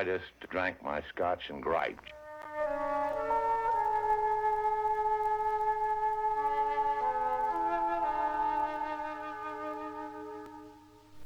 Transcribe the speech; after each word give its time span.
I 0.00 0.04
just 0.04 0.24
drank 0.48 0.82
my 0.82 1.02
scotch 1.12 1.50
and 1.50 1.62
griped. 1.62 2.10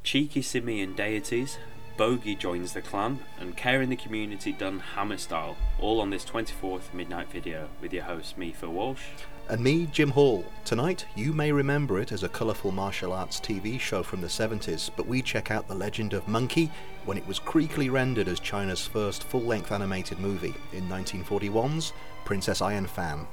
Cheeky 0.02 0.42
simian 0.42 0.96
deities, 0.96 1.58
Bogey 1.96 2.34
joins 2.34 2.72
the 2.72 2.82
clan, 2.82 3.20
and 3.38 3.56
Care 3.56 3.80
in 3.80 3.88
the 3.88 3.96
Community 3.96 4.50
done 4.52 4.80
Hammer 4.80 5.16
style, 5.16 5.56
all 5.80 6.00
on 6.00 6.10
this 6.10 6.24
24th 6.24 6.92
midnight 6.92 7.30
video 7.30 7.68
with 7.80 7.92
your 7.92 8.02
host, 8.02 8.36
me, 8.36 8.50
Phil 8.50 8.72
Walsh. 8.72 9.02
And 9.48 9.62
me, 9.62 9.86
Jim 9.86 10.10
Hall. 10.10 10.44
Tonight, 10.64 11.06
you 11.14 11.32
may 11.32 11.52
remember 11.52 12.00
it 12.00 12.10
as 12.10 12.24
a 12.24 12.28
colourful 12.28 12.72
martial 12.72 13.12
arts 13.12 13.38
TV 13.38 13.78
show 13.78 14.02
from 14.02 14.20
the 14.20 14.26
70s, 14.26 14.90
but 14.96 15.06
we 15.06 15.22
check 15.22 15.52
out 15.52 15.68
the 15.68 15.74
legend 15.74 16.14
of 16.14 16.26
Monkey 16.26 16.68
when 17.04 17.16
it 17.16 17.26
was 17.28 17.38
creakily 17.38 17.92
rendered 17.92 18.26
as 18.26 18.40
China's 18.40 18.84
first 18.84 19.22
full 19.22 19.42
length 19.42 19.70
animated 19.70 20.18
movie 20.18 20.54
in 20.72 20.88
1941's 20.88 21.92
Princess 22.24 22.60
Iron 22.60 22.86
Fan. 22.86 23.28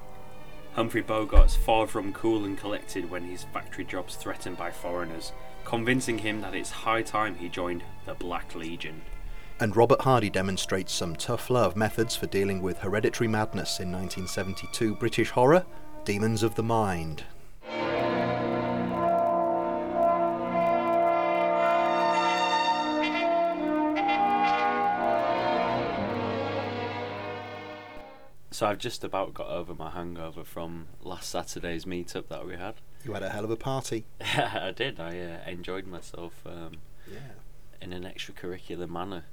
Humphrey 0.74 1.04
Bogart's 1.04 1.56
far 1.56 1.88
from 1.88 2.14
cool 2.14 2.46
and 2.46 2.58
collected 2.58 3.10
when 3.10 3.24
his 3.24 3.44
factory 3.44 3.84
job's 3.84 4.16
threatened 4.16 4.58
by 4.58 4.70
foreigners, 4.70 5.32
convincing 5.66 6.18
him 6.18 6.42
that 6.42 6.56
it's 6.56 6.72
high 6.72 7.02
time 7.02 7.36
he 7.36 7.50
joined 7.50 7.84
the 8.06 8.14
Black 8.14 8.56
Legion. 8.56 9.02
And 9.60 9.76
Robert 9.76 10.02
Hardy 10.02 10.30
demonstrates 10.30 10.92
some 10.92 11.16
tough 11.16 11.50
love 11.50 11.76
methods 11.76 12.16
for 12.16 12.26
dealing 12.26 12.62
with 12.62 12.80
hereditary 12.80 13.28
madness 13.28 13.80
in 13.80 13.92
1972 13.92 14.96
British 14.96 15.30
horror, 15.30 15.66
Demons 16.04 16.42
of 16.42 16.56
the 16.56 16.64
Mind. 16.64 17.24
So 28.62 28.68
I've 28.68 28.78
just 28.78 29.04
about 29.04 29.34
got 29.34 29.48
over 29.48 29.74
my 29.74 29.90
hangover 29.90 30.44
from 30.44 30.88
last 31.02 31.30
Saturday's 31.30 31.86
meetup 31.86 32.28
that 32.28 32.46
we 32.46 32.58
had. 32.58 32.76
You 33.04 33.14
had 33.14 33.24
a 33.24 33.30
hell 33.30 33.44
of 33.44 33.52
a 33.52 33.56
party. 33.56 34.06
I 34.22 34.72
did. 34.76 35.00
I 35.00 35.20
uh, 35.20 35.50
enjoyed 35.50 35.88
myself 35.88 36.34
um, 36.46 36.78
Yeah. 37.12 37.20
in 37.82 37.94
an 37.94 38.04
extracurricular 38.04 38.90
manner. 38.90 39.26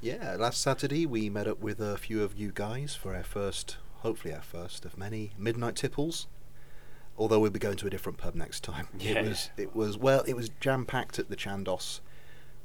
Yeah, 0.00 0.36
last 0.38 0.60
Saturday 0.60 1.06
we 1.06 1.30
met 1.30 1.46
up 1.46 1.60
with 1.60 1.80
a 1.80 1.96
few 1.96 2.22
of 2.22 2.36
you 2.38 2.50
guys 2.52 2.94
for 2.94 3.14
our 3.14 3.22
first, 3.22 3.76
hopefully 3.98 4.34
our 4.34 4.42
first 4.42 4.84
of 4.84 4.98
many 4.98 5.32
midnight 5.38 5.76
tipples. 5.76 6.26
Although 7.16 7.38
we'll 7.38 7.52
be 7.52 7.60
going 7.60 7.76
to 7.76 7.86
a 7.86 7.90
different 7.90 8.18
pub 8.18 8.34
next 8.34 8.64
time. 8.64 8.88
Yeah. 8.98 9.20
It 9.20 9.28
was 9.28 9.50
it 9.56 9.76
was 9.76 9.96
well 9.96 10.22
it 10.26 10.34
was 10.34 10.50
jam 10.60 10.84
packed 10.84 11.18
at 11.20 11.30
the 11.30 11.36
Chandos. 11.36 12.00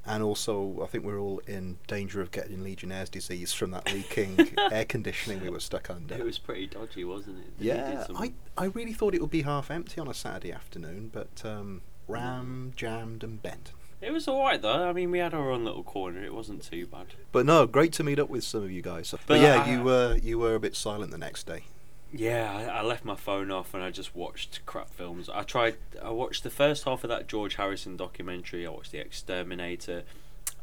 And 0.05 0.23
also 0.23 0.80
I 0.81 0.88
think 0.88 1.03
we're 1.03 1.19
all 1.19 1.39
in 1.47 1.78
danger 1.88 2.22
of 2.22 2.31
getting 2.31 2.64
Legionnaire's 2.64 3.09
disease 3.09 3.53
from 3.53 3.72
that 3.72 3.92
leaking 3.94 4.55
air 4.72 4.86
conditioning 4.86 5.42
we 5.42 5.50
were 5.50 5.59
stuck 5.59 5.89
under. 5.89 6.16
It 6.16 6.23
was 6.25 6.39
pretty 6.39 6.67
dodgy, 6.67 7.03
wasn't 7.03 7.39
it? 7.39 7.59
They 7.59 7.66
yeah, 7.67 8.05
I, 8.16 8.33
I 8.58 8.66
really 8.66 8.94
thought 8.94 9.14
it 9.14 9.22
would 9.22 9.30
be 9.30 9.44
half 9.44 9.70
empty 9.70 10.00
on 10.02 10.08
a 10.08 10.14
Saturday 10.14 10.52
afternoon, 10.52 11.11
but 11.14 11.44
um, 11.45 11.81
ram, 12.08 12.73
jammed 12.75 13.23
and 13.23 13.42
bent. 13.42 13.72
It 14.02 14.11
was 14.14 14.27
alright 14.30 14.61
though. 14.61 14.88
I 14.89 14.94
mean, 14.94 15.11
we 15.11 15.20
had 15.20 15.33
our 15.33 15.52
own 15.52 15.66
little 15.66 15.83
corner. 15.83 16.23
It 16.23 16.33
wasn't 16.33 16.64
too 16.64 16.88
bad. 16.88 17.08
But 17.33 17.45
no, 17.45 17.67
great 17.67 17.92
to 17.94 18.03
meet 18.03 18.17
up 18.17 18.30
with 18.30 18.45
some 18.45 18.64
of 18.64 18.72
you 18.72 18.81
guys. 18.81 19.11
But, 19.11 19.20
But 19.27 19.39
yeah, 19.42 19.64
I- 19.64 19.72
you 19.72 19.83
were 19.83 20.17
you 20.23 20.39
were 20.39 20.55
a 20.55 20.59
bit 20.59 20.75
silent 20.75 21.11
the 21.11 21.17
next 21.17 21.45
day. 21.45 21.64
Yeah, 22.11 22.52
I, 22.52 22.79
I 22.79 22.81
left 22.81 23.05
my 23.05 23.15
phone 23.15 23.52
off 23.52 23.73
and 23.73 23.83
I 23.83 23.91
just 23.91 24.15
watched 24.15 24.65
crap 24.65 24.89
films. 24.93 25.29
I 25.29 25.43
tried. 25.43 25.77
I 26.02 26.09
watched 26.09 26.43
the 26.43 26.49
first 26.49 26.83
half 26.85 27.03
of 27.03 27.09
that 27.09 27.27
George 27.27 27.55
Harrison 27.55 27.97
documentary. 27.97 28.65
I 28.65 28.69
watched 28.71 28.91
The 28.91 28.99
Exterminator. 28.99 30.03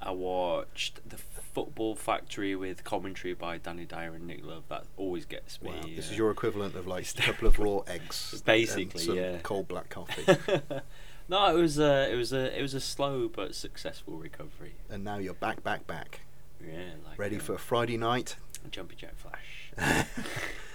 I 0.03 0.11
watched 0.11 1.09
The 1.09 1.17
Football 1.17 1.95
Factory 1.95 2.55
with 2.55 2.85
commentary 2.85 3.33
by 3.33 3.57
Danny 3.59 3.85
Dyer 3.87 4.13
and 4.15 4.27
Nick 4.27 4.45
Love. 4.45 4.65
That 4.69 4.85
always 4.97 5.25
gets 5.25 5.63
me. 5.63 5.71
Wow, 5.71 5.83
this 5.95 6.09
uh, 6.09 6.13
is 6.13 6.19
your 6.19 6.31
equivalent 6.31 6.75
of 6.75 6.87
like 6.87 7.09
a 7.19 7.23
couple 7.23 7.49
of 7.49 7.59
raw 7.61 7.79
eggs, 7.87 8.33
and 8.33 8.45
Basically, 8.45 9.01
some 9.05 9.17
yeah. 9.17 9.39
cold 9.43 9.69
black 9.69 9.89
coffee, 9.89 10.25
no, 11.29 11.57
it 11.57 11.59
was 11.61 11.79
a, 11.79 12.13
it 12.13 12.17
was 12.17 12.33
a, 12.33 12.59
it 12.59 12.61
was 12.61 12.75
a 12.75 12.81
slow 12.81 13.29
but 13.29 13.55
successful 13.55 14.19
recovery. 14.19 14.75
and 14.91 15.03
now 15.03 15.17
you're 15.17 15.33
back, 15.33 15.63
back, 15.63 15.87
back, 15.87 16.21
Yeah, 16.61 16.91
like 17.09 17.19
ready 17.19 17.37
uh, 17.37 17.41
for 17.41 17.57
Friday 17.57 17.97
night. 17.97 18.37
Jumpy 18.71 18.97
Jack 18.97 19.15
Flash. 19.17 19.73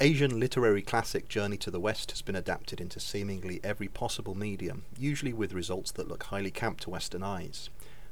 Asian 0.00 0.38
literary 0.38 0.80
classic 0.80 1.28
Journey 1.28 1.56
to 1.56 1.70
the 1.70 1.80
West 1.80 2.12
has 2.12 2.22
been 2.22 2.36
adapted 2.36 2.80
into 2.80 3.00
seemingly 3.00 3.60
every 3.64 3.88
possible 3.88 4.34
medium, 4.34 4.84
usually 4.96 5.32
with 5.32 5.52
results 5.52 5.90
that 5.92 6.08
look 6.08 6.22
highly 6.22 6.50
camp 6.52 6.80
to 6.80 6.90
Western 6.90 7.22
eyes. 7.22 7.68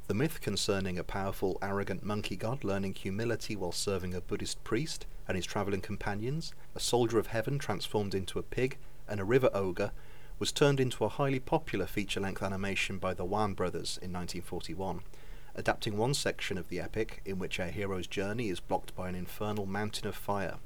The 0.08 0.14
myth 0.14 0.40
concerning 0.40 0.98
a 0.98 1.04
powerful, 1.04 1.58
arrogant 1.62 2.04
monkey 2.04 2.36
god 2.36 2.64
learning 2.64 2.94
humility 2.94 3.56
while 3.56 3.72
serving 3.72 4.14
a 4.14 4.20
Buddhist 4.20 4.62
priest 4.64 5.06
and 5.28 5.36
his 5.36 5.46
travelling 5.46 5.80
companions, 5.80 6.52
a 6.74 6.80
soldier 6.80 7.18
of 7.18 7.28
heaven 7.28 7.58
transformed 7.58 8.14
into 8.14 8.38
a 8.38 8.42
pig, 8.42 8.78
and 9.08 9.20
a 9.20 9.24
river 9.24 9.50
ogre 9.54 9.92
was 10.38 10.52
turned 10.52 10.80
into 10.80 11.04
a 11.04 11.08
highly 11.08 11.40
popular 11.40 11.86
feature 11.86 12.20
length 12.20 12.42
animation 12.42 12.98
by 12.98 13.14
the 13.14 13.24
Wan 13.24 13.54
brothers 13.54 13.98
in 14.02 14.12
1941, 14.12 15.00
adapting 15.54 15.96
one 15.96 16.14
section 16.14 16.58
of 16.58 16.68
the 16.68 16.80
epic 16.80 17.22
in 17.24 17.38
which 17.38 17.58
our 17.58 17.68
hero's 17.68 18.06
journey 18.06 18.50
is 18.50 18.60
blocked 18.60 18.94
by 18.94 19.08
an 19.08 19.14
infernal 19.14 19.66
mountain 19.66 20.06
of 20.06 20.14
fire. 20.14 20.56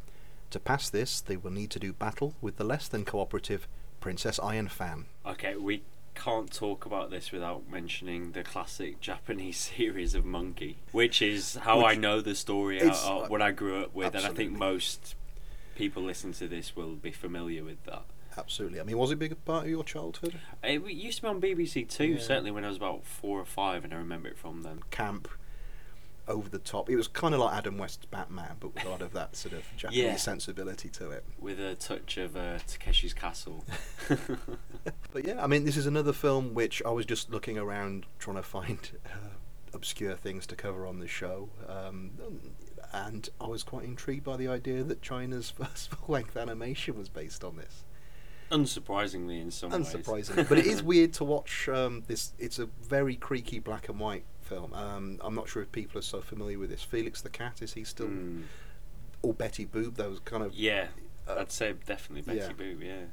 To 0.51 0.59
pass 0.59 0.91
this, 0.91 1.21
they 1.21 1.37
will 1.37 1.53
need 1.53 1.71
to 1.71 1.79
do 1.79 1.93
battle 1.93 2.35
with 2.41 2.57
the 2.57 2.65
less 2.65 2.89
than 2.89 3.05
cooperative 3.05 3.69
Princess 4.01 4.41
Iron 4.43 4.69
Fan. 4.69 5.07
Okay, 5.25 5.55
we 5.57 5.83
can't 6.17 6.53
talk 6.53 6.85
about 6.85 7.11
this 7.11 7.31
without 7.31 7.71
mentioning 7.71 8.33
the 8.33 8.43
classic 8.43 9.01
Japanese 9.01 9.57
series 9.77 10.15
of 10.15 10.25
Monkey, 10.25 10.79
which 10.91 11.23
is 11.23 11.55
how 11.63 11.85
I 11.85 11.95
know 11.95 12.21
the 12.21 12.35
story, 12.35 12.83
uh, 12.83 12.93
uh, 12.93 13.29
what 13.29 13.41
I 13.41 13.53
grew 13.53 13.83
up 13.83 13.95
with, 13.95 14.15
and 14.17 14.27
I 14.27 14.31
think 14.31 14.53
most 14.53 15.15
people 15.77 16.03
listening 16.03 16.35
to 16.35 16.49
this 16.49 16.75
will 16.75 16.97
be 16.97 17.13
familiar 17.13 17.63
with 17.63 17.85
that. 17.85 18.03
Absolutely. 18.37 18.81
I 18.81 18.85
mean, 18.85 18.97
was 18.99 19.11
it 19.11 19.15
a 19.15 19.17
big 19.17 19.45
part 19.45 19.65
of 19.65 19.71
your 19.71 19.85
childhood? 19.85 20.39
It 20.63 20.83
used 20.91 21.17
to 21.19 21.23
be 21.23 21.29
on 21.29 21.41
BBC 21.41 21.89
Two, 21.89 22.05
Yeah. 22.05 22.19
certainly 22.21 22.51
when 22.51 22.65
I 22.65 22.69
was 22.69 22.77
about 22.77 23.05
four 23.05 23.41
or 23.41 23.45
five, 23.45 23.85
and 23.85 23.93
I 23.93 23.97
remember 23.97 24.29
it 24.29 24.39
from 24.39 24.63
then. 24.63 24.81
Camp, 24.91 25.29
over 26.29 26.49
the 26.49 26.59
top. 26.61 26.89
It 26.89 26.95
was 26.97 27.09
kind 27.09 27.35
of 27.35 27.41
like 27.41 27.55
Adam 27.57 27.77
West's 27.77 28.05
Batman, 28.07 28.57
but 28.61 28.73
with 28.75 28.85
a 28.85 28.89
lot 28.89 29.03
of 29.03 29.13
that 29.15 29.35
sort 29.35 29.55
of 29.55 29.65
Japanese 29.77 29.99
Yeah. 30.03 30.17
sensibility 30.17 30.89
to 30.91 31.11
it. 31.11 31.25
With 31.41 31.59
a 31.59 31.75
touch 31.75 32.17
of 32.19 32.37
uh, 32.37 32.59
Takeshi's 32.69 33.15
Castle. 33.15 33.65
But 35.13 35.27
yeah, 35.27 35.43
I 35.43 35.47
mean, 35.49 35.65
this 35.65 35.77
is 35.77 35.87
another 35.87 36.13
film 36.13 36.55
which 36.55 36.81
I 36.87 36.91
was 36.91 37.05
just 37.05 37.31
looking 37.31 37.59
around 37.59 38.07
trying 38.21 38.37
to 38.37 38.43
find 38.45 38.79
uh, 39.07 39.31
obscure 39.75 40.15
things 40.15 40.47
to 40.47 40.57
cover 40.57 40.87
on 40.87 41.01
the 41.01 41.09
show. 41.09 41.49
Um, 41.69 42.13
and 42.93 43.29
I 43.41 43.47
was 43.49 43.63
quite 43.65 43.85
intrigued 43.85 44.23
by 44.25 44.37
the 44.37 44.47
idea 44.49 44.85
that 44.85 45.03
China's 45.03 45.51
first 45.51 45.91
full 45.91 46.13
length 46.15 46.37
animation 46.37 46.97
was 46.97 47.09
based 47.09 47.43
on 47.43 47.57
this. 47.57 47.85
Unsurprisingly, 48.51 49.41
in 49.41 49.51
some 49.51 49.71
ways. 49.71 50.31
But 50.31 50.59
it 50.59 50.67
is 50.67 50.83
weird 50.93 51.13
to 51.15 51.25
watch 51.25 51.69
um, 51.69 52.03
this. 52.07 52.33
It's 52.39 52.59
a 52.59 52.67
very 52.67 53.17
creaky 53.17 53.59
black 53.59 53.89
and 53.89 53.99
white 54.01 54.25
film. 54.43 54.73
Um, 54.75 55.19
I'm 55.23 55.35
not 55.35 55.49
sure 55.49 55.63
if 55.63 55.71
people 55.73 55.99
are 55.99 56.03
so 56.03 56.21
familiar 56.21 56.59
with 56.59 56.71
this. 56.71 56.83
Felix 56.83 57.21
the 57.23 57.31
cat 57.31 57.63
is 57.63 57.75
he 57.75 57.85
still, 57.85 58.09
Mm. 58.09 58.43
or 59.23 59.33
Betty 59.35 59.65
Boop? 59.67 59.95
Those 59.95 60.19
kind 60.25 60.43
of 60.43 60.53
Yeah, 60.55 60.89
uh, 61.29 61.37
I'd 61.39 61.53
say 61.53 61.75
definitely 61.87 62.23
Betty 62.23 62.39
yeah. 62.47 62.53
Boop. 62.65 62.83
Yeah, 62.85 63.05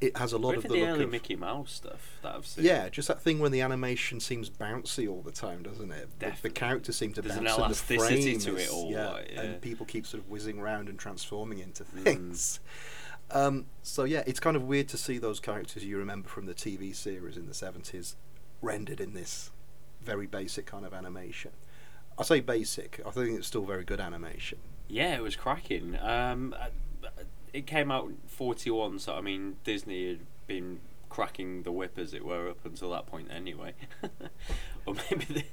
It 0.00 0.16
has 0.16 0.32
a 0.32 0.38
lot 0.38 0.56
of 0.56 0.62
the, 0.64 0.68
the 0.70 0.80
look 0.80 0.88
early 0.88 1.04
of 1.04 1.10
Mickey 1.12 1.36
Mouse 1.36 1.70
stuff 1.74 2.18
that 2.22 2.34
I've 2.34 2.46
seen. 2.46 2.64
yeah, 2.64 2.88
just 2.88 3.06
that 3.06 3.22
thing 3.22 3.38
when 3.38 3.52
the 3.52 3.60
animation 3.60 4.18
seems 4.18 4.50
bouncy 4.50 5.08
all 5.08 5.22
the 5.22 5.30
time, 5.30 5.62
doesn't 5.62 5.92
it? 5.92 6.08
The- 6.18 6.32
The, 6.42 6.50
characters 6.50 6.96
seem 6.96 7.12
to 7.12 7.22
There's 7.22 7.36
an 7.36 7.44
bounce. 7.44 7.56
and 7.58 7.64
the 7.88 7.94
elasticity 7.94 8.32
frame 8.32 8.40
to 8.40 8.56
it 8.56 8.68
all, 8.70 8.90
yeah, 8.90 9.08
like, 9.10 9.30
yeah. 9.32 9.40
and 9.42 9.60
people 9.60 9.86
keep 9.86 10.04
sort 10.06 10.24
of 10.24 10.28
whizzing 10.28 10.58
around 10.58 10.88
and 10.88 10.98
transforming 10.98 11.60
into 11.60 11.84
Mm. 11.84 12.58
Um, 13.30 13.66
so 13.82 14.04
yeah, 14.04 14.22
it's 14.26 14.40
kind 14.40 14.56
of 14.56 14.64
weird 14.64 14.88
to 14.88 14.98
see 14.98 15.18
those 15.18 15.40
characters 15.40 15.84
you 15.84 15.98
remember 15.98 16.28
from 16.28 16.46
the 16.46 16.54
TV 16.54 16.94
series 16.94 17.36
in 17.36 17.46
the 17.46 17.54
seventies 17.54 18.16
rendered 18.62 19.00
in 19.00 19.14
this 19.14 19.50
very 20.02 20.26
basic 20.26 20.66
kind 20.66 20.84
of 20.84 20.92
animation. 20.94 21.52
I 22.18 22.22
say 22.22 22.40
basic. 22.40 23.00
I 23.04 23.10
think 23.10 23.38
it's 23.38 23.46
still 23.46 23.64
very 23.64 23.84
good 23.84 24.00
animation. 24.00 24.58
Yeah, 24.88 25.14
it 25.16 25.22
was 25.22 25.34
cracking. 25.36 25.98
Um, 26.00 26.54
it 27.52 27.66
came 27.66 27.90
out 27.90 28.12
41, 28.28 28.98
so 29.00 29.14
I 29.14 29.20
mean, 29.20 29.56
Disney 29.64 30.08
had 30.08 30.20
been 30.46 30.80
cracking 31.08 31.62
the 31.62 31.72
whip, 31.72 31.98
as 31.98 32.12
it 32.12 32.24
were, 32.24 32.48
up 32.48 32.64
until 32.64 32.90
that 32.90 33.06
point 33.06 33.28
anyway. 33.30 33.72
or 34.86 34.94
maybe 35.10 35.24
the 35.24 35.44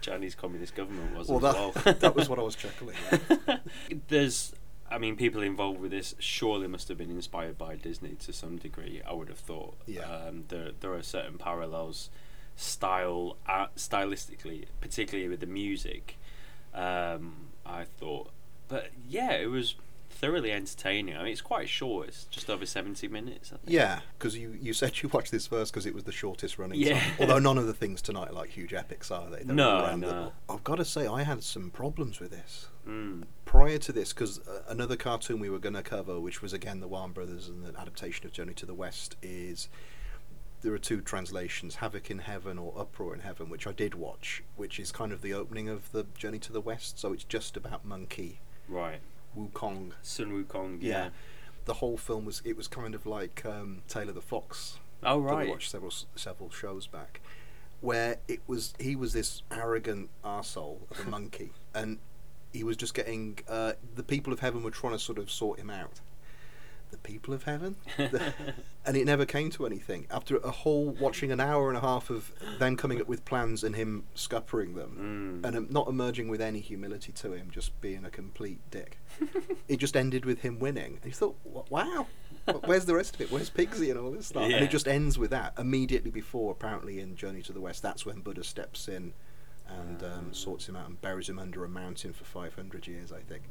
Chinese 0.00 0.34
Communist 0.34 0.74
government 0.74 1.16
was 1.16 1.28
Well, 1.28 1.44
as 1.46 1.54
that 1.54 1.84
well. 1.84 1.94
that 2.00 2.16
was 2.16 2.28
what 2.28 2.38
I 2.38 2.42
was 2.50 2.56
chuckling 2.56 2.96
at. 3.10 3.60
There's, 4.08 4.52
I 4.90 4.98
mean, 4.98 5.16
people 5.16 5.40
involved 5.42 5.80
with 5.80 5.92
this 5.92 6.14
surely 6.18 6.66
must 6.66 6.88
have 6.88 6.98
been 6.98 7.10
inspired 7.10 7.56
by 7.56 7.76
Disney 7.76 8.16
to 8.20 8.32
some 8.32 8.56
degree, 8.56 9.00
I 9.06 9.12
would 9.12 9.28
have 9.28 9.38
thought. 9.38 9.76
Yeah. 9.86 10.02
Um, 10.10 10.44
there, 10.48 10.70
there 10.80 10.92
are 10.94 11.02
certain 11.02 11.38
parallels, 11.38 12.10
style, 12.56 13.36
uh, 13.48 13.66
stylistically, 13.76 14.64
particularly 14.80 15.28
with 15.28 15.40
the 15.40 15.46
music. 15.46 16.16
Um, 16.74 17.48
I 17.64 17.84
thought, 17.84 18.30
but 18.68 18.88
yeah, 19.08 19.32
it 19.32 19.46
was 19.50 19.74
thoroughly 20.10 20.52
entertaining. 20.52 21.16
I 21.16 21.22
mean, 21.22 21.32
it's 21.32 21.40
quite 21.40 21.68
short. 21.68 22.08
It's 22.08 22.24
just 22.24 22.50
over 22.50 22.66
seventy 22.66 23.08
minutes. 23.08 23.52
I 23.52 23.56
think. 23.58 23.70
Yeah, 23.72 24.00
because 24.18 24.36
you, 24.36 24.56
you 24.60 24.72
said 24.72 25.00
you 25.02 25.08
watched 25.08 25.30
this 25.32 25.46
first 25.46 25.72
because 25.72 25.86
it 25.86 25.94
was 25.94 26.04
the 26.04 26.12
shortest 26.12 26.58
running. 26.58 26.80
Yeah. 26.80 27.02
Although 27.18 27.38
none 27.38 27.58
of 27.58 27.66
the 27.66 27.74
things 27.74 28.02
tonight 28.02 28.30
are 28.30 28.34
like 28.34 28.50
huge 28.50 28.72
epics, 28.74 29.10
are 29.10 29.28
they? 29.30 29.42
They're 29.44 29.54
No, 29.54 29.70
all 29.70 29.84
around 29.84 30.00
the- 30.00 30.06
no. 30.12 30.32
I've 30.48 30.64
got 30.64 30.76
to 30.76 30.84
say, 30.84 31.06
I 31.06 31.22
had 31.22 31.42
some 31.42 31.70
problems 31.70 32.20
with 32.20 32.30
this. 32.30 32.66
Mm. 32.88 33.24
prior 33.44 33.78
to 33.78 33.92
this, 33.92 34.12
because 34.12 34.40
uh, 34.48 34.62
another 34.68 34.96
cartoon 34.96 35.38
we 35.38 35.50
were 35.50 35.58
going 35.58 35.74
to 35.74 35.82
cover, 35.82 36.18
which 36.18 36.40
was 36.42 36.52
again 36.52 36.80
the 36.80 36.88
Warren 36.88 37.12
Brothers 37.12 37.48
and 37.48 37.64
the 37.64 37.78
adaptation 37.78 38.26
of 38.26 38.32
Journey 38.32 38.54
to 38.54 38.66
the 38.66 38.74
West, 38.74 39.16
is 39.22 39.68
there 40.62 40.72
are 40.72 40.78
two 40.78 41.00
translations: 41.00 41.76
Havoc 41.76 42.10
in 42.10 42.20
Heaven 42.20 42.58
or 42.58 42.72
Uproar 42.78 43.14
in 43.14 43.20
Heaven, 43.20 43.48
which 43.50 43.66
I 43.66 43.72
did 43.72 43.94
watch, 43.94 44.42
which 44.56 44.80
is 44.80 44.92
kind 44.92 45.12
of 45.12 45.22
the 45.22 45.34
opening 45.34 45.68
of 45.68 45.92
the 45.92 46.06
Journey 46.16 46.38
to 46.40 46.52
the 46.52 46.60
West. 46.60 46.98
So 46.98 47.12
it's 47.12 47.24
just 47.24 47.56
about 47.56 47.84
Monkey 47.84 48.40
Right. 48.68 49.00
Wukong. 49.36 49.92
Sun 50.02 50.32
Wukong. 50.44 50.78
Yeah. 50.80 50.88
Yeah. 51.04 51.08
The 51.66 51.74
whole 51.74 51.96
film 51.96 52.24
was 52.24 52.40
it 52.44 52.56
was 52.56 52.66
kind 52.68 52.94
of 52.94 53.04
like 53.06 53.44
um, 53.44 53.82
Tale 53.88 54.08
of 54.08 54.14
the 54.14 54.20
Fox 54.22 54.78
Oh 55.02 55.22
that 55.22 55.32
right. 55.32 55.46
we 55.46 55.50
watched 55.52 55.70
several 55.70 55.92
several 56.14 56.50
shows 56.50 56.86
back, 56.86 57.20
where 57.80 58.16
it 58.28 58.40
was 58.46 58.74
he 58.78 58.94
was 58.96 59.12
this 59.12 59.42
arrogant 59.50 60.10
arsehole 60.24 60.78
of 60.90 61.06
a 61.06 61.10
monkey, 61.16 61.52
and 61.74 61.98
he 62.52 62.64
was 62.64 62.76
just 62.76 62.94
getting 62.94 63.38
uh, 63.48 63.72
the 63.94 64.02
people 64.02 64.32
of 64.32 64.40
heaven 64.40 64.62
were 64.62 64.70
trying 64.70 64.92
to 64.94 64.98
sort 64.98 65.18
of 65.18 65.30
sort 65.30 65.58
him 65.58 65.70
out. 65.70 66.00
The 66.90 66.98
people 66.98 67.32
of 67.32 67.44
heaven, 67.44 67.76
and 68.84 68.96
it 68.96 69.04
never 69.04 69.24
came 69.24 69.50
to 69.50 69.64
anything. 69.64 70.08
After 70.10 70.38
a 70.38 70.50
whole 70.50 70.86
watching 70.86 71.30
an 71.30 71.38
hour 71.38 71.68
and 71.68 71.76
a 71.76 71.80
half 71.80 72.10
of 72.10 72.32
them 72.58 72.76
coming 72.76 73.00
up 73.00 73.06
with 73.06 73.24
plans 73.24 73.62
and 73.62 73.76
him 73.76 74.04
scuppering 74.16 74.74
them, 74.74 75.40
Mm. 75.42 75.46
and 75.46 75.56
um, 75.56 75.66
not 75.70 75.86
emerging 75.86 76.28
with 76.28 76.40
any 76.40 76.58
humility 76.58 77.12
to 77.12 77.32
him, 77.32 77.48
just 77.52 77.80
being 77.80 78.04
a 78.04 78.10
complete 78.10 78.58
dick. 78.72 78.98
it 79.68 79.76
just 79.76 79.96
ended 79.96 80.24
with 80.24 80.40
him 80.40 80.58
winning, 80.58 80.94
and 81.00 81.04
you 81.04 81.12
thought, 81.12 81.36
wow. 81.70 82.06
Where's 82.64 82.86
the 82.86 82.96
rest 82.96 83.14
of 83.14 83.20
it? 83.20 83.30
Where's 83.30 83.50
Pigsy 83.50 83.90
and 83.90 83.98
all 84.00 84.10
this 84.10 84.26
stuff? 84.26 84.42
And 84.42 84.54
it 84.54 84.70
just 84.70 84.88
ends 84.88 85.16
with 85.16 85.30
that. 85.30 85.52
Immediately 85.58 86.10
before, 86.10 86.50
apparently, 86.50 86.98
in 86.98 87.14
Journey 87.14 87.42
to 87.42 87.52
the 87.52 87.60
West, 87.60 87.82
that's 87.82 88.04
when 88.04 88.20
Buddha 88.22 88.42
steps 88.42 88.88
in 88.88 89.12
and 89.78 90.02
um, 90.02 90.32
sorts 90.32 90.68
him 90.68 90.76
out 90.76 90.88
and 90.88 91.00
buries 91.00 91.28
him 91.28 91.38
under 91.38 91.64
a 91.64 91.68
mountain 91.68 92.12
for 92.12 92.24
500 92.24 92.86
years, 92.86 93.12
I 93.12 93.20
think. 93.20 93.42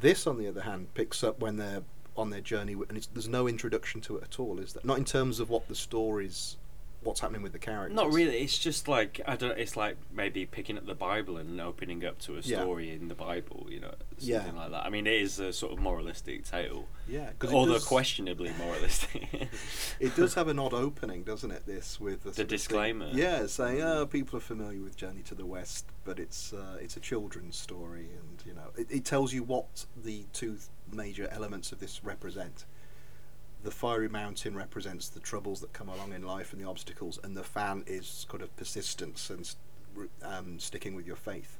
This, 0.00 0.26
on 0.26 0.38
the 0.38 0.48
other 0.48 0.62
hand, 0.62 0.94
picks 0.94 1.22
up 1.22 1.40
when 1.40 1.56
they're 1.56 1.82
on 2.16 2.30
their 2.30 2.40
journey, 2.40 2.72
and 2.72 3.08
there's 3.12 3.28
no 3.28 3.48
introduction 3.48 4.00
to 4.02 4.16
it 4.16 4.22
at 4.22 4.38
all, 4.38 4.58
is 4.58 4.72
that? 4.74 4.84
Not 4.84 4.98
in 4.98 5.04
terms 5.04 5.40
of 5.40 5.50
what 5.50 5.68
the 5.68 5.74
story's, 5.74 6.56
what's 7.04 7.20
happening 7.20 7.42
with 7.42 7.52
the 7.52 7.58
characters. 7.58 7.94
Not 7.94 8.12
really. 8.12 8.38
It's 8.38 8.58
just 8.58 8.88
like 8.88 9.20
I 9.26 9.36
don't. 9.36 9.58
It's 9.58 9.76
like 9.76 9.96
maybe 10.12 10.46
picking 10.46 10.76
up 10.78 10.86
the 10.86 10.94
Bible 10.94 11.36
and 11.36 11.60
opening 11.60 12.04
up 12.04 12.18
to 12.20 12.32
a 12.36 12.40
Yeah. 12.40 12.60
story 12.62 12.90
in 12.90 13.08
the 13.08 13.14
Bible. 13.14 13.66
You 13.70 13.80
know, 13.80 13.94
something 14.18 14.28
Yeah. 14.28 14.52
like 14.60 14.70
that. 14.70 14.84
I 14.86 14.90
mean, 14.90 15.06
it 15.06 15.20
is 15.20 15.38
a 15.38 15.52
sort 15.52 15.72
of 15.72 15.78
moralistic 15.78 16.44
tale, 16.44 16.86
Yeah, 17.08 17.30
although 17.52 17.78
questionably 17.80 18.52
moralistic. 18.58 19.48
It 20.00 20.16
does 20.16 20.34
have 20.34 20.48
an 20.48 20.58
odd 20.58 20.74
opening, 20.74 21.22
doesn't 21.22 21.50
it? 21.50 21.66
This 21.66 22.00
with 22.00 22.24
the, 22.24 22.32
thing- 22.32 22.46
disclaimer. 22.46 23.08
Yeah, 23.12 23.46
saying, 23.46 23.80
"Oh, 23.82 24.06
people 24.06 24.36
are 24.38 24.40
familiar 24.42 24.80
with 24.82 24.96
Journey 24.96 25.22
to 25.22 25.34
the 25.34 25.46
West, 25.46 25.86
but 26.04 26.18
it's 26.18 26.52
uh, 26.52 26.78
it's 26.80 26.96
a 26.96 27.00
children's 27.00 27.56
story, 27.56 28.08
and 28.18 28.42
you 28.46 28.54
know, 28.54 28.70
it, 28.76 28.86
it 28.90 29.04
tells 29.04 29.32
you 29.32 29.42
what 29.42 29.86
the 29.96 30.24
two 30.32 30.58
major 30.92 31.28
elements 31.30 31.72
of 31.72 31.80
this 31.80 32.04
represent. 32.04 32.64
The 33.64 33.70
fiery 33.70 34.10
mountain 34.10 34.54
represents 34.54 35.08
the 35.08 35.20
troubles 35.20 35.60
that 35.60 35.72
come 35.72 35.88
along 35.88 36.12
in 36.12 36.22
life 36.22 36.52
and 36.52 36.62
the 36.62 36.68
obstacles, 36.68 37.18
and 37.24 37.34
the 37.34 37.42
fan 37.42 37.82
is 37.86 38.26
kind 38.28 38.42
of 38.42 38.54
persistence 38.56 39.30
and 39.30 39.54
um, 40.22 40.58
sticking 40.58 40.94
with 40.94 41.06
your 41.06 41.16
faith. 41.16 41.56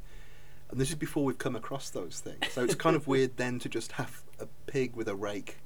And 0.71 0.79
this 0.79 0.91
is 0.91 0.97
before 0.97 1.25
we've 1.25 1.39
come 1.39 1.57
across 1.57 1.89
those 1.89 2.21
things, 2.21 2.53
so 2.53 2.63
it's 2.63 2.75
kind 2.75 2.95
of 2.95 3.07
weird 3.15 3.39
then 3.39 3.59
to 3.61 3.69
just 3.71 3.93
have 3.93 4.23
a 4.39 4.47
pig 4.67 4.95
with 4.95 5.09
a 5.09 5.15
rake, 5.15 5.57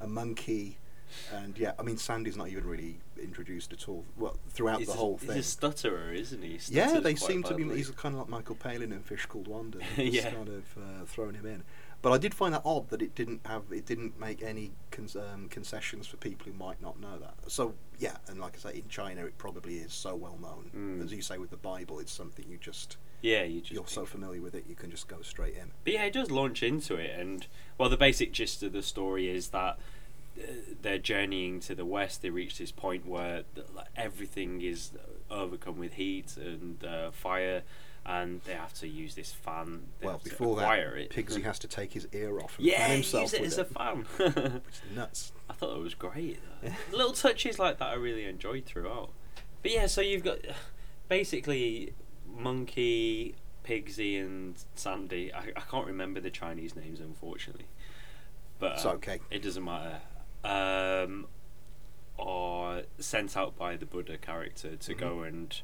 a 0.00 0.08
monkey, 0.08 0.78
and 1.32 1.56
yeah, 1.56 1.72
I 1.78 1.82
mean 1.82 1.98
Sandy's 1.98 2.36
not 2.36 2.48
even 2.48 2.66
really 2.66 2.98
introduced 3.20 3.72
at 3.72 3.88
all. 3.88 4.04
Well, 4.16 4.36
throughout 4.50 4.78
he's 4.78 4.88
the 4.88 4.94
a, 4.94 4.96
whole 4.96 5.18
he's 5.18 5.28
thing. 5.28 5.38
a 5.38 5.42
stutterer, 5.42 6.12
isn't 6.12 6.42
he? 6.42 6.58
He 6.58 6.74
Yeah, 6.74 7.00
they 7.00 7.14
seem 7.14 7.42
to 7.44 7.54
be. 7.54 7.64
He's 7.76 7.90
kind 7.90 8.14
of 8.14 8.20
like 8.20 8.28
Michael 8.28 8.56
Palin 8.56 8.92
in 8.92 9.00
Fish 9.00 9.26
Called 9.26 9.48
Wanda. 9.48 9.78
Yeah. 9.96 10.30
kind 10.30 10.48
of 10.48 10.64
uh, 10.76 11.04
thrown 11.06 11.34
him 11.34 11.46
in. 11.46 11.62
But 12.06 12.12
I 12.12 12.18
did 12.18 12.34
find 12.34 12.54
that 12.54 12.62
odd 12.64 12.90
that 12.90 13.02
it 13.02 13.16
didn't 13.16 13.44
have. 13.48 13.64
It 13.72 13.84
didn't 13.84 14.16
make 14.20 14.40
any 14.40 14.70
con- 14.92 15.08
um, 15.16 15.48
concessions 15.48 16.06
for 16.06 16.16
people 16.16 16.46
who 16.46 16.56
might 16.56 16.80
not 16.80 17.00
know 17.00 17.18
that. 17.18 17.34
So 17.48 17.74
yeah, 17.98 18.18
and 18.28 18.38
like 18.38 18.54
I 18.54 18.70
say, 18.70 18.76
in 18.76 18.86
China 18.88 19.24
it 19.24 19.36
probably 19.38 19.78
is 19.78 19.92
so 19.92 20.14
well 20.14 20.38
known. 20.40 20.70
Mm. 20.72 21.04
As 21.04 21.12
you 21.12 21.20
say 21.20 21.36
with 21.36 21.50
the 21.50 21.56
Bible, 21.56 21.98
it's 21.98 22.12
something 22.12 22.44
you 22.48 22.58
just 22.58 22.96
Yeah, 23.22 23.42
you 23.42 23.60
just 23.60 23.72
you're 23.72 23.88
so 23.88 24.04
familiar 24.06 24.40
with 24.40 24.54
it, 24.54 24.66
you 24.68 24.76
can 24.76 24.88
just 24.88 25.08
go 25.08 25.20
straight 25.22 25.56
in. 25.56 25.72
But 25.82 25.94
yeah, 25.94 26.04
it 26.04 26.12
does 26.12 26.30
launch 26.30 26.62
into 26.62 26.94
it, 26.94 27.18
and 27.18 27.44
well, 27.76 27.88
the 27.88 27.96
basic 27.96 28.30
gist 28.30 28.62
of 28.62 28.72
the 28.72 28.82
story 28.82 29.28
is 29.28 29.48
that 29.48 29.76
uh, 30.38 30.42
they're 30.80 30.98
journeying 30.98 31.58
to 31.62 31.74
the 31.74 31.84
west. 31.84 32.22
They 32.22 32.30
reach 32.30 32.56
this 32.58 32.70
point 32.70 33.04
where 33.04 33.42
th- 33.56 33.66
like, 33.74 33.88
everything 33.96 34.62
is 34.62 34.92
overcome 35.28 35.76
with 35.76 35.94
heat 35.94 36.36
and 36.36 36.84
uh, 36.84 37.10
fire, 37.10 37.64
and 38.08 38.40
they 38.42 38.54
have 38.54 38.72
to 38.74 38.86
use 38.88 39.14
this 39.16 39.32
fan. 39.32 39.82
They 40.00 40.06
Well, 40.06 40.20
before 40.22 40.56
that, 40.56 40.78
it. 40.78 41.10
Pigsy 41.10 41.42
has 41.42 41.58
to 41.58 41.68
take 41.68 41.92
his 41.92 42.06
ear 42.12 42.38
off 42.38 42.56
and 42.56 42.66
yeah, 42.66 42.86
fan 42.86 42.90
himself 42.92 43.22
use 43.24 43.34
it 43.34 43.40
with 43.42 43.52
as 43.52 43.58
it. 43.58 43.66
a 43.70 43.74
fan. 43.74 44.06
Which 44.64 44.74
is 44.90 44.94
nuts. 44.96 45.32
I 45.50 45.52
thought 45.54 45.76
it 45.76 45.82
was 45.82 45.94
great. 45.94 46.38
Little 46.92 47.12
touches 47.12 47.58
like 47.58 47.78
that 47.78 47.88
I 47.88 47.94
really 47.94 48.24
enjoyed 48.24 48.64
throughout. 48.64 49.10
But 49.62 49.72
yeah, 49.72 49.86
so 49.88 50.00
you've 50.00 50.22
got 50.24 50.38
basically 51.08 51.92
Monkey, 52.32 53.34
Pigsy, 53.64 54.20
and 54.20 54.54
Sandy. 54.76 55.32
I, 55.34 55.48
I 55.56 55.60
can't 55.68 55.86
remember 55.86 56.20
the 56.20 56.30
Chinese 56.30 56.76
names, 56.76 57.00
unfortunately. 57.00 57.66
But 58.60 58.72
It's 58.74 58.84
um, 58.84 58.96
okay. 58.96 59.18
It 59.30 59.42
doesn't 59.42 59.64
matter. 59.64 60.00
Um, 60.44 61.26
are 62.18 62.82
sent 62.98 63.36
out 63.36 63.56
by 63.58 63.76
the 63.76 63.84
Buddha 63.86 64.16
character 64.16 64.76
to 64.76 64.94
go 64.94 65.16
Mhm. 65.16 65.28
and 65.28 65.60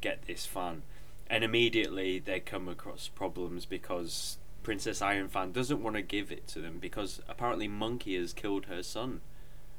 get 0.00 0.26
this 0.26 0.44
fan, 0.46 0.82
and 1.28 1.42
immediately 1.44 2.18
they 2.18 2.40
come 2.40 2.68
across 2.68 3.08
problems 3.08 3.66
because 3.66 4.38
Princess 4.62 5.00
Iron 5.02 5.28
Fan 5.28 5.52
doesn't 5.52 5.82
want 5.82 5.96
to 5.96 6.02
give 6.02 6.30
it 6.32 6.46
to 6.48 6.60
them 6.60 6.78
because 6.78 7.20
apparently 7.28 7.68
Monkey 7.68 8.18
has 8.18 8.32
killed 8.32 8.66
her 8.66 8.82
son. 8.82 9.20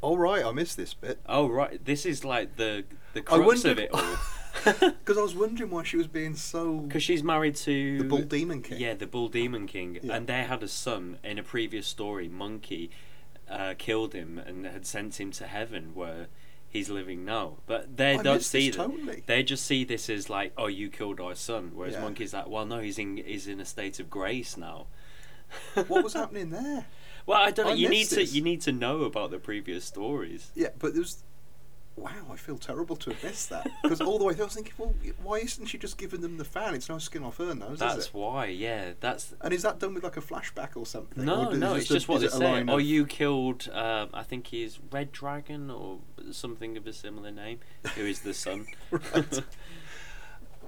All 0.02 0.18
right, 0.18 0.46
I 0.46 0.52
missed 0.52 0.78
this 0.78 0.94
bit. 0.94 1.20
Oh 1.28 1.48
right, 1.50 1.84
this 1.84 2.06
is 2.06 2.24
like 2.24 2.56
the 2.58 2.84
the 3.14 3.22
crux 3.22 3.66
of 3.66 3.80
it 3.80 3.90
all. 3.94 4.16
Because 4.66 5.18
I 5.18 5.22
was 5.22 5.36
wondering 5.36 5.70
why 5.70 5.84
she 5.84 5.98
was 5.98 6.08
being 6.08 6.36
so. 6.36 6.78
Because 6.80 7.04
she's 7.04 7.24
married 7.24 7.56
to 7.58 8.00
The 8.00 8.04
Bull 8.04 8.24
Demon 8.24 8.64
King. 8.64 8.80
Yeah, 8.80 8.96
the 8.96 9.06
Bull 9.06 9.28
Demon 9.30 9.68
King, 9.68 10.00
Yeah. 10.02 10.16
and 10.16 10.26
they 10.28 10.44
had 10.44 10.64
a 10.64 10.68
son 10.68 11.20
in 11.24 11.38
a 11.38 11.44
previous 11.44 11.86
story. 11.86 12.28
Monkey 12.28 12.90
uh, 13.48 13.76
killed 13.78 14.14
him 14.14 14.40
and 14.40 14.66
had 14.66 14.86
sent 14.88 15.22
him 15.22 15.32
to 15.34 15.46
heaven, 15.48 15.92
where 15.94 16.28
he's 16.70 16.90
living 16.90 17.26
now. 17.26 17.58
But 17.66 17.98
they 17.98 18.18
I 18.18 18.24
don't 18.24 18.44
see 18.44 18.68
this 18.70 18.78
that. 18.78 18.88
totally. 18.88 19.24
They 19.26 19.44
just 19.44 19.66
see 19.66 19.84
this 19.84 20.10
as 20.10 20.30
like, 20.30 20.54
oh, 20.58 20.68
you 20.68 20.90
killed 20.90 21.20
our 21.20 21.36
son. 21.36 21.72
Whereas 21.74 21.94
Yeah. 21.94 22.02
Monkey's 22.02 22.34
like, 22.34 22.48
well, 22.48 22.66
no, 22.66 22.80
he's 22.80 23.00
in 23.00 23.18
he's 23.18 23.48
in 23.48 23.60
a 23.60 23.66
state 23.66 24.00
of 24.00 24.10
grace 24.10 24.58
now. 24.58 24.88
what 25.88 26.04
was 26.04 26.14
happening 26.14 26.50
there? 26.50 26.86
Well, 27.28 27.42
I 27.42 27.52
don't 27.52 27.66
know. 27.66 27.72
I 27.74 27.76
you 27.76 27.90
need 27.90 28.10
missed 28.10 28.14
to 28.14 28.24
you 28.24 28.42
need 28.42 28.62
to 28.62 28.72
know 28.72 29.02
about 29.02 29.32
the 29.32 29.38
previous 29.38 29.84
stories. 29.84 30.50
Yeah, 30.56 30.70
but 30.80 30.94
there's. 30.96 31.24
Wow, 31.98 32.12
I 32.32 32.36
feel 32.36 32.58
terrible 32.60 32.96
to 32.98 33.10
have 33.10 33.24
missed 33.24 33.50
that. 33.50 33.68
Because 33.82 34.02
all 34.02 34.20
the 34.20 34.24
way 34.24 34.34
through, 34.36 34.44
I 34.44 34.46
was 34.46 34.54
thinking, 34.54 34.74
well, 34.78 34.94
why 35.24 35.38
isn't 35.40 35.66
she 35.66 35.80
just 35.80 35.98
giving 35.98 36.22
them 36.22 36.38
the 36.38 36.46
fan? 36.46 36.76
It's 36.76 36.88
no 36.90 37.00
skin 37.00 37.24
off 37.24 37.38
her 37.38 37.56
nose, 37.56 37.80
That's 37.80 37.94
is 37.94 37.98
it? 37.98 37.98
That's 37.98 38.14
why. 38.14 38.46
Yeah, 38.46 38.92
that's 39.00 39.34
And 39.42 39.52
is 39.52 39.64
that 39.64 39.80
done 39.80 39.96
with 39.96 40.04
like 40.04 40.16
a 40.16 40.22
flashback 40.22 40.76
or 40.78 40.86
something? 40.86 41.26
No, 41.26 41.50
Or 41.50 41.56
no, 41.58 41.74
it 41.74 41.80
it's 41.80 41.90
a- 41.90 41.94
just 41.96 42.08
what 42.08 42.22
is 42.24 42.32
they 42.32 42.46
it 42.48 42.66
say. 42.68 42.72
Or 42.72 42.80
you 42.80 43.06
killed, 43.08 43.68
um, 43.74 44.10
I 44.14 44.22
think 44.22 44.48
he's 44.48 44.80
Red 44.92 45.12
Dragon 45.12 45.72
or 45.72 46.00
something 46.32 46.78
of 46.78 46.86
a 46.86 46.94
similar 46.94 47.32
name, 47.32 47.60
who 47.96 48.06
is 48.06 48.20
the 48.22 48.34
son. 48.36 48.68
Right. 48.92 49.42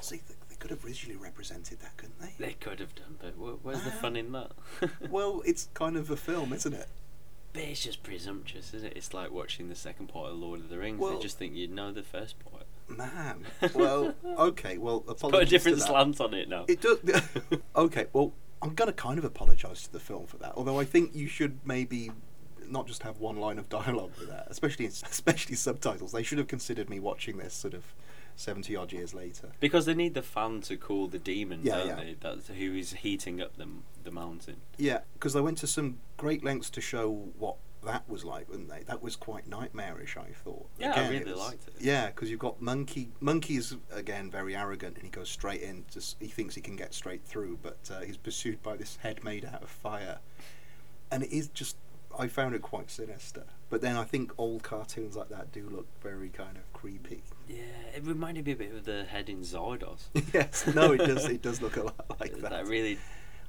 See, 0.01 0.21
they, 0.27 0.35
they 0.49 0.55
could 0.55 0.71
have 0.71 0.81
visually 0.81 1.15
represented 1.17 1.79
that, 1.81 1.95
couldn't 1.97 2.19
they? 2.21 2.33
they 2.39 2.53
could 2.53 2.79
have 2.79 2.95
done, 2.95 3.17
but 3.21 3.31
wh- 3.33 3.63
where's 3.63 3.81
the 3.83 3.91
fun 3.91 4.15
in 4.15 4.31
that? 4.31 4.51
Well, 5.09 5.41
it's 5.45 5.67
kind 5.73 5.95
of 5.97 6.09
a 6.09 6.15
film, 6.15 6.53
isn't 6.53 6.73
it? 6.73 6.87
But 7.53 7.63
it's 7.63 7.83
just 7.83 8.03
presumptuous, 8.03 8.73
isn't 8.73 8.87
it? 8.91 8.93
It's 8.97 9.13
like 9.13 9.31
watching 9.31 9.69
the 9.69 9.75
second 9.75 10.07
part 10.07 10.31
of 10.31 10.37
Lord 10.37 10.59
of 10.59 10.69
the 10.69 10.77
Rings. 10.77 10.99
Well- 10.99 11.15
they 11.15 11.19
just 11.19 11.37
think 11.37 11.55
you'd 11.55 11.71
know 11.71 11.91
the 11.91 12.03
first 12.03 12.35
part. 12.39 12.65
Man. 12.87 13.45
Well, 13.75 14.15
okay. 14.25 14.77
Well, 14.77 15.03
apologies. 15.07 15.39
Put 15.39 15.41
a 15.43 15.45
different 15.45 15.79
slant 15.81 16.19
on 16.19 16.33
it 16.33 16.49
now. 16.49 16.65
It 16.67 16.81
does. 16.81 16.99
okay. 17.75 18.07
Well, 18.13 18.33
I'm 18.61 18.73
going 18.73 18.87
to 18.87 18.93
kind 18.93 19.19
of 19.19 19.25
apologise 19.25 19.83
to 19.83 19.91
the 19.93 19.99
film 19.99 20.25
for 20.25 20.37
that. 20.37 20.53
Although 20.55 20.79
I 20.79 20.85
think 20.85 21.15
you 21.15 21.27
should 21.27 21.59
maybe 21.65 22.11
not 22.67 22.87
just 22.87 23.03
have 23.03 23.19
one 23.19 23.37
line 23.37 23.57
of 23.57 23.69
dialogue 23.69 24.11
with 24.19 24.29
that, 24.29 24.47
especially 24.49 24.85
especially 24.87 25.55
subtitles. 25.55 26.11
They 26.11 26.23
should 26.23 26.37
have 26.39 26.47
considered 26.47 26.89
me 26.89 26.99
watching 26.99 27.37
this 27.37 27.53
sort 27.53 27.73
of 27.73 27.83
seventy 28.39 28.75
odd 28.75 28.91
years 28.91 29.13
later. 29.13 29.49
Because 29.59 29.85
they 29.85 29.93
need 29.93 30.13
the 30.13 30.21
fan 30.21 30.61
to 30.61 30.77
cool 30.77 31.07
the 31.07 31.19
demon, 31.19 31.59
Yeah, 31.63 31.77
don't 31.77 31.87
yeah. 31.87 31.95
they? 31.95 32.15
That's 32.19 32.47
who 32.47 32.73
is 32.73 32.93
heating 32.93 33.41
up 33.41 33.57
the 33.57 33.67
the 34.03 34.11
mountain. 34.11 34.57
Yeah, 34.77 34.99
because 35.13 35.33
they 35.33 35.41
went 35.41 35.57
to 35.59 35.67
some 35.67 35.99
great 36.17 36.43
lengths 36.43 36.69
to 36.71 36.81
show 36.81 37.09
what 37.37 37.57
that 37.85 38.09
was 38.09 38.25
like, 38.25 38.49
wouldn't 38.49 38.67
they? 38.69 38.83
That 38.87 39.01
was 39.01 39.15
quite 39.15 39.47
nightmarish, 39.47 40.17
I 40.17 40.31
thought. 40.33 40.67
Yeah, 40.77 40.89
I 40.89 41.01
Again, 41.01 41.11
really 41.11 41.31
was- 41.31 41.39
liked 41.39 41.67
it. 41.67 41.73
Yeah, 41.79 42.07
because 42.07 42.29
you've 42.29 42.39
got 42.39 42.61
Monkey. 42.61 43.09
Monkey 43.21 43.55
is 43.55 43.75
again 43.91 44.29
very 44.31 44.55
arrogant, 44.55 44.95
and 44.95 45.03
he 45.03 45.09
goes 45.09 45.29
straight 45.29 45.61
in. 45.61 45.85
To, 45.91 46.01
he 46.19 46.27
thinks 46.27 46.55
he 46.55 46.61
can 46.61 46.75
get 46.75 46.93
straight 46.93 47.23
through, 47.23 47.59
but 47.61 47.77
uh, 47.93 48.01
he's 48.01 48.17
pursued 48.17 48.61
by 48.63 48.75
this 48.77 48.97
head 48.97 49.23
made 49.23 49.45
out 49.45 49.63
of 49.63 49.69
fire. 49.69 50.19
and 51.11 51.23
it 51.23 51.31
is 51.31 51.47
just 51.49 51.75
I 52.17 52.27
found 52.27 52.53
it 52.55 52.61
quite 52.61 52.89
sinister. 52.91 53.43
But 53.69 53.81
then 53.81 53.95
I 53.95 54.03
think 54.03 54.31
old 54.37 54.63
cartoons 54.63 55.15
like 55.15 55.29
that 55.29 55.51
do 55.51 55.69
look 55.69 55.87
very 56.01 56.29
kind 56.29 56.57
of 56.57 56.68
creepy. 56.79 57.21
Yeah, 57.47 57.57
it 57.95 58.05
reminded 58.05 58.45
me 58.45 58.53
a 58.53 58.55
bit 58.55 58.73
of 58.73 58.85
the 58.85 59.03
head 59.03 59.27
in 59.29 59.39
Zardoz. 59.41 60.03
yes, 60.33 60.65
no, 60.73 60.93
it 60.93 60.99
does. 60.99 61.25
It 61.25 61.41
does 61.41 61.61
look 61.61 61.75
a 61.77 61.83
lot 61.83 62.05
like 62.19 62.39
that. 62.39 62.51
that 62.51 62.67
really 62.67 62.97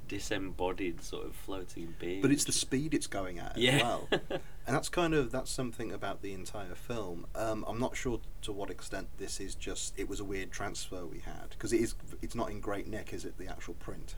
disembodied 0.07 1.01
sort 1.01 1.25
of 1.25 1.35
floating 1.35 1.95
being. 1.99 2.21
But 2.21 2.31
it's 2.31 2.43
the 2.43 2.51
speed 2.51 2.93
it's 2.93 3.07
going 3.07 3.39
at 3.39 3.53
as 3.55 3.63
Yeah. 3.63 3.81
well, 3.83 4.07
and 4.11 4.75
that's 4.75 4.89
kind 4.89 5.13
of 5.13 5.31
that's 5.31 5.49
something 5.51 5.91
about 5.93 6.21
the 6.21 6.33
entire 6.33 6.75
film. 6.75 7.25
Um, 7.35 7.63
I'm 7.67 7.79
not 7.79 7.95
sure 7.95 8.19
to 8.41 8.51
what 8.51 8.69
extent 8.69 9.07
this 9.17 9.39
is 9.39 9.55
just 9.55 9.93
it 9.97 10.09
was 10.09 10.19
a 10.19 10.25
weird 10.25 10.51
transfer 10.51 11.05
we 11.05 11.19
had 11.19 11.51
because 11.51 11.71
it 11.71 11.79
is 11.79 11.95
it's 12.21 12.35
not 12.35 12.49
in 12.51 12.59
great 12.59 12.87
nick, 12.87 13.13
is 13.13 13.23
it? 13.23 13.37
The 13.37 13.47
actual 13.47 13.75
print. 13.75 14.15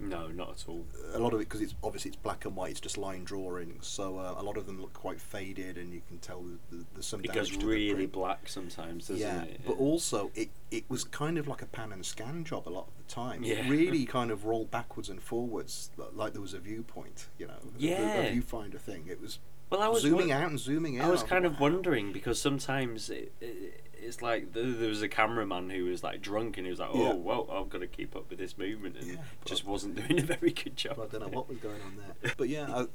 No, 0.00 0.28
not 0.28 0.50
at 0.50 0.64
all. 0.68 0.84
a 1.12 1.18
lot 1.18 1.32
of 1.34 1.40
it 1.40 1.48
because 1.48 1.60
it's 1.60 1.74
obviously 1.82 2.08
it's 2.10 2.16
black 2.16 2.44
and 2.44 2.56
white. 2.56 2.70
It's 2.70 2.80
just 2.80 2.98
line 2.98 3.24
drawings, 3.24 3.86
so 3.86 4.18
uh, 4.18 4.34
a 4.36 4.42
lot 4.42 4.56
of 4.56 4.66
them 4.66 4.80
look 4.80 4.92
quite 4.92 5.20
faded, 5.20 5.76
and 5.76 5.92
you 5.92 6.02
can 6.08 6.18
tell 6.18 6.40
that 6.42 6.70
th- 6.70 6.84
there's 6.94 7.06
some. 7.06 7.20
It 7.22 7.32
goes 7.32 7.54
really 7.56 8.06
black 8.06 8.48
sometimes, 8.48 9.08
doesn't 9.08 9.20
yeah, 9.26 9.42
it? 9.42 9.60
but 9.66 9.76
also 9.78 10.30
it 10.34 10.50
it 10.70 10.84
was 10.88 11.04
kind 11.04 11.38
of 11.38 11.46
like 11.48 11.62
a 11.62 11.66
pan 11.66 11.92
and 11.92 12.04
scan 12.04 12.44
job 12.44 12.68
a 12.68 12.70
lot 12.70 12.88
of 12.88 12.96
the 12.96 13.12
time. 13.12 13.42
Yeah. 13.42 13.56
It 13.56 13.70
really 13.70 14.04
kind 14.06 14.30
of 14.30 14.44
rolled 14.44 14.70
backwards 14.70 15.08
and 15.08 15.22
forwards, 15.22 15.90
like 16.14 16.32
there 16.32 16.42
was 16.42 16.54
a 16.54 16.60
viewpoint. 16.60 17.28
You 17.38 17.48
know, 17.48 17.58
Yeah. 17.78 18.14
a 18.16 18.32
viewfinder 18.34 18.78
thing. 18.80 19.06
It 19.08 19.20
was 19.20 19.38
well, 19.70 19.82
I 19.82 19.88
was 19.88 20.02
zooming 20.02 20.32
out 20.32 20.50
and 20.50 20.58
zooming 20.58 20.94
in. 20.94 21.02
I 21.02 21.08
was 21.10 21.22
kind 21.22 21.46
of 21.46 21.60
wondering 21.60 22.12
because 22.12 22.40
sometimes 22.40 23.08
it, 23.08 23.32
it, 23.40 23.84
it's 24.02 24.22
like 24.22 24.52
th- 24.54 24.76
there 24.78 24.88
was 24.88 25.02
a 25.02 25.08
cameraman 25.08 25.70
who 25.70 25.84
was 25.84 26.02
like 26.02 26.20
drunk 26.22 26.56
and 26.58 26.66
he 26.66 26.70
was 26.70 26.80
like, 26.80 26.90
"Oh, 26.92 27.02
Yeah. 27.08 27.14
well, 27.14 27.48
I've 27.50 27.68
got 27.70 27.78
to 27.80 27.86
keep 27.86 28.14
up 28.16 28.28
with 28.30 28.38
this 28.38 28.56
movement," 28.58 28.96
and 28.98 29.06
Yeah, 29.06 29.16
just 29.44 29.64
wasn't 29.64 29.94
doing 29.96 30.20
a 30.20 30.24
very 30.24 30.50
good 30.52 30.76
job. 30.76 30.98
I 31.00 31.06
don't 31.06 31.20
know 31.20 31.28
what 31.28 31.48
was 31.48 31.58
going 31.58 31.80
on 31.82 31.96
there. 31.96 32.32
But 32.36 32.48
yeah, 32.48 32.66
I, 32.74 32.86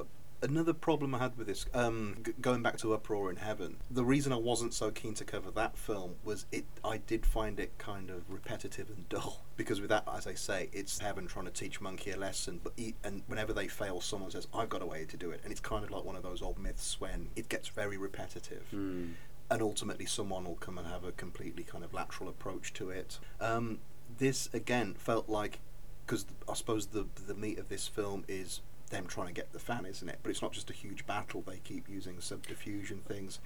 another 0.42 0.74
problem 0.74 1.16
I 1.16 1.20
had 1.20 1.38
with 1.38 1.48
this, 1.48 1.66
um, 1.74 2.18
g- 2.24 2.34
going 2.42 2.62
back 2.62 2.78
to 2.80 2.94
Uproar 2.94 3.30
in 3.32 3.38
Heaven, 3.38 3.78
the 3.90 4.04
reason 4.04 4.32
I 4.34 4.38
wasn't 4.38 4.74
so 4.74 4.92
keen 4.92 5.14
to 5.16 5.24
cover 5.26 5.50
that 5.52 5.78
film 5.78 6.16
was 6.24 6.46
it. 6.52 6.66
I 6.84 6.98
did 6.98 7.26
find 7.26 7.60
it 7.60 7.78
kind 7.78 8.10
of 8.10 8.30
repetitive 8.30 8.90
and 8.90 9.08
dull 9.10 9.42
because 9.58 9.80
with 9.82 9.90
that, 9.90 10.04
as 10.14 10.28
I 10.28 10.34
say, 10.34 10.70
it's 10.74 11.00
Heaven 11.00 11.26
trying 11.28 11.46
to 11.46 11.52
teach 11.52 11.80
Monkey 11.82 12.12
a 12.12 12.18
lesson, 12.18 12.60
but 12.64 12.74
he, 12.76 12.94
and 13.04 13.24
whenever 13.28 13.54
they 13.54 13.68
fail, 13.68 14.02
someone 14.02 14.30
says, 14.32 14.48
"I've 14.54 14.70
got 14.70 14.82
a 14.82 14.86
way 14.86 15.06
to 15.06 15.18
do 15.18 15.32
it," 15.32 15.40
and 15.44 15.52
it's 15.52 15.62
kind 15.62 15.84
of 15.84 15.90
like 15.92 16.04
one 16.04 16.16
of 16.16 16.24
those 16.24 16.42
old 16.42 16.60
myths 16.60 17.00
when 17.00 17.30
it 17.36 17.50
gets 17.50 17.70
very 17.70 17.98
repetitive 17.98 18.64
Mm. 18.74 19.14
And 19.50 19.62
ultimately 19.62 20.06
someone 20.06 20.46
will 20.46 20.56
come 20.56 20.78
and 20.78 20.88
have 20.88 21.04
a 21.04 21.12
completely 21.12 21.64
kind 21.64 21.84
of 21.84 21.94
lateral 21.94 22.30
approach 22.30 22.74
to 22.74 22.90
it. 22.90 23.20
Um, 23.40 23.80
this 24.18 24.50
again 24.54 24.96
felt 24.98 25.30
like 25.30 25.60
because 26.06 26.26
I 26.50 26.54
suppose 26.54 26.88
the 26.88 27.06
the 27.28 27.34
meat 27.36 27.58
of 27.60 27.70
this 27.70 27.88
film 27.88 28.24
is 28.28 28.62
them 28.92 29.08
trying 29.08 29.28
to 29.28 29.34
get 29.34 29.52
the 29.52 29.60
fan, 29.60 29.86
isn't 29.86 30.08
it? 30.08 30.20
But 30.22 30.30
it's 30.30 30.42
not 30.42 30.52
just 30.52 30.70
a 30.70 30.74
huge 30.74 31.06
battle. 31.08 31.44
They 31.46 31.58
keep 31.64 31.90
using 31.90 32.16
subdiffusion 32.18 33.02
things. 33.02 33.40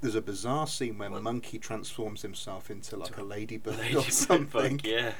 There's 0.00 0.16
a 0.16 0.20
bizarre 0.20 0.66
scene 0.66 0.98
where 0.98 1.10
Well- 1.10 1.22
Monkey 1.22 1.58
transforms 1.58 2.22
himself 2.22 2.70
into 2.70 2.96
like 2.96 3.16
a 3.16 3.22
ladybird 3.22 3.78
Lady 3.78 3.94
or 3.96 4.02
Bug, 4.02 4.10
something 4.10 4.80
yeah. 4.84 5.12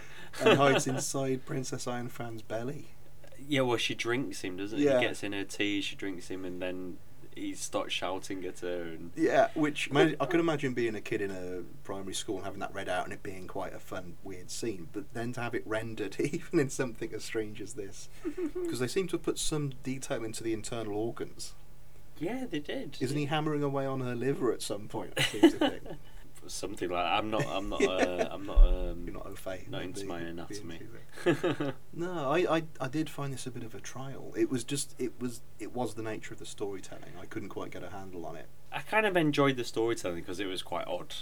and 0.42 0.58
hides 0.58 0.86
inside 0.86 1.46
Princess 1.46 1.86
Iron 1.86 2.08
Fan's 2.08 2.42
belly. 2.42 2.88
Yeah, 3.46 3.60
well, 3.62 3.76
she 3.76 3.94
drinks 3.94 4.42
him, 4.42 4.56
doesn't 4.56 4.78
Yeah. 4.78 4.98
He 5.00 5.06
gets 5.06 5.22
in 5.22 5.32
her 5.32 5.44
tea, 5.44 5.80
she 5.80 5.96
drinks 5.96 6.28
him, 6.28 6.44
and 6.44 6.60
then 6.60 6.96
he 7.36 7.54
starts 7.54 7.92
shouting 7.92 8.44
at 8.44 8.60
her. 8.60 8.82
And 8.82 9.10
Yeah, 9.16 9.48
which 9.54 9.90
I 9.94 10.26
can 10.26 10.40
imagine 10.40 10.74
being 10.74 10.94
a 10.94 11.00
kid 11.00 11.20
in 11.20 11.30
a 11.30 11.62
primary 11.84 12.14
school 12.14 12.36
and 12.36 12.44
having 12.44 12.60
that 12.60 12.74
read 12.74 12.88
out 12.88 13.04
and 13.04 13.12
it 13.12 13.22
being 13.22 13.46
quite 13.46 13.74
a 13.74 13.78
fun, 13.78 14.14
weird 14.24 14.50
scene. 14.50 14.88
But 14.92 15.12
then 15.14 15.32
to 15.34 15.40
have 15.40 15.54
it 15.54 15.62
rendered, 15.66 16.16
even 16.20 16.58
in 16.58 16.70
something 16.70 17.12
as 17.14 17.24
strange 17.24 17.60
as 17.60 17.74
this, 17.74 18.08
because 18.54 18.78
they 18.78 18.88
seem 18.88 19.06
to 19.08 19.16
have 19.16 19.22
put 19.22 19.38
some 19.38 19.72
detail 19.82 20.24
into 20.24 20.42
the 20.44 20.52
internal 20.52 20.96
organs. 20.96 21.54
yeah, 22.18 22.46
they 22.50 22.60
did. 22.60 22.96
Isn't 23.00 23.16
he 23.18 23.26
hammering 23.26 23.62
away 23.62 23.86
on 23.86 24.00
her 24.00 24.14
liver 24.14 24.52
at 24.52 24.62
some 24.62 24.88
point? 24.88 25.12
I 25.16 25.22
seem 25.22 25.40
to 25.42 25.50
think. 25.50 25.82
Something 26.46 26.90
like 26.90 27.02
that. 27.04 27.12
I'm 27.14 27.30
not. 27.30 27.46
I'm 27.46 27.68
not. 27.70 27.82
Uh, 27.82 27.86
Yeah. 28.18 28.28
I'm 28.30 28.44
not. 28.44 28.58
Um, 28.58 29.02
You're 29.06 29.14
not 29.14 29.23
au 29.46 29.50
fait. 29.50 29.70
not 29.70 29.84
with 29.86 30.04
my 30.06 30.20
anatomy. 30.20 30.80
No, 31.96 32.28
I, 32.30 32.56
I, 32.56 32.62
I 32.80 32.88
did 32.88 33.08
find 33.08 33.32
this 33.32 33.46
a 33.46 33.50
bit 33.50 33.62
of 33.62 33.74
a 33.74 33.80
trial. 33.80 34.32
It 34.36 34.50
was 34.50 34.64
just 34.64 34.94
it 34.98 35.12
was 35.20 35.42
it 35.58 35.72
was 35.74 35.94
the 35.94 36.02
nature 36.02 36.32
of 36.34 36.40
the 36.40 36.46
storytelling. 36.46 37.12
I 37.20 37.26
couldn't 37.26 37.50
quite 37.50 37.70
get 37.70 37.82
a 37.84 37.90
handle 37.90 38.26
on 38.26 38.36
it. 38.36 38.46
I 38.72 38.80
kind 38.80 39.06
of 39.06 39.16
enjoyed 39.16 39.56
the 39.56 39.64
storytelling 39.64 40.16
because 40.20 40.40
it 40.40 40.46
was 40.46 40.62
quite 40.62 40.86
odd. 40.88 41.14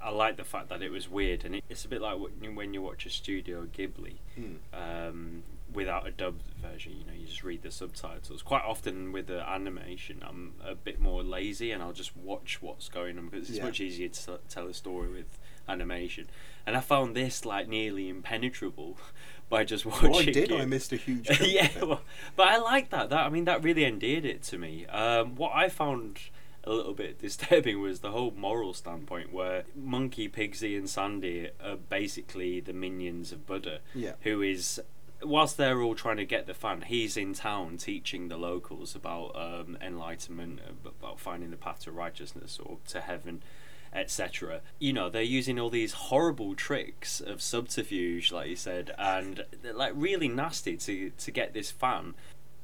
I 0.00 0.10
like 0.10 0.36
the 0.36 0.44
fact 0.44 0.68
that 0.68 0.82
it 0.82 0.90
was 0.92 1.08
weird, 1.08 1.44
and 1.44 1.56
it, 1.56 1.64
it's 1.68 1.84
a 1.84 1.88
bit 1.88 2.00
like 2.00 2.16
when 2.54 2.72
you- 2.74 2.82
watch 2.82 3.06
a 3.06 3.10
Studio 3.10 3.66
Ghibli 3.66 4.18
Hmm. 4.36 4.54
um, 4.72 5.42
without 5.72 6.06
a 6.06 6.12
dubbed 6.12 6.42
version. 6.62 6.92
You 6.92 7.04
know, 7.06 7.12
you 7.18 7.26
just 7.26 7.42
read 7.42 7.62
the 7.62 7.70
subtitles. 7.72 8.42
Quite 8.42 8.62
often 8.62 9.10
with 9.10 9.26
the 9.26 9.40
animation, 9.48 10.22
I'm 10.24 10.52
a 10.64 10.74
bit 10.76 11.00
more 11.00 11.24
lazy, 11.24 11.72
and 11.72 11.82
I'll 11.82 11.92
just 11.92 12.16
watch 12.16 12.62
what's 12.62 12.88
going 12.88 13.18
on 13.18 13.28
because 13.28 13.48
it's 13.48 13.58
Yeah. 13.58 13.64
much 13.64 13.80
easier 13.80 14.08
to 14.08 14.38
tell 14.48 14.68
a 14.68 14.74
story 14.74 15.08
with 15.08 15.38
animation. 15.68 16.28
And 16.66 16.76
I 16.76 16.80
found 16.80 17.14
this 17.14 17.44
like 17.44 17.68
nearly 17.68 18.08
impenetrable 18.08 18.96
by 19.48 19.64
just 19.64 19.84
watching. 19.86 20.14
Oh, 20.14 20.18
I 20.18 20.24
did. 20.24 20.50
it. 20.50 20.60
I 20.60 20.64
missed 20.64 20.92
a 20.92 20.96
huge. 20.96 21.28
yeah, 21.40 21.68
well, 21.82 22.00
but 22.36 22.48
I 22.48 22.56
like 22.58 22.90
that. 22.90 23.10
That 23.10 23.26
I 23.26 23.28
mean, 23.28 23.44
that 23.44 23.62
really 23.62 23.84
endeared 23.84 24.24
it 24.24 24.42
to 24.44 24.58
me. 24.58 24.86
Um, 24.86 25.36
what 25.36 25.52
I 25.54 25.68
found 25.68 26.18
a 26.66 26.72
little 26.72 26.94
bit 26.94 27.18
disturbing 27.20 27.80
was 27.82 28.00
the 28.00 28.10
whole 28.10 28.32
moral 28.36 28.72
standpoint, 28.72 29.32
where 29.32 29.64
Monkey, 29.76 30.28
Pigsy, 30.28 30.76
and 30.78 30.88
Sandy 30.88 31.50
are 31.62 31.76
basically 31.76 32.60
the 32.60 32.72
minions 32.72 33.32
of 33.32 33.46
Buddha, 33.46 33.80
Yeah. 33.94 34.12
who 34.22 34.40
is. 34.42 34.80
Whilst 35.22 35.56
they're 35.56 35.80
all 35.80 35.94
trying 35.94 36.18
to 36.18 36.26
get 36.26 36.46
the 36.46 36.52
fan, 36.52 36.82
he's 36.82 37.16
in 37.16 37.32
town 37.32 37.78
teaching 37.78 38.28
the 38.28 38.36
locals 38.36 38.94
about 38.94 39.34
um, 39.34 39.78
enlightenment, 39.80 40.60
about 40.84 41.18
finding 41.18 41.50
the 41.50 41.56
path 41.56 41.80
to 41.84 41.92
righteousness 41.92 42.58
or 42.62 42.76
to 42.88 43.00
heaven, 43.00 43.42
etc. 43.94 44.60
You 44.78 44.92
know, 44.92 45.08
they're 45.08 45.22
using 45.22 45.58
all 45.58 45.70
these 45.70 45.92
horrible 45.92 46.54
tricks 46.54 47.20
of 47.20 47.40
subterfuge, 47.40 48.32
like 48.32 48.48
you 48.48 48.56
said, 48.56 48.94
and 48.98 49.44
like 49.72 49.92
really 49.94 50.28
nasty 50.28 50.76
to 50.78 51.10
to 51.10 51.30
get 51.30 51.52
this 51.54 51.70
fan 51.70 52.14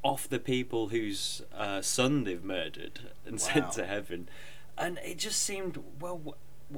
off 0.02 0.28
the 0.28 0.38
people 0.38 0.88
whose 0.88 1.42
uh, 1.54 1.80
son 1.82 2.24
they've 2.24 2.42
murdered 2.44 3.00
and 3.26 3.34
Wow. 3.40 3.46
sent 3.52 3.72
to 3.72 3.86
heaven. 3.86 4.28
And 4.78 4.98
it 5.04 5.18
just 5.18 5.40
seemed 5.42 5.78
well. 6.00 6.36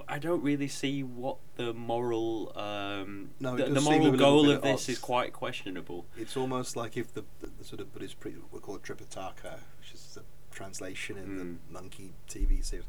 I 0.09 0.18
don't 0.18 0.42
really 0.42 0.68
see 0.68 1.02
what 1.02 1.37
the 1.56 1.75
moral 1.75 2.50
um, 2.59 3.30
No, 3.38 3.54
the, 3.56 3.64
the 3.66 3.78
a 3.78 3.82
moral 3.82 4.12
goal 4.12 4.49
of 4.50 4.62
this 4.62 4.88
is 4.88 4.99
quite 4.99 5.35
questionable. 5.35 6.06
It's 6.16 6.35
almost 6.35 6.76
like 6.76 6.97
if 6.97 7.12
the, 7.12 7.25
the, 7.40 7.50
the 7.59 7.64
sort 7.64 7.80
of 7.82 7.92
Buddhist 7.92 8.18
pre 8.18 8.35
we 8.50 8.59
call 8.59 8.76
it 8.76 8.82
Tripitaka, 8.82 9.59
which 9.78 9.92
is 9.92 10.12
the 10.14 10.23
translation 10.50 11.18
in 11.18 11.26
Mm. 11.28 11.38
the 11.38 11.73
monkey 11.73 12.12
TV 12.26 12.64
series, 12.64 12.87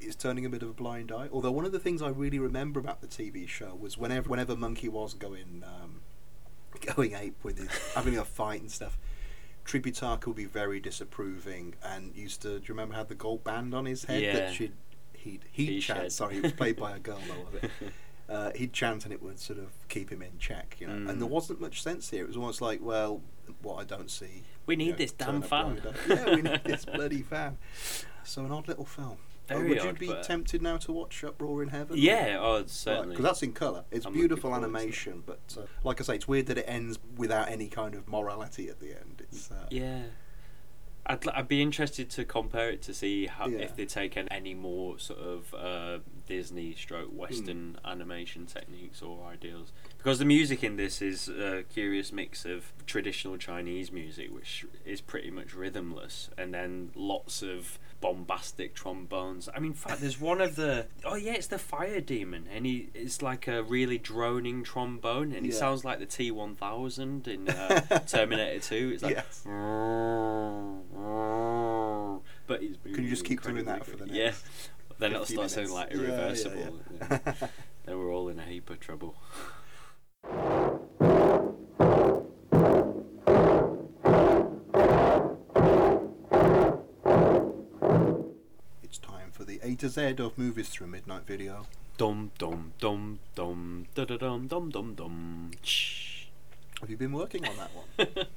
is 0.00 0.16
turning 0.16 0.44
a 0.44 0.48
bit 0.48 0.62
of 0.62 0.70
a 0.70 0.72
blind 0.72 1.12
eye. 1.12 1.28
Although 1.32 1.52
one 1.52 1.64
of 1.64 1.72
the 1.72 1.78
things 1.78 2.02
I 2.02 2.08
really 2.08 2.38
remember 2.38 2.80
about 2.80 3.00
the 3.00 3.06
TV 3.06 3.46
show 3.48 3.74
was 3.74 3.96
whenever 3.98 4.28
whenever 4.28 4.56
Monkey 4.56 4.88
was 4.88 5.14
going 5.14 5.62
um, 5.66 6.00
going 6.94 7.14
ape 7.14 7.36
with 7.42 7.58
his 7.58 7.68
having 7.94 8.16
a 8.16 8.24
fight 8.24 8.60
and 8.60 8.70
stuff. 8.70 8.98
Tripitaka 9.64 10.26
would 10.26 10.36
be 10.36 10.46
very 10.46 10.80
disapproving 10.80 11.74
and 11.84 12.14
used 12.16 12.42
to. 12.42 12.48
Do 12.58 12.64
you 12.64 12.68
remember 12.70 12.94
had 12.94 13.08
the 13.08 13.14
gold 13.14 13.44
band 13.44 13.74
on 13.74 13.84
his 13.86 14.04
head 14.04 14.22
Yeah. 14.22 14.32
that 14.34 14.54
she'd 14.54 14.72
he'd 15.12 15.44
he'd 15.52 15.68
He 15.68 15.80
chant? 15.80 16.00
shed. 16.00 16.12
Sorry, 16.12 16.36
it 16.38 16.42
was 16.42 16.52
played 16.52 16.76
by 16.76 16.96
a 16.96 16.98
girl 16.98 17.20
though. 17.28 17.68
Uh, 18.28 18.52
he'd 18.54 18.72
chant 18.72 19.02
and 19.04 19.12
it 19.12 19.20
would 19.20 19.40
sort 19.40 19.58
of 19.58 19.66
keep 19.88 20.08
him 20.08 20.22
in 20.22 20.30
check, 20.38 20.76
you 20.78 20.86
know. 20.86 20.92
And 21.10 21.20
there 21.20 21.26
Mm. 21.26 21.32
wasn't 21.32 21.60
much 21.60 21.82
sense 21.82 22.10
here. 22.10 22.22
It 22.22 22.28
was 22.28 22.36
almost 22.36 22.60
like, 22.60 22.78
well, 22.80 23.22
what 23.60 23.80
I 23.80 23.82
don't 23.84 24.08
see. 24.08 24.44
We 24.66 24.74
you 24.74 24.78
need 24.78 24.90
know, 24.92 24.96
this 24.98 25.10
damn 25.10 25.42
fan. 25.42 25.82
Yeah, 26.08 26.36
we 26.36 26.42
need 26.42 26.60
this 26.64 26.84
bloody 26.84 27.22
fan. 27.22 27.58
So 28.22 28.44
an 28.44 28.52
odd 28.52 28.68
little 28.68 28.84
film. 28.84 29.16
Very 29.58 29.68
would 29.70 29.82
you 29.82 29.88
odd, 29.90 29.98
be 29.98 30.14
tempted 30.22 30.62
now 30.62 30.76
to 30.78 30.92
watch 30.92 31.22
Uproar 31.24 31.62
in 31.62 31.68
Heaven? 31.70 31.96
Yeah, 31.98 32.38
oh, 32.40 32.64
certainly. 32.66 33.10
Because 33.10 33.24
that's 33.24 33.42
in 33.42 33.52
colour. 33.52 33.84
It's 33.90 34.06
I'm 34.06 34.12
looking 34.12 34.22
beautiful 34.28 34.50
forward 34.50 34.60
to 34.60 34.64
animation, 34.78 35.22
but 35.26 35.40
uh, 35.58 35.62
like 35.84 36.00
I 36.00 36.04
say, 36.04 36.14
it's 36.16 36.28
weird 36.28 36.46
that 36.46 36.58
it 36.58 36.64
ends 36.68 36.98
without 37.16 37.50
any 37.50 37.68
kind 37.68 37.94
of 37.94 38.08
morality 38.08 38.68
at 38.68 38.80
the 38.80 38.90
end. 38.90 39.22
It's 39.30 39.50
uh, 39.50 39.66
Yeah. 39.70 40.02
I'd, 41.06 41.26
I'd 41.28 41.48
be 41.48 41.62
interested 41.62 42.10
to 42.10 42.24
compare 42.24 42.70
it 42.70 42.82
to 42.82 42.94
see 42.94 43.26
how 43.26 43.48
Yeah. 43.48 43.60
if 43.60 43.74
they 43.74 43.86
take 43.86 44.16
an- 44.16 44.28
any 44.28 44.54
more 44.54 44.98
sort 44.98 45.18
of 45.18 45.54
uh, 45.54 45.98
Disney 46.26 46.74
stroke 46.74 47.08
Western 47.10 47.78
Hmm. 47.82 47.90
animation 47.90 48.46
techniques 48.46 49.00
or 49.02 49.26
ideals. 49.26 49.72
Because 49.96 50.18
the 50.18 50.24
music 50.26 50.62
in 50.62 50.76
this 50.76 51.00
is 51.02 51.26
a 51.28 51.64
curious 51.68 52.12
mix 52.12 52.44
of 52.44 52.72
traditional 52.86 53.38
Chinese 53.38 53.90
music, 53.90 54.32
which 54.32 54.66
is 54.84 55.00
pretty 55.00 55.30
much 55.30 55.48
rhythmless, 55.56 56.28
and 56.38 56.52
then 56.54 56.90
lots 56.94 57.42
of 57.42 57.78
bombastic 58.00 58.74
trombones. 58.74 59.48
I 59.54 59.58
mean, 59.58 59.72
in 59.72 59.76
fact, 59.76 60.00
there's 60.00 60.20
one 60.20 60.40
of 60.40 60.56
the 60.56 60.86
oh 61.04 61.14
yeah, 61.16 61.32
it's 61.34 61.46
the 61.48 61.58
fire 61.58 62.00
demon, 62.00 62.46
and 62.52 62.64
he 62.66 62.88
it's 62.94 63.20
like 63.22 63.46
a 63.48 63.62
really 63.62 63.98
droning 63.98 64.62
trombone, 64.64 65.32
and 65.32 65.44
it 65.46 65.52
Yeah. 65.52 65.58
sounds 65.58 65.84
like 65.84 65.98
the 65.98 66.06
T 66.06 66.30
one 66.30 66.54
thousand 66.56 67.28
in 67.28 67.48
uh, 67.48 67.98
Terminator 68.06 68.60
Two. 68.60 68.90
It's 68.94 69.02
like 69.02 69.16
Yes. 69.16 69.42
but 72.46 72.62
he's 72.62 72.76
Can 72.94 73.04
you 73.04 73.10
just 73.10 73.24
keep 73.24 73.42
doing 73.42 73.64
that 73.66 73.84
for 73.86 73.96
the 73.96 74.08
yeah. 74.08 74.32
Then 74.98 75.12
it'll 75.12 75.24
50 75.24 75.34
start 75.34 75.50
sounding 75.50 75.72
like 75.72 75.94
minutes? 75.94 76.10
Yeah, 76.10 76.10
yeah, 76.14 76.20
irreversible. 76.20 76.80
yeah. 77.00 77.18
then 77.86 77.98
we're 77.98 78.12
all 78.14 78.28
in 78.28 78.38
a 78.38 78.44
heap 78.44 78.68
of 78.68 78.78
trouble. 78.80 79.16
To 89.76 89.88
Z 89.88 90.16
of 90.18 90.36
movies 90.38 90.68
through 90.68 90.88
Midnight 90.88 91.26
Video. 91.26 91.66
Dum 91.96 92.30
dum 92.38 92.72
dum 92.78 93.18
dum 93.34 93.86
da 93.94 94.04
da 94.04 94.16
dum 94.16 94.46
dum 94.46 94.70
dum 94.70 94.94
dum. 94.94 95.50
Shh. 95.62 96.26
Have 96.80 96.90
you 96.90 96.96
been 96.96 97.12
working 97.12 97.46
on 97.46 97.56
that 97.56 97.70
one? 97.74 98.26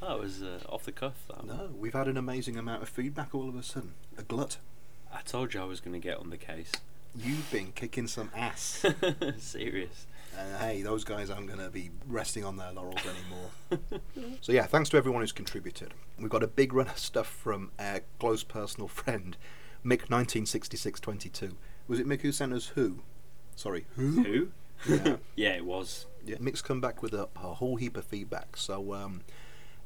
That 0.00 0.18
was 0.18 0.42
uh, 0.42 0.60
off 0.66 0.84
the 0.84 0.92
cuff. 0.92 1.26
That 1.28 1.44
one. 1.44 1.48
no, 1.48 1.68
we've 1.78 1.92
had 1.92 2.08
an 2.08 2.16
amazing 2.16 2.56
amount 2.56 2.82
of 2.82 2.88
feedback 2.88 3.34
all 3.34 3.48
of 3.48 3.54
a 3.54 3.62
sudden. 3.62 3.92
A 4.16 4.22
glut. 4.22 4.56
I 5.12 5.20
told 5.20 5.52
you 5.52 5.60
I 5.60 5.64
was 5.64 5.80
going 5.80 5.92
to 5.92 5.98
get 5.98 6.16
on 6.16 6.30
the 6.30 6.38
case. 6.38 6.72
You've 7.14 7.50
been 7.50 7.72
kicking 7.72 8.06
some 8.06 8.30
ass. 8.34 8.86
Serious. 9.38 10.06
And 10.38 10.56
hey, 10.56 10.82
those 10.82 11.04
guys 11.04 11.28
aren't 11.28 11.48
going 11.48 11.58
to 11.58 11.68
be 11.68 11.90
resting 12.06 12.44
on 12.44 12.56
their 12.56 12.72
laurels 12.72 13.00
anymore. 13.04 14.00
so 14.40 14.52
yeah, 14.52 14.64
thanks 14.64 14.88
to 14.90 14.96
everyone 14.96 15.20
who's 15.20 15.32
contributed. 15.32 15.92
We've 16.18 16.30
got 16.30 16.44
a 16.44 16.48
big 16.48 16.72
run 16.72 16.86
of 16.88 16.98
stuff 16.98 17.26
from 17.26 17.72
a 17.78 18.00
close 18.18 18.42
personal 18.44 18.88
friend, 18.88 19.36
Mick, 19.84 20.08
1966-22. 20.08 21.54
Was 21.88 21.98
it 21.98 22.06
Mick 22.06 22.20
who 22.22 22.32
sent 22.32 22.52
us 22.52 22.68
who? 22.68 23.00
Sorry, 23.56 23.86
who? 23.96 24.22
Who? 24.22 24.48
Yeah. 24.88 25.16
Yeah, 25.36 25.50
it 25.56 25.64
was. 25.66 26.06
yeah. 26.24 26.36
Mick's 26.36 26.62
come 26.62 26.80
back 26.80 27.02
with 27.02 27.12
a, 27.12 27.28
a 27.36 27.54
whole 27.54 27.76
heap 27.76 27.96
of 27.98 28.04
feedback. 28.04 28.56
So 28.56 28.94
um, 28.94 29.20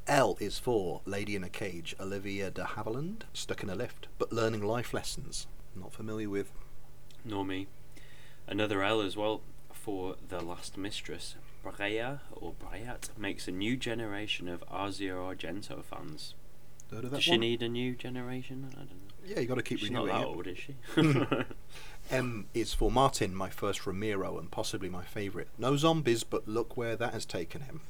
L 0.06 0.36
is 0.40 0.58
for 0.58 1.00
Lady 1.04 1.34
in 1.34 1.42
a 1.42 1.48
Cage, 1.48 1.96
Olivia 1.98 2.50
de 2.50 2.62
Havilland, 2.62 3.22
stuck 3.32 3.62
in 3.64 3.70
a 3.70 3.74
lift, 3.74 4.06
but 4.18 4.32
learning 4.32 4.62
life 4.62 4.94
lessons. 4.94 5.46
Not 5.74 5.92
familiar 5.92 6.30
with. 6.30 6.52
Nor 7.24 7.44
me. 7.44 7.66
Another 8.46 8.82
L 8.84 9.00
as 9.00 9.16
well 9.16 9.40
for 9.72 10.14
The 10.28 10.40
Last 10.40 10.76
Mistress. 10.76 11.34
Brea 11.64 12.18
or 12.32 12.52
Bryat 12.52 13.08
makes 13.18 13.48
a 13.48 13.52
new 13.52 13.76
generation 13.76 14.48
of 14.48 14.62
Asia 14.72 15.10
Argento 15.14 15.82
fans. 15.82 16.34
Heard 16.92 17.04
of 17.04 17.10
that 17.10 17.16
Does 17.16 17.24
she 17.24 17.30
one? 17.32 17.40
need 17.40 17.62
a 17.62 17.68
new 17.68 17.94
generation? 17.96 18.66
I 18.70 18.76
don't 18.76 18.90
know. 18.90 19.03
Yeah, 19.26 19.40
you 19.40 19.46
got 19.46 19.54
to 19.56 19.62
keep 19.62 19.78
She's 19.78 19.90
not 19.90 20.06
that 20.06 20.20
it. 20.20 20.24
old, 20.24 20.46
is 20.46 20.58
she? 20.58 20.74
M 22.10 22.46
is 22.52 22.74
for 22.74 22.90
Martin, 22.90 23.34
my 23.34 23.48
first 23.48 23.86
Romero, 23.86 24.38
and 24.38 24.50
possibly 24.50 24.88
my 24.88 25.04
favourite. 25.04 25.48
No 25.58 25.76
zombies, 25.76 26.22
but 26.24 26.46
look 26.46 26.76
where 26.76 26.96
that 26.96 27.12
has 27.14 27.24
taken 27.24 27.62
him. 27.62 27.80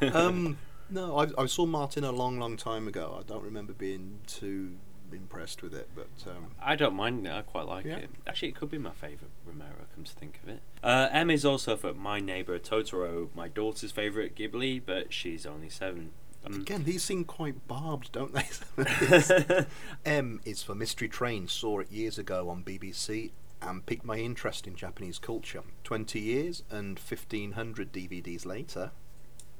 um, 0.14 0.58
no, 0.90 1.18
I, 1.18 1.28
I 1.38 1.46
saw 1.46 1.64
Martin 1.66 2.02
a 2.04 2.10
long, 2.12 2.38
long 2.38 2.56
time 2.56 2.88
ago. 2.88 3.16
I 3.20 3.22
don't 3.22 3.44
remember 3.44 3.72
being 3.72 4.18
too 4.26 4.72
impressed 5.12 5.62
with 5.62 5.74
it, 5.74 5.88
but 5.94 6.08
um, 6.26 6.46
I 6.60 6.74
don't 6.74 6.94
mind 6.94 7.26
it. 7.26 7.32
I 7.32 7.42
quite 7.42 7.66
like 7.66 7.84
Yeah. 7.84 7.96
it. 7.98 8.10
Actually, 8.26 8.48
it 8.48 8.56
could 8.56 8.70
be 8.70 8.78
my 8.78 8.90
favourite 8.92 9.30
Romero. 9.46 9.86
Come 9.94 10.04
to 10.04 10.12
think 10.12 10.40
of 10.42 10.48
it, 10.48 10.60
uh, 10.82 11.08
M 11.12 11.30
is 11.30 11.44
also 11.44 11.76
for 11.76 11.92
my 11.94 12.18
neighbour 12.18 12.58
Totoro, 12.58 13.28
my 13.34 13.46
daughter's 13.46 13.92
favourite 13.92 14.34
Ghibli, 14.34 14.80
but 14.84 15.12
she's 15.12 15.44
only 15.46 15.68
seven. 15.68 16.10
Um, 16.44 16.54
again, 16.54 16.84
these 16.84 17.02
seem 17.02 17.24
quite 17.24 17.66
barbed, 17.68 18.12
don't 18.12 18.34
they? 18.34 18.42
some 18.50 18.68
of 18.78 19.00
these? 19.00 19.66
M 20.04 20.40
is 20.44 20.62
for 20.62 20.74
Mystery 20.74 21.08
Train. 21.08 21.46
Saw 21.48 21.80
it 21.80 21.92
years 21.92 22.18
ago 22.18 22.48
on 22.48 22.64
BBC 22.64 23.30
and 23.60 23.86
piqued 23.86 24.04
my 24.04 24.16
interest 24.16 24.66
in 24.66 24.74
Japanese 24.74 25.18
culture. 25.18 25.62
Twenty 25.84 26.20
years 26.20 26.64
and 26.70 26.98
fifteen 26.98 27.52
hundred 27.52 27.92
DVDs 27.92 28.44
later. 28.44 28.90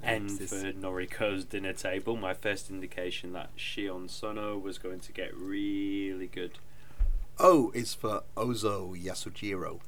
N 0.02 0.28
for 0.28 0.72
Noriko's 0.72 1.44
dinner 1.44 1.72
table, 1.72 2.16
my 2.16 2.34
first 2.34 2.70
indication 2.70 3.32
that 3.34 3.50
Sion 3.54 4.08
Sono 4.08 4.58
was 4.58 4.78
going 4.78 4.98
to 5.00 5.12
get 5.12 5.32
really 5.36 6.26
good. 6.26 6.58
O 7.38 7.70
is 7.72 7.94
for 7.94 8.24
Ozu 8.36 9.00
Yasujiro. 9.00 9.80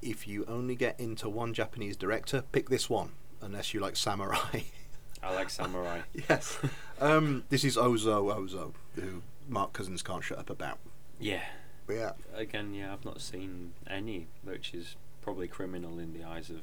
If 0.00 0.28
you 0.28 0.44
only 0.46 0.76
get 0.76 0.98
into 1.00 1.28
one 1.28 1.54
Japanese 1.54 1.96
director, 1.96 2.44
pick 2.52 2.70
this 2.70 2.88
one, 2.88 3.12
unless 3.42 3.74
you 3.74 3.80
like 3.80 3.96
samurai. 3.96 4.62
I 5.22 5.34
like 5.34 5.50
Samurai. 5.50 6.00
yes. 6.28 6.58
Um, 7.00 7.44
this 7.48 7.64
is 7.64 7.76
Ozu 7.76 8.34
Ozu, 8.34 8.72
who 8.94 9.22
Mark 9.48 9.72
Cousins 9.72 10.02
can't 10.02 10.22
shut 10.24 10.38
up 10.38 10.50
about. 10.50 10.78
yeah. 11.20 11.42
Yeah. 11.90 12.12
Again, 12.34 12.74
yeah, 12.74 12.92
I've 12.92 13.06
not 13.06 13.22
seen 13.22 13.72
any, 13.88 14.26
which 14.44 14.74
is 14.74 14.96
probably 15.22 15.48
criminal 15.48 15.98
in 15.98 16.12
the 16.12 16.22
eyes 16.22 16.50
of 16.50 16.60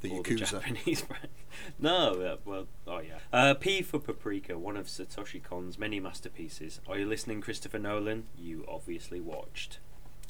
The 0.00 0.10
all 0.12 0.22
Yakuza. 0.22 0.38
The 0.38 0.44
Japanese. 0.46 1.04
No, 1.78 2.12
uh, 2.20 2.36
well, 2.44 2.66
oh 2.86 2.98
yeah. 3.00 3.18
Uh, 3.32 3.54
P 3.54 3.82
for 3.82 3.98
Paprika, 3.98 4.56
one 4.58 4.76
of 4.76 4.86
Satoshi 4.86 5.42
Kon's 5.42 5.76
many 5.78 5.98
masterpieces. 6.00 6.80
Are 6.88 6.98
you 6.98 7.06
listening, 7.06 7.40
Christopher 7.40 7.78
Nolan? 7.80 8.26
You 8.38 8.64
obviously 8.68 9.20
watched. 9.20 9.78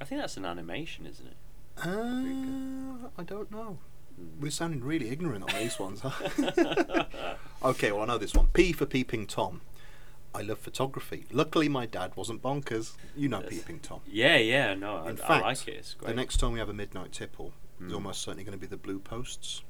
I 0.00 0.04
think 0.04 0.20
that's 0.22 0.36
an 0.38 0.44
animation, 0.46 1.04
isn't 1.06 1.26
it? 1.26 1.36
Uh, 1.78 3.08
I 3.18 3.22
don't 3.24 3.50
know. 3.50 3.78
Hmm. 4.16 4.40
We're 4.40 4.50
sounding 4.50 4.82
really 4.82 5.10
ignorant 5.10 5.44
on 5.52 5.58
these 5.60 5.78
ones, 5.78 6.00
huh? 6.00 7.04
okay, 7.64 7.92
well, 7.92 8.02
I 8.02 8.06
know 8.06 8.18
this 8.18 8.34
one. 8.34 8.48
P 8.52 8.72
for 8.72 8.86
Peeping 8.86 9.26
Tom. 9.26 9.60
I 10.34 10.42
love 10.42 10.58
photography. 10.58 11.26
Luckily, 11.30 11.68
my 11.68 11.86
dad 11.86 12.12
wasn't 12.16 12.42
bonkers. 12.42 12.94
You 13.16 13.28
know 13.28 13.40
Yes. 13.42 13.50
Peeping 13.50 13.78
Tom. 13.80 14.00
Yeah, 14.06 14.36
yeah, 14.36 14.74
no, 14.74 14.96
I, 14.96 15.10
In 15.10 15.20
I 15.20 15.26
fact, 15.26 15.44
like 15.44 15.68
it. 15.68 15.74
It's 15.76 15.94
great. 15.94 16.08
the 16.08 16.14
next 16.14 16.38
time 16.38 16.52
we 16.52 16.58
have 16.58 16.68
a 16.68 16.74
midnight 16.74 17.12
tipple, 17.12 17.52
is 17.80 17.90
Mm. 17.92 17.94
almost 17.94 18.22
certainly 18.22 18.44
going 18.44 18.58
to 18.58 18.60
be 18.60 18.66
the 18.66 18.76
Blue 18.76 18.98
Posts. 18.98 19.62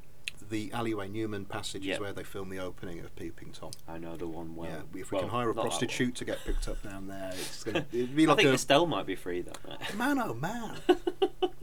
The 0.51 0.71
alleyway 0.73 1.09
Newman 1.09 1.45
passage 1.47 1.85
Yep. 1.87 1.95
is 1.95 2.01
where 2.01 2.13
they 2.13 2.23
film 2.25 2.49
the 2.51 2.59
opening 2.59 3.01
of 3.01 3.15
Peeping 3.17 3.53
Tom. 3.53 3.71
I 3.89 3.97
know 3.99 4.17
the 4.17 4.27
one 4.27 4.55
well. 4.57 4.69
yeah, 4.71 5.01
if 5.01 5.11
we 5.11 5.17
well, 5.17 5.23
can 5.23 5.31
hire 5.31 5.45
a 5.45 5.47
not 5.49 5.55
that 5.57 5.61
one. 5.63 5.69
prostitute 5.71 6.15
to 6.17 6.25
get 6.27 6.39
picked 6.45 6.69
up 6.69 6.83
down 6.83 7.07
there, 7.09 7.31
it's 7.35 7.65
gonna, 7.65 7.87
it'd 7.93 8.15
be 8.17 8.25
I 8.27 8.29
like 8.29 8.37
think 8.39 8.49
a 8.51 8.53
Estelle 8.55 8.87
might 8.87 9.07
be 9.07 9.17
free 9.17 9.41
though. 9.43 9.53
man. 9.97 10.19
Oh 10.19 10.35
man! 10.35 10.77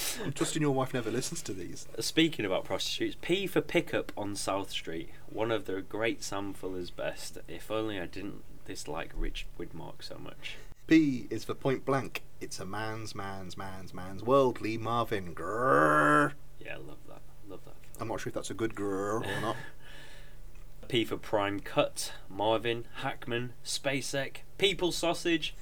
I'm 0.24 0.32
trusting 0.32 0.62
your 0.62 0.72
wife 0.72 0.94
never 0.94 1.10
listens 1.10 1.42
to 1.42 1.52
these. 1.52 1.86
Speaking 1.98 2.44
about 2.44 2.64
prostitutes, 2.64 3.16
P 3.20 3.46
for 3.46 3.60
pickup 3.60 4.12
on 4.16 4.36
South 4.36 4.70
Street. 4.70 5.10
One 5.28 5.50
of 5.50 5.66
the 5.66 5.82
great 5.82 6.22
Sam 6.22 6.52
Fuller's 6.52 6.90
best. 6.90 7.38
If 7.48 7.70
only 7.70 8.00
I 8.00 8.06
didn't 8.06 8.42
dislike 8.64 9.12
Rich 9.14 9.46
Widmark 9.58 10.02
so 10.02 10.18
much. 10.18 10.56
P 10.86 11.26
is 11.30 11.44
for 11.44 11.54
Point 11.54 11.84
Blank. 11.84 12.22
It's 12.40 12.58
a 12.58 12.66
man's, 12.66 13.14
man's, 13.14 13.56
man's, 13.56 13.94
man's 13.94 14.22
world. 14.22 14.60
Lee 14.60 14.78
Marvin. 14.78 15.34
Grrr. 15.34 16.32
Yeah, 16.58 16.74
I 16.74 16.78
love 16.78 16.98
that. 17.08 17.22
Love 17.48 17.64
that. 17.64 17.74
I'm 18.00 18.08
not 18.08 18.20
sure 18.20 18.30
if 18.30 18.34
that's 18.34 18.50
a 18.50 18.54
good 18.54 18.74
grrr 18.74 19.26
or 19.26 19.40
not. 19.40 19.56
P 20.88 21.04
for 21.04 21.16
Prime 21.16 21.60
Cut, 21.60 22.12
Marvin, 22.28 22.86
Hackman, 22.96 23.52
Spacek, 23.64 24.38
People 24.58 24.92
Sausage, 24.92 25.54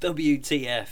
WTF. 0.00 0.88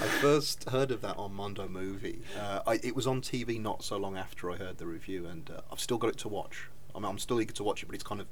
I 0.00 0.06
first 0.06 0.68
heard 0.70 0.92
of 0.92 1.00
that 1.00 1.16
on 1.16 1.34
Mondo 1.34 1.66
Movie. 1.66 2.20
Uh, 2.38 2.60
I, 2.66 2.74
it 2.84 2.94
was 2.94 3.08
on 3.08 3.20
TV 3.20 3.60
not 3.60 3.82
so 3.82 3.96
long 3.96 4.16
after 4.16 4.48
I 4.48 4.56
heard 4.56 4.78
the 4.78 4.86
review, 4.86 5.26
and 5.26 5.50
uh, 5.50 5.60
I've 5.72 5.80
still 5.80 5.98
got 5.98 6.10
it 6.10 6.18
to 6.18 6.28
watch. 6.28 6.68
I 6.94 7.00
mean, 7.00 7.06
I'm 7.06 7.18
still 7.18 7.40
eager 7.40 7.52
to 7.54 7.64
watch 7.64 7.82
it, 7.82 7.86
but 7.86 7.96
it's 7.96 8.04
kind 8.04 8.20
of 8.20 8.28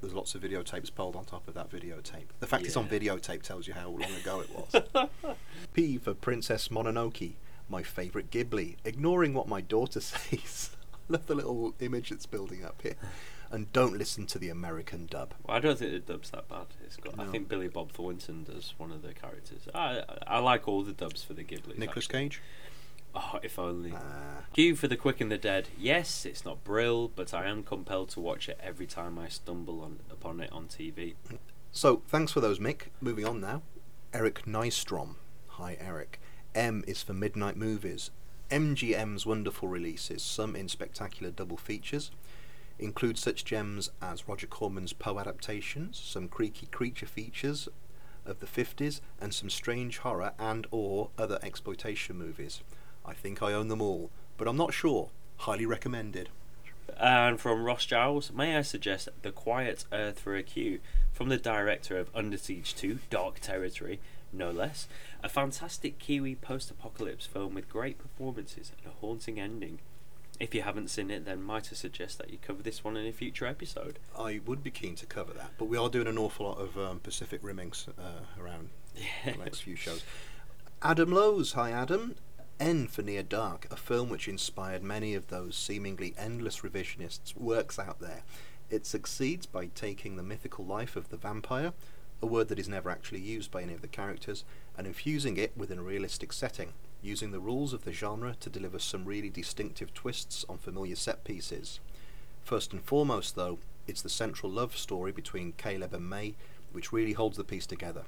there's 0.00 0.14
lots 0.14 0.34
of 0.34 0.42
videotapes 0.42 0.94
piled 0.94 1.14
on 1.14 1.24
top 1.24 1.46
of 1.46 1.54
that 1.54 1.70
videotape. 1.70 2.26
The 2.40 2.46
fact 2.46 2.64
it's 2.64 2.76
on 2.76 2.88
videotape 2.88 3.42
tells 3.42 3.66
you 3.66 3.74
how 3.74 3.88
long 3.88 4.12
ago 4.14 4.40
it 4.40 4.50
was. 4.50 5.08
P 5.74 5.98
for 5.98 6.14
Princess 6.14 6.68
Mononoke, 6.68 7.34
my 7.68 7.82
favourite 7.82 8.30
Ghibli. 8.30 8.76
Ignoring 8.84 9.34
what 9.34 9.46
my 9.46 9.60
daughter 9.60 10.00
says, 10.02 10.70
I 10.92 11.12
love 11.12 11.26
the 11.26 11.34
little 11.34 11.74
image 11.80 12.10
that's 12.10 12.26
building 12.26 12.64
up 12.64 12.80
here. 12.82 12.96
And 13.54 13.72
don't 13.72 13.96
listen 13.96 14.26
to 14.26 14.38
the 14.40 14.48
American 14.48 15.06
dub. 15.06 15.32
Well, 15.46 15.56
I 15.56 15.60
don't 15.60 15.78
think 15.78 15.92
the 15.92 16.12
dub's 16.12 16.30
that 16.30 16.48
bad. 16.48 16.66
It's 16.84 16.96
got. 16.96 17.20
I 17.20 17.26
think 17.26 17.48
Billy 17.48 17.68
Bob 17.68 17.92
Thornton 17.92 18.42
does 18.42 18.74
one 18.78 18.90
of 18.90 19.02
the 19.02 19.14
characters. 19.14 19.68
I 19.72 20.02
I 20.26 20.40
like 20.40 20.66
all 20.66 20.82
the 20.82 20.92
dubs 20.92 21.22
for 21.22 21.34
the 21.34 21.44
Ghiblis. 21.44 21.78
Nicholas. 21.78 22.08
Cage. 22.08 22.42
Oh, 23.14 23.38
if 23.44 23.56
only. 23.60 23.92
Uh, 23.92 24.42
Q 24.54 24.74
for 24.74 24.88
the 24.88 24.96
Quick 24.96 25.20
and 25.20 25.30
the 25.30 25.38
Dead. 25.38 25.68
Yes, 25.78 26.26
it's 26.26 26.44
not 26.44 26.64
brill, 26.64 27.06
but 27.06 27.32
I 27.32 27.46
am 27.46 27.62
compelled 27.62 28.08
to 28.10 28.20
watch 28.20 28.48
it 28.48 28.58
every 28.60 28.86
time 28.86 29.20
I 29.20 29.28
stumble 29.28 29.82
on 29.82 30.00
upon 30.10 30.40
it 30.40 30.50
on 30.50 30.66
TV. 30.66 31.14
So, 31.70 32.02
thanks 32.08 32.32
for 32.32 32.40
those, 32.40 32.58
Mick. 32.58 32.88
Moving 33.00 33.24
on 33.24 33.40
now. 33.40 33.62
Eric 34.12 34.46
Nystrom. 34.46 35.14
Hi, 35.50 35.76
Eric. 35.80 36.20
M 36.56 36.82
is 36.88 37.04
for 37.04 37.12
Midnight 37.12 37.56
Movies. 37.56 38.10
MGM's 38.50 39.24
wonderful 39.24 39.68
releases, 39.68 40.22
some 40.22 40.54
in 40.54 40.68
spectacular 40.68 41.30
double 41.30 41.56
features, 41.56 42.10
include 42.78 43.18
such 43.18 43.44
gems 43.44 43.90
as 44.02 44.28
Roger 44.28 44.46
Corman's 44.46 44.92
Poe 44.92 45.18
adaptations, 45.18 46.00
some 46.02 46.28
creaky 46.28 46.66
creature 46.66 47.06
features 47.06 47.68
of 48.26 48.40
the 48.40 48.46
50s, 48.46 49.00
and 49.20 49.32
some 49.32 49.50
strange 49.50 49.98
horror 49.98 50.32
and 50.38 50.66
or 50.70 51.10
other 51.18 51.38
exploitation 51.42 52.16
movies. 52.16 52.62
I 53.04 53.12
think 53.12 53.42
I 53.42 53.52
own 53.52 53.68
them 53.68 53.82
all, 53.82 54.10
but 54.36 54.48
I'm 54.48 54.56
not 54.56 54.72
sure. 54.72 55.10
Highly 55.38 55.66
recommended. 55.66 56.30
And 56.98 57.40
from 57.40 57.64
Ross 57.64 57.86
Giles, 57.86 58.30
may 58.32 58.56
I 58.56 58.62
suggest 58.62 59.08
The 59.22 59.32
Quiet 59.32 59.84
Earth 59.92 60.20
for 60.20 60.36
a 60.36 60.42
Cue 60.42 60.80
from 61.12 61.28
the 61.28 61.38
director 61.38 61.98
of 61.98 62.10
Under 62.14 62.36
Siege 62.36 62.74
2, 62.74 62.98
Dark 63.10 63.40
Territory, 63.40 64.00
no 64.32 64.50
less. 64.50 64.88
A 65.22 65.28
fantastic 65.28 65.98
Kiwi 65.98 66.34
post 66.34 66.70
apocalypse 66.70 67.26
film 67.26 67.54
with 67.54 67.68
great 67.68 67.98
performances 67.98 68.72
and 68.76 68.92
a 68.92 68.96
haunting 69.00 69.40
ending. 69.40 69.78
If 70.40 70.54
you 70.54 70.62
haven't 70.62 70.88
seen 70.88 71.10
it, 71.10 71.24
then 71.24 71.42
might 71.42 71.68
I 71.70 71.76
suggest 71.76 72.18
that 72.18 72.30
you 72.30 72.38
cover 72.38 72.62
this 72.62 72.82
one 72.82 72.96
in 72.96 73.06
a 73.06 73.12
future 73.12 73.46
episode? 73.46 74.00
I 74.18 74.40
would 74.44 74.64
be 74.64 74.70
keen 74.70 74.96
to 74.96 75.06
cover 75.06 75.32
that, 75.34 75.52
but 75.58 75.66
we 75.66 75.76
are 75.76 75.88
doing 75.88 76.08
an 76.08 76.18
awful 76.18 76.46
lot 76.46 76.58
of 76.58 76.76
um, 76.76 76.98
Pacific 77.00 77.40
Rimmings 77.42 77.86
uh, 77.96 78.42
around 78.42 78.70
the 79.24 79.32
next 79.32 79.60
few 79.60 79.76
shows. 79.76 80.02
Adam 80.82 81.12
Lowe's, 81.12 81.52
hi 81.52 81.70
Adam. 81.70 82.16
N 82.60 82.86
for 82.86 83.02
Near 83.02 83.22
Dark, 83.22 83.66
a 83.70 83.76
film 83.76 84.08
which 84.08 84.28
inspired 84.28 84.82
many 84.82 85.14
of 85.14 85.28
those 85.28 85.56
seemingly 85.56 86.14
endless 86.16 86.60
revisionists' 86.60 87.36
works 87.36 87.78
out 87.78 88.00
there. 88.00 88.22
It 88.70 88.86
succeeds 88.86 89.46
by 89.46 89.66
taking 89.66 90.16
the 90.16 90.22
mythical 90.22 90.64
life 90.64 90.94
of 90.94 91.10
the 91.10 91.16
vampire, 91.16 91.72
a 92.22 92.26
word 92.26 92.48
that 92.48 92.58
is 92.58 92.68
never 92.68 92.90
actually 92.90 93.20
used 93.20 93.50
by 93.50 93.62
any 93.62 93.74
of 93.74 93.82
the 93.82 93.88
characters, 93.88 94.44
and 94.78 94.86
infusing 94.86 95.36
it 95.36 95.56
within 95.56 95.78
a 95.78 95.82
realistic 95.82 96.32
setting, 96.32 96.72
using 97.04 97.30
the 97.30 97.38
rules 97.40 97.72
of 97.72 97.84
the 97.84 97.92
genre 97.92 98.34
to 98.40 98.48
deliver 98.50 98.78
some 98.80 99.04
really 99.04 99.28
distinctive 99.30 99.92
twists 99.94 100.44
on 100.48 100.58
familiar 100.58 100.96
set 100.96 101.22
pieces. 101.22 101.78
First 102.42 102.72
and 102.72 102.82
foremost, 102.82 103.36
though, 103.36 103.58
it's 103.86 104.02
the 104.02 104.08
central 104.08 104.50
love 104.50 104.76
story 104.76 105.12
between 105.12 105.52
Caleb 105.52 105.92
and 105.94 106.08
May 106.08 106.34
which 106.72 106.92
really 106.92 107.12
holds 107.12 107.36
the 107.36 107.44
piece 107.44 107.66
together. 107.66 108.02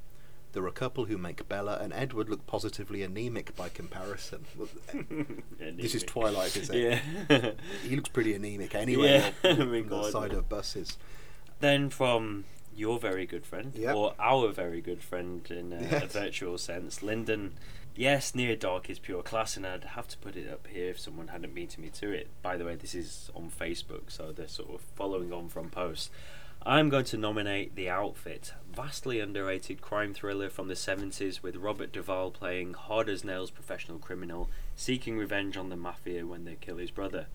They're 0.52 0.66
a 0.66 0.72
couple 0.72 1.04
who 1.04 1.18
make 1.18 1.48
Bella 1.48 1.78
and 1.80 1.92
Edward 1.92 2.28
look 2.28 2.44
positively 2.46 3.02
anemic 3.02 3.54
by 3.54 3.68
comparison. 3.68 4.44
this 5.60 5.94
is 5.94 6.02
Twilight, 6.02 6.56
is 6.56 6.70
it? 6.70 7.00
Yeah. 7.28 7.50
He 7.84 7.94
looks 7.94 8.08
pretty 8.08 8.34
anemic 8.34 8.74
anyway 8.74 9.32
Yeah. 9.44 9.50
on 9.52 9.70
the 9.70 9.82
God. 9.82 10.10
side 10.10 10.32
of 10.32 10.48
buses. 10.48 10.96
then 11.60 11.90
from 11.90 12.44
your 12.74 12.98
very 12.98 13.24
good 13.26 13.46
friend, 13.46 13.72
Yep. 13.74 13.94
or 13.94 14.14
our 14.18 14.48
very 14.48 14.80
good 14.80 15.02
friend 15.02 15.46
in 15.50 15.72
a, 15.72 16.04
a 16.04 16.06
virtual 16.06 16.58
sense, 16.58 17.02
Lyndon. 17.02 17.52
Yes, 17.98 18.34
Near 18.34 18.56
Dark 18.56 18.90
is 18.90 18.98
pure 18.98 19.22
class, 19.22 19.56
and 19.56 19.66
I'd 19.66 19.84
have 19.84 20.06
to 20.08 20.18
put 20.18 20.36
it 20.36 20.52
up 20.52 20.66
here 20.66 20.90
if 20.90 21.00
someone 21.00 21.28
hadn't 21.28 21.54
beaten 21.54 21.82
me 21.82 21.88
to 21.94 22.12
it. 22.12 22.28
By 22.42 22.58
the 22.58 22.66
way, 22.66 22.74
this 22.74 22.94
is 22.94 23.30
on 23.34 23.50
Facebook, 23.50 24.10
so 24.10 24.32
they're 24.32 24.48
sort 24.48 24.74
of 24.74 24.82
following 24.82 25.32
on 25.32 25.48
from 25.48 25.70
posts. 25.70 26.10
I'm 26.62 26.90
going 26.90 27.06
to 27.06 27.16
nominate 27.16 27.74
The 27.74 27.88
Outfit, 27.88 28.52
vastly 28.70 29.18
underrated 29.18 29.80
crime 29.80 30.12
thriller 30.12 30.50
from 30.50 30.68
the 30.68 30.74
70s 30.74 31.42
with 31.42 31.56
Robert 31.56 31.90
Duvall 31.90 32.32
playing 32.32 32.74
hard 32.74 33.08
as 33.08 33.24
nails 33.24 33.50
professional 33.50 33.98
criminal 33.98 34.50
seeking 34.74 35.16
revenge 35.16 35.56
on 35.56 35.70
the 35.70 35.76
mafia 35.76 36.26
when 36.26 36.44
they 36.44 36.56
kill 36.60 36.76
his 36.76 36.90
brother. 36.90 37.28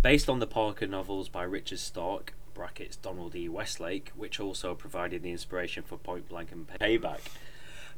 Based 0.00 0.30
on 0.30 0.38
the 0.38 0.46
Parker 0.46 0.86
novels 0.86 1.28
by 1.28 1.42
Richard 1.42 1.78
Stark, 1.80 2.32
brackets 2.54 2.96
Donald 2.96 3.34
E. 3.34 3.50
Westlake, 3.50 4.12
which 4.16 4.40
also 4.40 4.74
provided 4.74 5.22
the 5.22 5.32
inspiration 5.32 5.82
for 5.82 5.98
Point 5.98 6.26
Blank 6.26 6.52
and 6.52 6.66
Payback. 6.66 7.20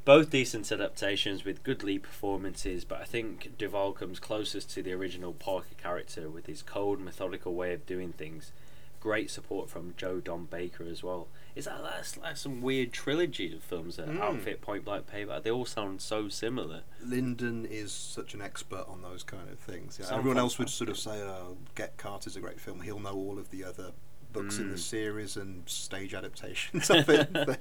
Both 0.04 0.30
decent 0.30 0.70
adaptations 0.72 1.44
with 1.44 1.62
good 1.62 1.82
lead 1.82 2.02
performances, 2.02 2.84
but 2.84 3.00
I 3.00 3.04
think 3.04 3.56
Duvall 3.58 3.92
comes 3.92 4.18
closest 4.18 4.70
to 4.70 4.82
the 4.82 4.92
original 4.94 5.32
Parker 5.34 5.74
character 5.76 6.30
with 6.30 6.46
his 6.46 6.62
cold, 6.62 6.98
methodical 7.00 7.54
way 7.54 7.74
of 7.74 7.84
doing 7.86 8.12
things. 8.12 8.52
Great 9.00 9.30
support 9.30 9.68
from 9.70 9.94
Joe 9.96 10.18
Don 10.18 10.46
Baker 10.46 10.84
as 10.84 11.02
well. 11.04 11.28
Is 11.54 11.66
that 11.66 11.82
that's 11.84 12.16
like 12.16 12.36
some 12.36 12.62
weird 12.62 12.92
trilogy 12.92 13.54
of 13.54 13.62
films? 13.62 13.96
That 13.96 14.08
Mm. 14.08 14.20
Outfit, 14.20 14.60
Point 14.60 14.84
Blank, 14.84 15.06
Payback. 15.12 15.42
They 15.44 15.50
all 15.50 15.66
sound 15.66 16.00
so 16.00 16.28
similar. 16.28 16.82
Lyndon 17.04 17.64
is 17.66 17.92
such 17.92 18.34
an 18.34 18.40
expert 18.42 18.86
on 18.88 19.02
those 19.02 19.22
kind 19.22 19.48
of 19.50 19.58
things. 19.60 19.98
Yeah, 20.00 20.16
everyone 20.16 20.38
else 20.38 20.58
would 20.58 20.68
sort 20.70 20.90
of 20.90 20.98
say, 20.98 21.20
oh, 21.22 21.58
Get 21.76 21.96
Carter's 21.96 22.34
a 22.34 22.40
great 22.40 22.58
film. 22.60 22.80
He'll 22.80 22.98
know 22.98 23.14
all 23.14 23.38
of 23.38 23.50
the 23.50 23.62
other 23.62 23.92
books 24.32 24.58
in 24.58 24.70
the 24.70 24.76
Mm. 24.76 24.80
series 24.80 25.36
and 25.36 25.68
stage 25.68 26.12
adaptations 26.14 26.90
of 26.90 27.08
it. 27.08 27.28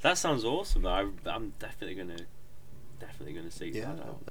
That 0.00 0.18
sounds 0.18 0.44
awesome. 0.44 0.82
though. 0.82 0.90
I, 0.90 1.06
I'm 1.26 1.52
definitely 1.58 1.96
gonna, 1.96 2.20
definitely 3.00 3.34
gonna 3.34 3.50
seek 3.50 3.74
Yeah. 3.74 3.92
that 3.94 4.00
out. 4.06 4.22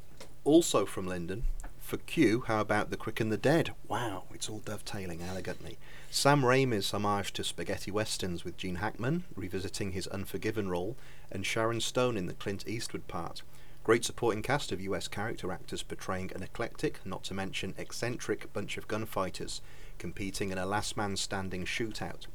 Also 0.43 0.85
from 0.85 1.07
Lyndon, 1.07 1.43
for 1.79 1.97
Q, 1.97 2.43
how 2.47 2.61
about 2.61 2.89
The 2.89 2.97
Quick 2.97 3.19
and 3.19 3.31
the 3.31 3.37
Dead? 3.37 3.71
Wow, 3.87 4.23
it's 4.33 4.49
all 4.49 4.59
dovetailing 4.59 5.21
elegantly. 5.21 5.77
Sam 6.09 6.41
Raimi's 6.41 6.91
homage 6.91 7.33
to 7.33 7.43
spaghetti 7.43 7.91
westerns 7.91 8.43
with 8.45 8.57
Gene 8.57 8.75
Hackman, 8.75 9.25
revisiting 9.35 9.91
his 9.91 10.07
Unforgiven 10.07 10.69
role, 10.69 10.95
and 11.31 11.45
Sharon 11.45 11.81
Stone 11.81 12.15
in 12.17 12.25
the 12.27 12.33
Clint 12.33 12.67
Eastwood 12.67 13.07
part. 13.07 13.41
Great 13.83 14.03
supporting 14.03 14.41
cast 14.41 14.71
of 14.73 14.81
US 14.81 15.07
character 15.07 15.51
actors 15.51 15.83
portraying 15.83 16.31
an 16.33 16.43
eclectic, 16.43 16.99
not 17.05 17.23
to 17.25 17.33
mention 17.33 17.73
eccentric, 17.77 18.51
bunch 18.53 18.77
of 18.77 18.87
gunfighters, 18.87 19.61
competing 19.97 20.51
in 20.51 20.57
a 20.57 20.65
last 20.65 20.97
man 20.97 21.15
standing 21.15 21.63
shootout. 21.65 22.25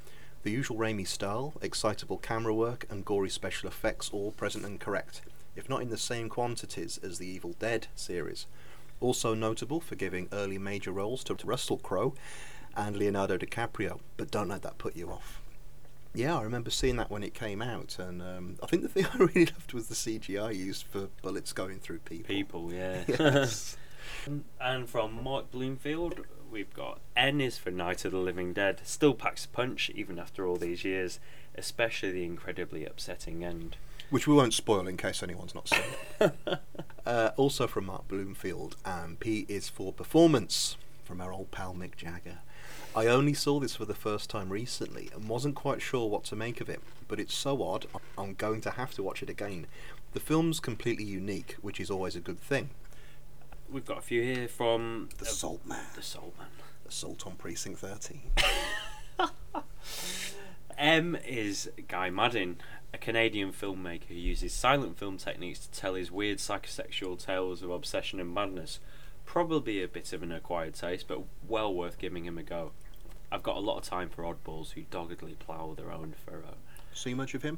The 0.42 0.50
usual 0.50 0.76
Raimi 0.76 1.06
style, 1.06 1.54
excitable 1.62 2.18
camera 2.18 2.52
work, 2.52 2.84
and 2.90 3.04
gory 3.04 3.30
special 3.30 3.68
effects 3.68 4.10
all 4.12 4.32
present 4.32 4.64
and 4.64 4.80
correct, 4.80 5.20
if 5.54 5.68
not 5.68 5.82
in 5.82 5.90
the 5.90 5.96
same 5.96 6.28
quantities 6.28 6.98
as 7.02 7.18
the 7.18 7.26
Evil 7.28 7.54
Dead 7.58 7.86
series. 7.94 8.46
Also 9.00 9.34
notable 9.34 9.80
for 9.80 9.94
giving 9.94 10.28
early 10.32 10.58
major 10.58 10.90
roles 10.90 11.22
to 11.24 11.36
Russell 11.44 11.78
Crowe 11.78 12.14
and 12.76 12.96
Leonardo 12.96 13.36
DiCaprio, 13.36 14.00
but 14.16 14.30
don't 14.30 14.48
let 14.48 14.62
that 14.62 14.78
put 14.78 14.96
you 14.96 15.10
off. 15.10 15.40
Yeah, 16.14 16.36
I 16.36 16.42
remember 16.42 16.70
seeing 16.70 16.96
that 16.96 17.10
when 17.10 17.22
it 17.22 17.34
came 17.34 17.62
out, 17.62 17.98
and 17.98 18.20
um, 18.20 18.56
I 18.62 18.66
think 18.66 18.82
the 18.82 18.88
thing 18.88 19.06
I 19.14 19.16
really 19.18 19.46
loved 19.46 19.72
was 19.72 19.88
the 19.88 19.94
CGI 19.94 20.54
used 20.56 20.86
for 20.90 21.08
bullets 21.22 21.52
going 21.52 21.78
through 21.78 22.00
people. 22.00 22.34
People, 22.34 22.72
yeah. 22.72 23.04
Yes. 23.08 23.76
and 24.60 24.88
from 24.88 25.22
Mark 25.22 25.50
Bloomfield, 25.50 26.20
we've 26.52 26.74
got 26.74 27.00
N 27.16 27.40
is 27.40 27.56
for 27.56 27.70
Night 27.70 28.04
of 28.04 28.12
the 28.12 28.18
Living 28.18 28.52
Dead. 28.52 28.82
Still 28.84 29.14
packs 29.14 29.46
a 29.46 29.48
punch 29.48 29.90
even 29.94 30.18
after 30.18 30.46
all 30.46 30.56
these 30.56 30.84
years, 30.84 31.18
especially 31.56 32.12
the 32.12 32.24
incredibly 32.24 32.84
upsetting 32.84 33.42
end. 33.42 33.76
Which 34.10 34.28
we 34.28 34.34
won't 34.34 34.52
spoil 34.52 34.86
in 34.86 34.98
case 34.98 35.22
anyone's 35.22 35.54
not 35.54 35.68
seen 35.68 35.80
it. 36.20 36.32
uh, 37.06 37.30
also 37.38 37.66
from 37.66 37.86
Mark 37.86 38.06
Bloomfield, 38.06 38.76
and 38.84 39.18
P 39.18 39.46
is 39.48 39.70
for 39.70 39.92
performance 39.92 40.76
from 41.04 41.22
our 41.22 41.32
old 41.32 41.50
pal 41.50 41.74
Mick 41.74 41.96
Jagger. 41.96 42.40
I 42.94 43.06
only 43.06 43.32
saw 43.32 43.58
this 43.58 43.74
for 43.74 43.86
the 43.86 43.94
first 43.94 44.28
time 44.28 44.50
recently 44.50 45.08
and 45.14 45.30
wasn't 45.30 45.54
quite 45.54 45.80
sure 45.80 46.10
what 46.10 46.24
to 46.24 46.36
make 46.36 46.60
of 46.60 46.68
it, 46.68 46.82
but 47.08 47.18
it's 47.18 47.34
so 47.34 47.62
odd, 47.62 47.86
I'm 48.18 48.34
going 48.34 48.60
to 48.60 48.72
have 48.72 48.92
to 48.94 49.02
watch 49.02 49.22
it 49.22 49.30
again. 49.30 49.66
The 50.12 50.20
film's 50.20 50.60
completely 50.60 51.04
unique, 51.04 51.56
which 51.62 51.80
is 51.80 51.90
always 51.90 52.14
a 52.14 52.20
good 52.20 52.38
thing. 52.38 52.68
We've 53.72 53.86
got 53.86 53.98
a 53.98 54.02
few 54.02 54.22
here 54.22 54.48
from 54.48 55.08
The 55.16 55.24
uh, 55.24 55.28
Salt 55.28 55.64
Man, 55.64 55.86
The 55.94 56.02
Salt 56.02 56.34
Man. 56.38 56.48
Assault 56.86 57.26
on 57.26 57.36
Precinct 57.36 57.78
13. 57.78 58.20
M 60.76 61.16
is 61.26 61.70
Guy 61.88 62.10
Maddin, 62.10 62.56
a 62.92 62.98
Canadian 62.98 63.50
filmmaker 63.50 64.04
who 64.08 64.14
uses 64.14 64.52
silent 64.52 64.98
film 64.98 65.16
techniques 65.16 65.60
to 65.60 65.70
tell 65.70 65.94
his 65.94 66.12
weird 66.12 66.36
psychosexual 66.36 67.18
tales 67.18 67.62
of 67.62 67.70
obsession 67.70 68.20
and 68.20 68.34
madness. 68.34 68.78
Probably 69.24 69.82
a 69.82 69.88
bit 69.88 70.12
of 70.12 70.22
an 70.22 70.32
acquired 70.32 70.74
taste, 70.74 71.08
but 71.08 71.22
well 71.48 71.72
worth 71.72 71.96
giving 71.96 72.26
him 72.26 72.36
a 72.36 72.42
go. 72.42 72.72
I've 73.30 73.42
got 73.42 73.56
a 73.56 73.60
lot 73.60 73.78
of 73.78 73.84
time 73.84 74.10
for 74.10 74.24
oddballs 74.24 74.72
who 74.72 74.82
doggedly 74.82 75.36
plough 75.38 75.72
their 75.74 75.90
own 75.90 76.14
furrow. 76.26 76.56
See 76.92 77.14
much 77.14 77.32
of 77.32 77.42
him? 77.42 77.56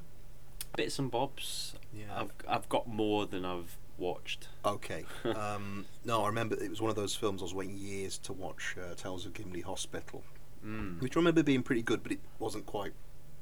Bits 0.77 0.97
and 1.01 1.11
bobs. 1.11 1.75
Yeah. 1.93 2.21
I've 2.21 2.31
I've 2.49 2.69
got 2.69 2.87
more 2.87 3.27
than 3.27 3.45
I've 3.45 3.77
watched. 3.99 4.49
Okay. 4.65 5.05
um, 5.37 5.87
no, 6.05 6.23
I 6.23 6.27
remember 6.29 6.57
it 6.63 6.71
was 6.71 6.81
one 6.81 6.91
of 6.91 6.97
those 6.97 7.15
films 7.15 7.43
I 7.43 7.45
was 7.45 7.55
waiting 7.55 7.77
years 7.77 8.19
to 8.19 8.33
watch, 8.33 8.77
uh, 8.79 8.95
Tales 8.95 9.27
of 9.27 9.35
Gimli 9.35 9.61
Hospital. 9.63 10.23
Mm. 10.65 11.03
which 11.03 11.15
I 11.15 11.21
remember 11.21 11.43
being 11.43 11.63
pretty 11.63 11.83
good, 11.83 12.03
but 12.03 12.11
it 12.11 12.21
wasn't 12.39 12.65
quite 12.65 12.95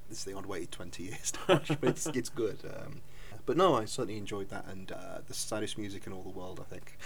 this 0.08 0.24
thing 0.24 0.36
I'd 0.36 0.46
waited 0.46 0.72
20 0.72 1.02
years 1.04 1.30
to 1.30 1.38
watch. 1.48 1.68
but 1.68 1.90
it's, 1.90 2.06
it's 2.08 2.28
good. 2.28 2.58
Um, 2.64 3.00
but 3.46 3.56
no, 3.56 3.74
I 3.74 3.84
certainly 3.84 4.18
enjoyed 4.18 4.50
that 4.50 4.66
and 4.66 4.90
uh, 4.90 5.18
the 5.26 5.34
saddest 5.34 5.78
music 5.78 6.06
in 6.06 6.12
all 6.12 6.22
the 6.22 6.28
world, 6.28 6.60
I 6.60 6.64
think. 6.64 6.98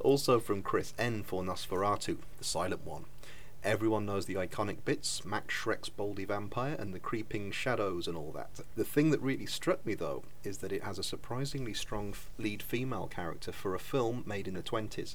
Also 0.00 0.38
from 0.40 0.62
Chris 0.62 0.94
N 0.98 1.22
for 1.22 1.42
Nosferatu, 1.42 2.18
the 2.38 2.44
silent 2.44 2.84
one. 2.84 3.04
Everyone 3.64 4.04
knows 4.04 4.26
the 4.26 4.34
iconic 4.34 4.84
bits, 4.84 5.24
Max 5.24 5.54
Schreck's 5.54 5.88
Baldy 5.88 6.24
Vampire 6.24 6.74
and 6.80 6.92
the 6.92 6.98
creeping 6.98 7.52
shadows 7.52 8.08
and 8.08 8.16
all 8.16 8.32
that. 8.32 8.60
The 8.74 8.84
thing 8.84 9.12
that 9.12 9.20
really 9.20 9.46
struck 9.46 9.86
me 9.86 9.94
though 9.94 10.24
is 10.42 10.58
that 10.58 10.72
it 10.72 10.82
has 10.82 10.98
a 10.98 11.04
surprisingly 11.04 11.72
strong 11.72 12.10
f- 12.10 12.28
lead 12.38 12.60
female 12.60 13.06
character 13.06 13.52
for 13.52 13.76
a 13.76 13.78
film 13.78 14.24
made 14.26 14.48
in 14.48 14.54
the 14.54 14.64
20s. 14.64 15.14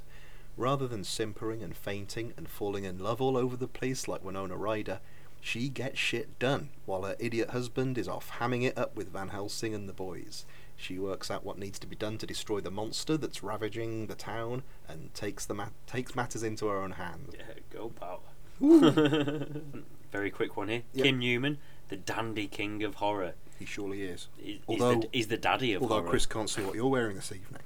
Rather 0.56 0.88
than 0.88 1.04
simpering 1.04 1.62
and 1.62 1.76
fainting 1.76 2.34
and 2.38 2.48
falling 2.48 2.86
in 2.86 3.00
love 3.00 3.22
all 3.22 3.36
over 3.36 3.58
the 3.58 3.68
place 3.68 4.08
like 4.08 4.24
Winona 4.24 4.56
Ryder, 4.56 5.02
she 5.42 5.68
gets 5.68 6.00
shit 6.00 6.40
done 6.40 6.70
while 6.86 7.02
her 7.02 7.18
idiot 7.20 7.50
husband 7.50 7.98
is 7.98 8.08
off 8.08 8.32
hamming 8.40 8.64
it 8.64 8.78
up 8.78 8.96
with 8.96 9.12
Van 9.12 9.28
Helsing 9.28 9.76
and 9.76 9.90
the 9.90 9.94
boys. 9.94 10.46
She 10.78 10.98
works 11.00 11.30
out 11.30 11.44
what 11.44 11.60
needs 11.60 11.80
to 11.80 11.88
be 11.88 11.98
done 11.98 12.18
to 12.20 12.26
destroy 12.26 12.62
the 12.62 12.72
monster 12.72 13.18
that's 13.18 13.44
ravaging 13.44 14.08
the 14.08 14.16
town 14.16 14.64
and 14.88 15.14
takes 15.14 15.46
the 15.46 15.54
ma- 15.54 15.70
takes 15.86 16.16
matters 16.16 16.44
into 16.44 16.68
her 16.68 16.78
own 16.78 16.92
hands. 16.92 17.34
Yeah, 17.38 17.56
go 17.70 17.90
power. 17.90 18.20
Very 20.12 20.32
quick 20.32 20.58
one 20.58 20.70
here. 20.70 20.84
Yep. 20.94 21.06
Kim 21.06 21.20
Newman, 21.20 21.58
the 21.90 21.98
dandy 21.98 22.48
king 22.48 22.84
of 22.84 22.96
horror. 22.96 23.34
He 23.60 23.66
surely 23.66 24.04
is. 24.04 24.28
He- 24.38 24.62
Although- 24.68 24.94
he's, 24.94 25.02
the, 25.02 25.10
he's 25.14 25.28
the 25.28 25.38
daddy 25.38 25.74
of 25.74 25.82
Although 25.82 25.96
horror. 26.00 26.10
Chris 26.10 26.26
can't 26.26 26.50
see 26.50 26.62
what 26.62 26.76
you're 26.76 26.88
wearing 26.88 27.16
this 27.16 27.32
evening. 27.32 27.62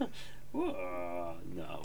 Whoa, 0.52 1.36
no. 1.54 1.82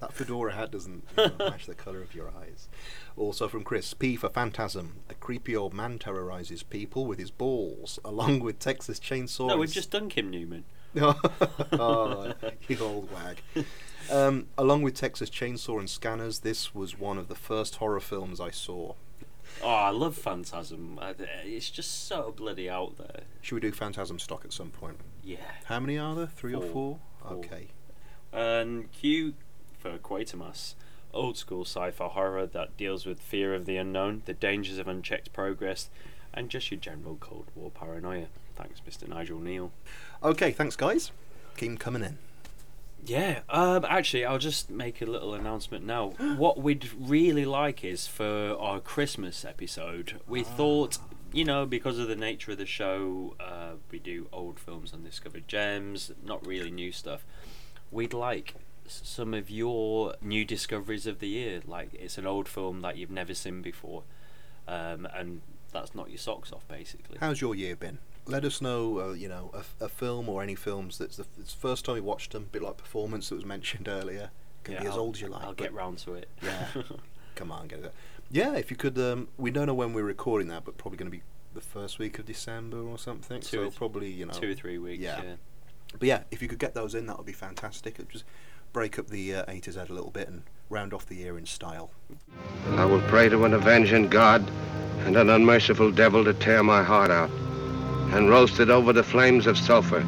That 0.00 0.14
fedora 0.14 0.54
hat 0.54 0.70
doesn't 0.70 1.04
you 1.16 1.24
know, 1.26 1.32
match 1.38 1.66
the 1.66 1.74
colour 1.74 2.00
of 2.00 2.14
your 2.14 2.32
eyes. 2.40 2.68
Also 3.16 3.48
from 3.48 3.62
Chris, 3.64 3.92
P 3.92 4.16
for 4.16 4.30
Phantasm. 4.30 4.96
A 5.10 5.14
creepy 5.14 5.54
old 5.54 5.74
man 5.74 5.98
terrorises 5.98 6.62
people 6.62 7.04
with 7.04 7.18
his 7.18 7.30
balls, 7.30 7.98
along 8.04 8.40
with 8.40 8.58
Texas 8.58 8.98
Chainsaw. 8.98 9.48
No, 9.48 9.58
we've 9.58 9.70
just 9.70 9.90
done 9.90 10.08
Kim 10.08 10.30
Newman. 10.30 10.64
oh, 11.72 12.32
you 12.68 12.78
old 12.80 13.08
wag. 13.12 13.42
Um, 14.10 14.46
along 14.58 14.82
with 14.82 14.94
Texas 14.94 15.30
Chainsaw 15.30 15.78
and 15.78 15.88
Scanners, 15.88 16.40
this 16.40 16.74
was 16.74 16.98
one 16.98 17.18
of 17.18 17.28
the 17.28 17.34
first 17.34 17.76
horror 17.76 18.00
films 18.00 18.40
I 18.40 18.50
saw. 18.50 18.94
Oh, 19.62 19.68
I 19.68 19.90
love 19.90 20.16
Phantasm. 20.16 20.98
I- 21.00 21.14
It's 21.44 21.70
just 21.70 22.06
so 22.08 22.32
bloody 22.36 22.68
out 22.68 22.96
there. 22.98 23.22
Should 23.42 23.54
we 23.56 23.60
do 23.60 23.72
Phantasm 23.72 24.18
stock 24.18 24.44
at 24.44 24.52
some 24.52 24.70
point? 24.70 24.96
Yeah. 25.22 25.38
How 25.66 25.80
many 25.80 25.98
are 25.98 26.14
there? 26.14 26.26
Three 26.26 26.54
or 26.54 26.62
Four. 26.62 26.70
four? 26.72 26.98
Four. 27.28 27.32
Okay. 27.38 27.66
And 28.32 28.90
Q 28.92 29.34
for 29.78 29.98
Quatermass. 29.98 30.74
Old 31.12 31.36
school 31.36 31.64
sci 31.64 31.90
fi 31.90 32.06
horror 32.06 32.46
that 32.46 32.76
deals 32.76 33.04
with 33.04 33.20
fear 33.20 33.52
of 33.54 33.66
the 33.66 33.76
unknown, 33.76 34.22
the 34.26 34.32
dangers 34.34 34.78
of 34.78 34.86
unchecked 34.86 35.32
progress, 35.32 35.90
and 36.32 36.48
just 36.48 36.70
your 36.70 36.78
general 36.78 37.16
Cold 37.18 37.48
War 37.56 37.70
paranoia. 37.72 38.26
Thanks, 38.60 38.80
Mr. 38.86 39.08
Nigel 39.08 39.38
Kneale. 39.38 39.70
Okay, 40.22 40.52
thanks, 40.52 40.76
guys. 40.76 41.12
Keep 41.56 41.78
coming 41.78 42.02
in. 42.02 42.18
Yeah, 43.06 43.40
um, 43.48 43.86
actually, 43.88 44.26
I'll 44.26 44.38
just 44.38 44.68
make 44.68 45.00
a 45.00 45.06
little 45.06 45.32
announcement 45.32 45.86
now. 45.86 46.08
what 46.36 46.58
we'd 46.58 46.90
really 46.98 47.46
like 47.46 47.82
is 47.82 48.06
for 48.06 48.56
our 48.58 48.78
Christmas 48.78 49.46
episode, 49.46 50.20
we 50.28 50.42
thought, 50.42 50.98
you 51.32 51.44
know, 51.44 51.64
because 51.64 51.98
of 51.98 52.08
the 52.08 52.16
nature 52.16 52.52
of 52.52 52.58
the 52.58 52.66
show, 52.66 53.34
uh, 53.40 53.72
we 53.90 53.98
do 53.98 54.28
old 54.30 54.60
films 54.60 54.92
and 54.92 55.02
discovered 55.04 55.48
gems, 55.48 56.12
not 56.22 56.46
really 56.46 56.70
new 56.70 56.92
stuff. 56.92 57.24
We'd 57.90 58.12
like 58.12 58.56
some 58.86 59.32
of 59.32 59.48
your 59.48 60.16
new 60.20 60.44
discoveries 60.44 61.06
of 61.06 61.20
the 61.20 61.28
year. 61.28 61.62
Like, 61.66 61.94
it's 61.94 62.18
an 62.18 62.26
old 62.26 62.46
film 62.46 62.82
that 62.82 62.98
you've 62.98 63.10
never 63.10 63.32
seen 63.32 63.62
before, 63.62 64.02
um, 64.68 65.08
and 65.14 65.40
that's 65.72 65.94
not 65.94 66.10
your 66.10 66.18
socks 66.18 66.52
off, 66.52 66.68
basically. 66.68 67.16
How's 67.20 67.40
your 67.40 67.54
year 67.54 67.74
been? 67.74 67.98
Let 68.26 68.44
us 68.44 68.60
know, 68.60 69.00
uh, 69.00 69.12
you 69.12 69.28
know, 69.28 69.50
a, 69.54 69.84
a 69.84 69.88
film 69.88 70.28
or 70.28 70.42
any 70.42 70.54
films 70.54 70.98
that's 70.98 71.16
the, 71.16 71.26
it's 71.40 71.54
the 71.54 71.60
first 71.60 71.84
time 71.84 71.96
you 71.96 72.02
watched 72.02 72.32
them, 72.32 72.44
a 72.44 72.46
bit 72.46 72.62
like 72.62 72.76
Performance 72.76 73.28
that 73.28 73.34
was 73.36 73.44
mentioned 73.44 73.88
earlier. 73.88 74.30
Can 74.64 74.74
be 74.74 74.86
as 74.86 74.92
I'll- 74.94 75.00
old 75.00 75.16
as 75.16 75.22
you 75.22 75.28
like. 75.28 75.42
I'll 75.44 75.54
get 75.54 75.72
round 75.72 75.98
to 75.98 76.14
it. 76.14 76.28
Yeah. 76.42 76.66
Come 77.34 77.50
on, 77.50 77.66
get 77.68 77.80
it. 77.80 77.94
Yeah, 78.30 78.54
if 78.54 78.70
you 78.70 78.76
could, 78.76 78.96
um, 78.98 79.28
we 79.38 79.50
don't 79.50 79.66
know 79.66 79.74
when 79.74 79.92
we're 79.92 80.04
recording 80.04 80.48
that, 80.48 80.64
but 80.64 80.76
probably 80.78 80.98
going 80.98 81.10
to 81.10 81.16
be 81.16 81.22
the 81.54 81.60
first 81.60 81.98
week 81.98 82.18
of 82.20 82.26
December 82.26 82.78
or 82.80 82.98
something. 82.98 83.40
Two 83.40 83.46
so 83.56 83.62
th- 83.64 83.74
probably, 83.74 84.10
you 84.10 84.26
know, 84.26 84.32
Two 84.32 84.50
or 84.52 84.54
three 84.54 84.78
weeks. 84.78 85.02
yeah. 85.02 85.20
yeah. 85.22 85.34
But 85.98 86.06
yeah, 86.06 86.22
if 86.30 86.40
you 86.40 86.46
could 86.46 86.60
get 86.60 86.74
those 86.74 86.94
in, 86.94 87.06
that 87.06 87.16
would 87.16 87.26
be 87.26 87.32
fantastic. 87.32 87.94
It'd 87.94 88.10
just 88.10 88.24
break 88.72 88.96
up 89.00 89.08
the 89.08 89.34
uh, 89.34 89.44
A 89.48 89.58
to 89.60 89.72
Z 89.72 89.80
a 89.80 89.92
little 89.92 90.12
bit 90.12 90.28
and 90.28 90.42
round 90.68 90.94
off 90.94 91.06
the 91.06 91.16
year 91.16 91.36
in 91.36 91.46
style. 91.46 91.90
I 92.76 92.84
will 92.84 93.00
pray 93.08 93.28
to 93.28 93.44
an 93.44 93.54
avenging 93.54 94.06
God 94.08 94.48
and 95.00 95.16
an 95.16 95.28
unmerciful 95.30 95.90
devil 95.90 96.22
to 96.24 96.32
tear 96.34 96.62
my 96.62 96.84
heart 96.84 97.10
out 97.10 97.30
and 98.12 98.28
roasted 98.28 98.70
over 98.70 98.92
the 98.92 99.02
flames 99.02 99.46
of 99.46 99.56
sulfur. 99.56 100.04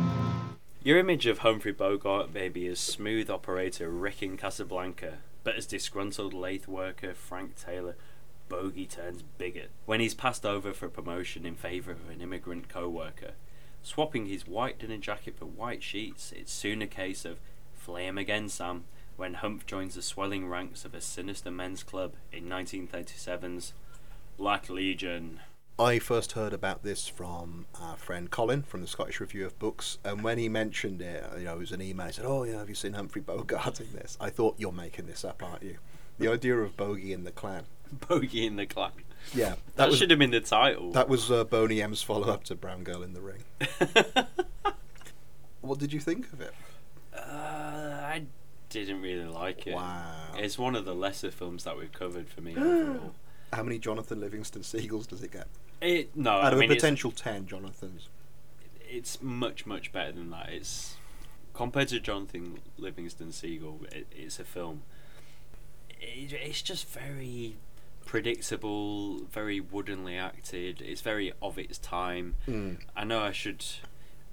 Your 0.83 0.99
image 0.99 1.27
of 1.27 1.39
Humphrey 1.39 1.73
Bogart 1.73 2.35
may 2.35 2.49
be 2.49 2.67
as 2.67 2.81
smooth 2.81 3.31
operator 3.31 3.89
wrecking 3.89 4.37
Casablanca, 4.37 5.19
but 5.45 5.55
as 5.55 5.67
disgruntled 5.67 6.35
lathe 6.35 6.67
worker 6.67 7.15
Frank 7.15 7.55
Taylor, 7.55 7.95
bogey 8.49 8.87
turns 8.87 9.23
bigot 9.39 9.71
when 9.87 10.01
he's 10.01 10.15
passed 10.15 10.45
over 10.45 10.73
for 10.73 10.89
promotion 10.89 11.47
in 11.47 11.55
favour 11.55 11.93
of 11.93 12.11
an 12.11 12.21
immigrant 12.21 12.69
co-worker. 12.69 13.33
Swapping 13.83 14.27
his 14.27 14.47
white 14.47 14.79
dinner 14.79 14.99
jacket 14.99 15.37
for 15.39 15.47
white 15.47 15.83
sheets, 15.83 16.33
it's 16.33 16.53
soon 16.53 16.83
a 16.83 16.87
case 16.87 17.25
of 17.25 17.39
flame 17.73 18.19
again, 18.19 18.49
Sam, 18.49 18.85
when 19.17 19.35
Humph 19.35 19.65
joins 19.67 19.95
the 19.95 20.03
swelling 20.03 20.49
ranks 20.49 20.85
of 20.85 20.95
a 20.95 21.01
sinister 21.01 21.51
men's 21.51 21.83
club 21.83 22.15
in 22.33 22.45
1937's 22.45 23.73
Black 24.37 24.69
Legion. 24.69 25.41
I 25.79 25.99
first 25.99 26.33
heard 26.33 26.53
about 26.53 26.83
this 26.83 27.09
from 27.09 27.67
our 27.81 27.97
friend 27.97 28.31
Colin 28.31 28.63
from 28.63 28.83
the 28.83 28.87
Scottish 28.87 29.21
Review 29.21 29.47
of 29.47 29.59
Books, 29.59 29.99
and 30.05 30.23
when 30.23 30.39
he 30.39 30.49
mentioned 30.49 31.01
it, 31.03 31.25
you 31.39 31.45
know, 31.45 31.55
it 31.55 31.59
was 31.59 31.73
an 31.73 31.81
email. 31.83 32.07
He 32.07 32.13
said, 32.13 32.25
"Oh, 32.27 32.45
yeah, 32.45 32.59
have 32.59 32.69
you 32.69 32.75
seen 32.75 32.93
Humphrey 32.93 33.23
Bogart 33.23 33.81
in 33.81 33.93
this?" 33.93 34.17
I 34.21 34.31
thought 34.31 34.57
you're 34.59 34.71
making 34.73 35.07
this 35.07 35.25
up, 35.25 35.43
aren't 35.43 35.63
you? 35.63 35.79
The 36.19 36.29
idea 36.31 36.57
of 36.59 36.77
Bogey 36.77 37.13
in 37.13 37.25
the 37.25 37.33
Clan. 37.33 37.65
Bogey 38.09 38.47
in 38.47 38.57
the 38.57 38.67
clan. 38.67 38.93
Yeah, 39.35 39.55
That, 39.77 39.89
was 39.89 39.99
should 39.99 40.11
have 40.11 40.19
been 40.19 40.31
the 40.31 40.41
title. 40.41 40.91
that 40.93 41.09
was 41.09 41.31
uh, 41.31 41.45
Boney 41.45 41.81
M's 41.81 42.03
follow-up 42.03 42.43
to 42.45 42.55
Brown 42.57 42.83
Girl 42.83 43.03
in 43.03 43.15
the 43.15 43.21
Ring. 43.21 43.45
What 45.63 45.79
did 45.79 45.93
you 45.93 46.01
think 46.01 46.33
of 46.33 46.41
it? 46.41 46.53
Uh, 47.17 47.21
I 47.23 48.25
didn't 48.69 49.01
really 49.01 49.27
like 49.27 49.67
it. 49.67 49.75
Wow. 49.75 50.33
It's 50.37 50.59
one 50.59 50.75
of 50.75 50.85
the 50.85 50.95
lesser 50.95 51.31
films 51.31 51.63
that 51.65 51.79
we've 51.79 51.93
covered 51.93 52.29
for 52.29 52.41
me 52.41 52.57
overall. 52.57 53.15
How 53.53 53.63
many 53.63 53.79
Jonathan 53.79 54.21
Livingston 54.21 54.63
Seagulls 54.63 55.07
does 55.07 55.23
it 55.23 55.33
get? 55.33 55.47
It 55.81 56.17
no, 56.17 56.31
Out 56.33 56.45
I 56.45 56.51
of 56.53 56.59
mean 56.59 56.71
a 56.71 56.75
potential 56.75 57.11
ten 57.11 57.47
Jonathans. 57.47 58.09
it's 58.89 59.21
much 59.23 59.67
much 59.67 59.93
better 59.93 60.13
than 60.13 60.31
that. 60.31 60.49
It's 60.51 60.97
compared 61.55 61.89
to 61.89 62.01
Jonathan 62.01 62.61
Livingston 62.79 63.33
Seagull, 63.33 63.81
it, 63.91 64.07
it's 64.11 64.39
a 64.39 64.45
film. 64.45 64.83
It, 66.01 66.33
it's 66.33 66.63
just 66.63 66.89
very 66.89 67.57
predictable, 68.07 69.21
very 69.25 69.61
woodenly 69.61 70.17
acted. 70.17 70.81
It's 70.81 71.01
very 71.01 71.33
of 71.43 71.59
its 71.59 71.79
time. 71.79 72.37
Mm. 72.49 72.79
I 72.97 73.05
know 73.05 73.21
I 73.21 73.33
should 73.33 73.65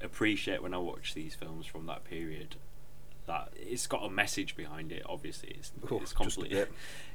appreciate 0.02 0.64
when 0.64 0.74
I 0.74 0.78
watch 0.78 1.14
these 1.14 1.36
films 1.36 1.66
from 1.66 1.86
that 1.88 2.04
period 2.04 2.56
that 3.30 3.54
it's 3.56 3.86
got 3.86 4.04
a 4.04 4.10
message 4.10 4.56
behind 4.56 4.92
it. 4.92 5.04
Obviously, 5.08 5.50
it's 5.58 5.72
Oh, 5.90 6.00
it's 6.02 6.14
completely 6.14 6.66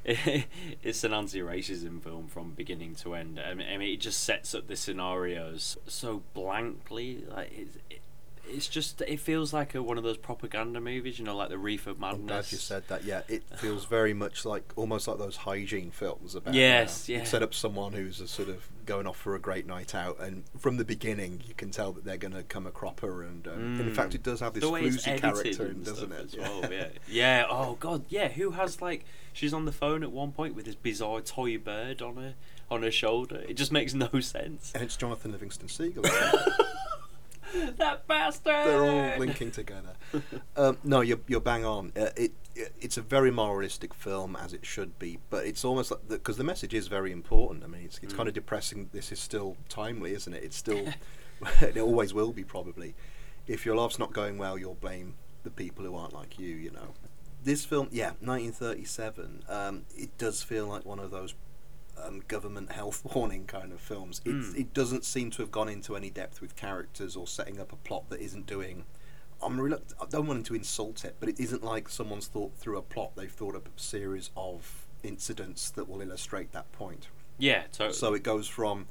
it's 0.83 1.03
an 1.03 1.13
anti-racism 1.13 2.01
film 2.01 2.27
from 2.27 2.51
beginning 2.51 2.95
to 2.95 3.15
end. 3.15 3.39
I 3.39 3.53
mean, 3.53 3.67
I 3.67 3.77
mean, 3.77 3.93
it 3.93 3.99
just 3.99 4.23
sets 4.23 4.55
up 4.55 4.67
the 4.67 4.77
scenarios 4.77 5.77
so 5.87 6.23
blankly. 6.33 7.25
Like 7.29 7.51
it's 7.51 7.75
it, 7.89 8.01
it's 8.47 8.67
just 8.67 9.01
it 9.01 9.19
feels 9.19 9.51
like 9.51 9.75
a, 9.75 9.83
one 9.83 9.97
of 9.97 10.05
those 10.05 10.17
propaganda 10.17 10.79
movies. 10.79 11.19
You 11.19 11.25
know, 11.25 11.35
like 11.35 11.49
the 11.49 11.57
Reefer 11.57 11.95
Madness. 11.95 12.19
I'm 12.19 12.27
glad 12.27 12.51
you 12.51 12.57
said 12.57 12.87
that. 12.87 13.03
Yeah, 13.03 13.21
it 13.27 13.43
feels 13.57 13.83
very 13.85 14.13
much 14.13 14.45
like 14.45 14.71
almost 14.77 15.07
like 15.09 15.17
those 15.17 15.35
hygiene 15.35 15.91
films 15.91 16.33
about. 16.33 16.53
Yes, 16.53 17.09
uh, 17.09 17.13
yeah. 17.13 17.23
set 17.25 17.43
up 17.43 17.53
someone 17.53 17.91
who's 17.91 18.21
a 18.21 18.27
sort 18.27 18.47
of 18.47 18.69
going 18.85 19.07
off 19.07 19.17
for 19.17 19.35
a 19.35 19.39
great 19.39 19.65
night 19.67 19.93
out, 19.95 20.19
and 20.19 20.43
from 20.57 20.77
the 20.77 20.85
beginning 20.85 21.41
you 21.47 21.53
can 21.53 21.71
tell 21.71 21.91
that 21.93 22.05
they're 22.05 22.17
going 22.17 22.33
to 22.33 22.43
come 22.43 22.65
a 22.67 22.71
cropper. 22.71 23.23
And 23.23 23.47
um, 23.47 23.79
in 23.79 23.87
Mm. 23.89 23.95
fact, 23.95 24.15
it 24.15 24.23
does 24.23 24.39
have 24.39 24.53
this 24.53 24.63
the 24.63 24.69
way 24.69 24.83
it's 24.83 25.05
floozy 25.05 25.17
character, 25.19 25.65
and 25.65 25.83
doesn't 25.85 26.11
it? 26.11 26.25
As 26.25 26.37
well, 26.37 26.71
yeah. 26.71 26.87
yeah. 27.09 27.45
Oh 27.49 27.75
God, 27.79 28.05
yeah. 28.09 28.27
Who 28.29 28.51
has 28.51 28.81
like 28.81 29.05
she's 29.33 29.53
on 29.53 29.65
the 29.65 29.71
phone 29.71 30.03
at 30.03 30.11
one 30.11 30.31
point 30.31 30.55
with 30.55 30.65
this 30.65 30.75
bizarre 30.75 31.21
toy 31.21 31.57
bird 31.57 32.01
on 32.01 32.15
her 32.17 32.33
on 32.71 32.83
her 32.83 32.91
shoulder. 32.91 33.43
It 33.47 33.55
just 33.55 33.71
makes 33.71 33.93
no 33.93 34.09
sense. 34.21 34.71
And 34.73 34.83
it's 34.83 34.95
Jonathan 34.97 35.31
Livingston 35.31 35.67
Seagull. 35.67 36.03
that 37.77 38.07
bastard. 38.07 38.43
They're 38.67 38.83
all 38.85 39.19
linking 39.19 39.51
together. 39.51 39.93
um, 40.57 40.77
no, 40.83 41.01
you're 41.01 41.19
you're 41.27 41.39
bang 41.41 41.65
on. 41.65 41.91
Uh, 41.95 42.09
it 42.15 42.31
it's 42.55 42.97
a 42.97 43.01
very 43.01 43.31
moralistic 43.31 43.93
film 43.93 44.35
as 44.35 44.53
it 44.53 44.65
should 44.65 44.97
be, 44.97 45.19
but 45.29 45.45
it's 45.45 45.65
almost 45.65 45.91
like 45.91 46.07
because 46.07 46.37
the, 46.37 46.43
message 46.43 46.73
is 46.73 46.87
very 46.87 47.11
important. 47.11 47.63
I 47.63 47.67
mean, 47.67 47.83
it's 47.83 47.99
it's 48.01 48.13
Mm. 48.13 48.17
kind 48.17 48.29
of 48.29 48.35
depressing. 48.35 48.89
This 48.93 49.11
is 49.11 49.19
still 49.19 49.57
timely, 49.69 50.13
isn't 50.13 50.33
it? 50.33 50.43
It's 50.43 50.55
still 50.57 50.87
it 51.61 51.77
always 51.77 52.13
will 52.13 52.31
be 52.31 52.43
probably. 52.43 52.95
If 53.47 53.65
your 53.65 53.75
life's 53.75 53.99
not 53.99 54.13
going 54.13 54.37
well, 54.37 54.57
you'll 54.57 54.75
blame 54.75 55.15
the 55.43 55.51
people 55.51 55.83
who 55.85 55.95
aren't 55.95 56.13
like 56.13 56.39
you. 56.39 56.47
You 56.55 56.71
know, 56.71 56.93
this 57.43 57.65
film, 57.65 57.89
yeah, 57.91 58.11
1937. 58.21 59.43
Um, 59.49 59.83
it 59.95 60.17
does 60.17 60.41
feel 60.41 60.67
like 60.67 60.85
one 60.85 60.99
of 60.99 61.11
those 61.11 61.35
um, 62.01 62.21
government 62.27 62.71
health 62.71 63.03
warning 63.15 63.45
kind 63.45 63.71
of 63.71 63.79
films. 63.81 64.21
It, 64.25 64.29
Mm. 64.31 64.57
it 64.59 64.73
doesn't 64.73 65.05
seem 65.05 65.29
to 65.31 65.41
have 65.41 65.51
gone 65.51 65.69
into 65.69 65.95
any 65.95 66.09
depth 66.09 66.41
with 66.41 66.55
characters 66.55 67.15
or 67.15 67.27
setting 67.27 67.59
up 67.59 67.71
a 67.71 67.75
plot 67.77 68.09
that 68.09 68.19
isn't 68.21 68.45
doing. 68.47 68.85
I'm 69.41 69.57
reluct- 69.57 69.93
I 70.01 70.05
don't 70.05 70.27
want 70.27 70.45
to 70.47 70.55
insult 70.55 71.05
it, 71.05 71.15
but 71.19 71.29
it 71.29 71.39
isn't 71.39 71.63
like 71.63 71.89
someone's 71.89 72.27
thought 72.27 72.53
through 72.57 72.77
a 72.77 72.81
plot. 72.81 73.15
They've 73.15 73.31
thought 73.31 73.55
up 73.55 73.67
a 73.67 73.79
series 73.79 74.31
of 74.35 74.85
incidents 75.03 75.69
that 75.71 75.87
will 75.87 76.01
illustrate 76.01 76.51
that 76.53 76.71
point. 76.71 77.07
Yeah, 77.37 77.63
totally. 77.71 77.93
So 77.93 78.13
it 78.13 78.23
goes 78.23 78.47
from, 78.47 78.87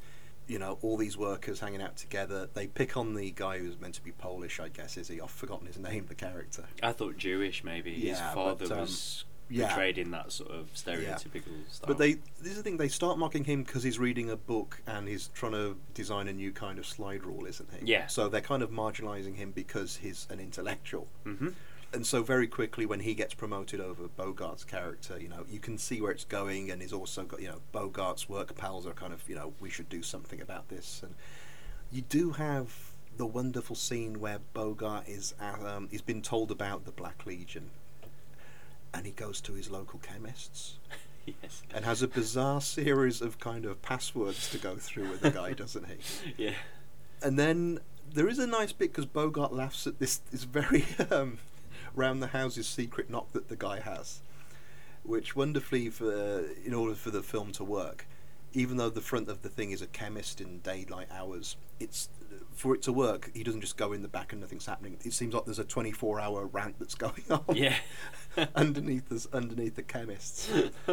you 0.46 0.58
know, 0.58 0.78
all 0.82 0.96
these 0.96 1.16
workers 1.16 1.60
hanging 1.60 1.82
out 1.82 1.96
together. 1.96 2.48
They 2.52 2.66
pick 2.66 2.96
on 2.96 3.14
the 3.14 3.30
guy 3.30 3.58
who's 3.58 3.80
meant 3.80 3.94
to 3.94 4.02
be 4.02 4.12
Polish, 4.12 4.60
I 4.60 4.68
guess, 4.68 4.96
is 4.96 5.08
he? 5.08 5.20
I've 5.20 5.30
forgotten 5.30 5.66
his 5.66 5.78
name, 5.78 6.06
the 6.06 6.14
character. 6.14 6.66
I 6.82 6.92
thought 6.92 7.16
Jewish 7.16 7.64
maybe. 7.64 7.94
His 7.94 8.20
father 8.20 8.66
but, 8.68 8.72
um, 8.72 8.80
was 8.80 9.24
yeah. 9.48 9.68
portrayed 9.68 9.98
in 9.98 10.10
that 10.12 10.32
sort 10.32 10.50
of 10.50 10.72
stereotypical 10.74 11.68
style. 11.70 11.86
But 11.86 11.98
they, 11.98 12.14
this 12.40 12.52
is 12.52 12.56
the 12.56 12.62
thing, 12.62 12.76
they 12.76 12.88
start 12.88 13.18
mocking 13.18 13.44
him 13.44 13.62
because 13.62 13.82
he's 13.82 13.98
reading 13.98 14.30
a 14.30 14.36
book 14.36 14.80
and 14.86 15.08
he's 15.08 15.28
trying 15.28 15.52
to 15.52 15.76
design 15.92 16.28
a 16.28 16.32
new 16.32 16.52
kind 16.52 16.78
of 16.78 16.86
slide 16.86 17.24
rule, 17.24 17.46
isn't 17.46 17.68
he? 17.78 17.92
Yeah. 17.92 18.06
So 18.06 18.28
they're 18.28 18.40
kind 18.40 18.62
of 18.62 18.70
marginalising 18.70 19.36
him 19.36 19.52
because 19.52 19.96
he's 19.96 20.26
an 20.30 20.40
intellectual. 20.40 21.08
hmm 21.24 21.48
And 21.92 22.06
so 22.06 22.22
very 22.22 22.48
quickly, 22.48 22.86
when 22.86 23.00
he 23.00 23.14
gets 23.14 23.34
promoted 23.34 23.80
over 23.80 24.08
Bogart's 24.08 24.64
character, 24.64 25.18
you 25.20 25.28
know, 25.28 25.44
you 25.48 25.60
can 25.60 25.78
see 25.78 26.00
where 26.00 26.10
it's 26.10 26.24
going, 26.24 26.70
and 26.70 26.82
he's 26.82 26.92
also 26.92 27.22
got, 27.22 27.40
you 27.40 27.48
know, 27.48 27.60
Bogart's 27.72 28.28
work 28.28 28.56
pals 28.56 28.86
are 28.86 28.94
kind 28.94 29.12
of, 29.12 29.22
you 29.28 29.36
know, 29.36 29.52
we 29.60 29.70
should 29.70 29.88
do 29.88 30.02
something 30.02 30.40
about 30.40 30.68
this, 30.68 31.02
and 31.04 31.14
you 31.92 32.02
do 32.02 32.32
have 32.32 32.74
the 33.16 33.26
wonderful 33.26 33.76
scene 33.76 34.18
where 34.18 34.40
Bogart 34.54 35.08
is, 35.08 35.34
at, 35.40 35.64
um, 35.64 35.86
he's 35.88 36.02
been 36.02 36.20
told 36.20 36.50
about 36.50 36.84
the 36.84 36.90
Black 36.90 37.26
Legion, 37.26 37.70
and 38.94 39.04
he 39.04 39.12
goes 39.12 39.40
to 39.42 39.52
his 39.54 39.70
local 39.70 39.98
chemists 39.98 40.78
Yes. 41.26 41.62
and 41.74 41.84
has 41.86 42.02
a 42.02 42.08
bizarre 42.08 42.60
series 42.60 43.20
of 43.22 43.38
kind 43.40 43.64
of 43.64 43.80
passwords 43.82 44.50
to 44.50 44.58
go 44.58 44.76
through 44.76 45.08
with 45.10 45.20
the 45.22 45.30
guy, 45.30 45.52
doesn't 45.62 45.86
he? 45.86 45.96
Yeah. 46.36 46.52
And 47.22 47.38
then 47.38 47.80
there 48.12 48.28
is 48.28 48.38
a 48.38 48.46
nice 48.46 48.72
bit 48.72 48.92
because 48.92 49.06
Bogart 49.06 49.52
laughs 49.52 49.86
at 49.86 49.98
this 49.98 50.18
this 50.30 50.44
very 50.44 50.84
um, 51.10 51.38
round 51.94 52.22
the 52.22 52.26
houses 52.28 52.66
secret 52.66 53.08
knock 53.08 53.32
that 53.32 53.48
the 53.48 53.56
guy 53.56 53.80
has, 53.80 54.20
which 55.02 55.34
wonderfully 55.34 55.88
for 55.88 56.44
in 56.64 56.74
order 56.74 56.94
for 56.94 57.10
the 57.10 57.22
film 57.22 57.52
to 57.52 57.64
work, 57.64 58.06
even 58.52 58.76
though 58.76 58.90
the 58.90 59.00
front 59.00 59.30
of 59.30 59.40
the 59.40 59.48
thing 59.48 59.70
is 59.70 59.80
a 59.80 59.86
chemist 59.86 60.42
in 60.42 60.58
daylight 60.58 61.08
hours, 61.10 61.56
it's 61.80 62.10
for 62.54 62.74
it 62.74 62.82
to 62.82 62.92
work. 62.92 63.30
He 63.34 63.42
doesn't 63.42 63.60
just 63.60 63.76
go 63.76 63.92
in 63.92 64.02
the 64.02 64.08
back 64.08 64.32
and 64.32 64.40
nothing's 64.40 64.66
happening. 64.66 64.96
It 65.04 65.12
seems 65.12 65.34
like 65.34 65.44
there's 65.44 65.58
a 65.58 65.64
24 65.64 66.20
hour 66.20 66.46
rant 66.46 66.78
that's 66.78 66.94
going 67.06 67.24
on. 67.30 67.44
Yeah. 67.54 67.76
underneath 68.54 69.08
the 69.08 69.26
underneath 69.36 69.76
the 69.76 69.82
chemists. 69.82 70.50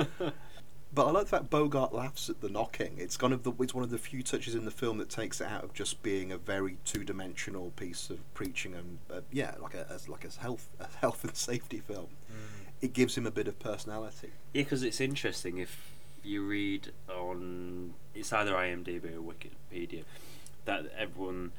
But 0.93 1.07
I 1.07 1.11
like 1.11 1.23
the 1.23 1.29
fact 1.29 1.49
Bogart 1.49 1.93
laughs 1.93 2.29
at 2.29 2.41
the 2.41 2.49
knocking. 2.49 2.95
It's 2.97 3.15
kind 3.15 3.31
of 3.31 3.43
the, 3.43 3.53
it's 3.61 3.73
one 3.73 3.83
of 3.83 3.91
the 3.91 3.97
few 3.97 4.21
touches 4.21 4.55
in 4.55 4.65
the 4.65 4.71
film 4.71 4.97
that 4.97 5.09
takes 5.09 5.39
it 5.39 5.47
out 5.47 5.63
of 5.63 5.73
just 5.73 6.03
being 6.03 6.33
a 6.33 6.37
very 6.37 6.77
two 6.83 7.05
dimensional 7.05 7.71
piece 7.77 8.09
of 8.09 8.33
preaching 8.33 8.73
and 8.73 8.97
uh, 9.09 9.21
yeah, 9.31 9.55
like 9.61 9.73
a 9.73 9.87
as 9.89 10.09
like 10.09 10.25
a 10.25 10.41
health 10.41 10.69
a 10.81 10.87
health 10.99 11.23
and 11.23 11.35
safety 11.35 11.79
film. 11.79 12.09
It 12.81 12.93
gives 12.93 13.17
him 13.17 13.25
a 13.25 13.31
bit 13.31 13.47
of 13.47 13.57
personality. 13.59 14.31
Yeah, 14.53 14.63
because 14.63 14.83
it's 14.83 14.99
interesting 14.99 15.59
if 15.59 15.93
you 16.23 16.45
read 16.45 16.91
on 17.07 17.93
it's 18.13 18.33
either 18.33 18.51
IMDb 18.53 19.15
or 19.15 19.33
Wikipedia 19.33 20.03
that 20.65 20.85
everyone 20.97 21.51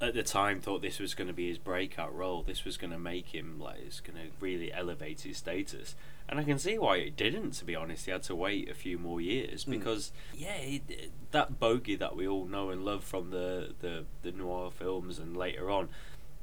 at 0.00 0.12
the 0.14 0.22
time 0.22 0.60
thought 0.60 0.82
this 0.82 0.98
was 0.98 1.14
going 1.14 1.28
to 1.28 1.32
be 1.34 1.48
his 1.48 1.56
breakout 1.58 2.14
role. 2.14 2.42
This 2.42 2.64
was 2.64 2.76
going 2.76 2.90
to 2.92 2.98
make 2.98 3.28
him 3.28 3.58
like 3.58 3.78
it's 3.86 4.00
going 4.00 4.16
to 4.18 4.28
really 4.40 4.72
elevate 4.72 5.22
his 5.22 5.38
status. 5.38 5.94
And 6.28 6.38
I 6.40 6.42
can 6.44 6.58
see 6.58 6.76
why 6.78 6.96
it 6.98 7.16
didn't. 7.16 7.52
To 7.52 7.64
be 7.64 7.74
honest, 7.76 8.04
he 8.04 8.10
had 8.10 8.22
to 8.24 8.34
wait 8.34 8.68
a 8.68 8.74
few 8.74 8.98
more 8.98 9.20
years 9.20 9.64
Mm. 9.64 9.70
because 9.70 10.12
yeah, 10.34 10.54
he, 10.58 10.82
that 11.30 11.58
bogey 11.58 11.96
that 11.96 12.14
we 12.16 12.26
all 12.28 12.44
know 12.46 12.70
and 12.70 12.84
love 12.84 13.04
from 13.04 13.30
the, 13.30 13.74
the 13.80 14.04
the 14.22 14.32
noir 14.32 14.70
films 14.70 15.18
and 15.18 15.36
later 15.36 15.70
on, 15.70 15.88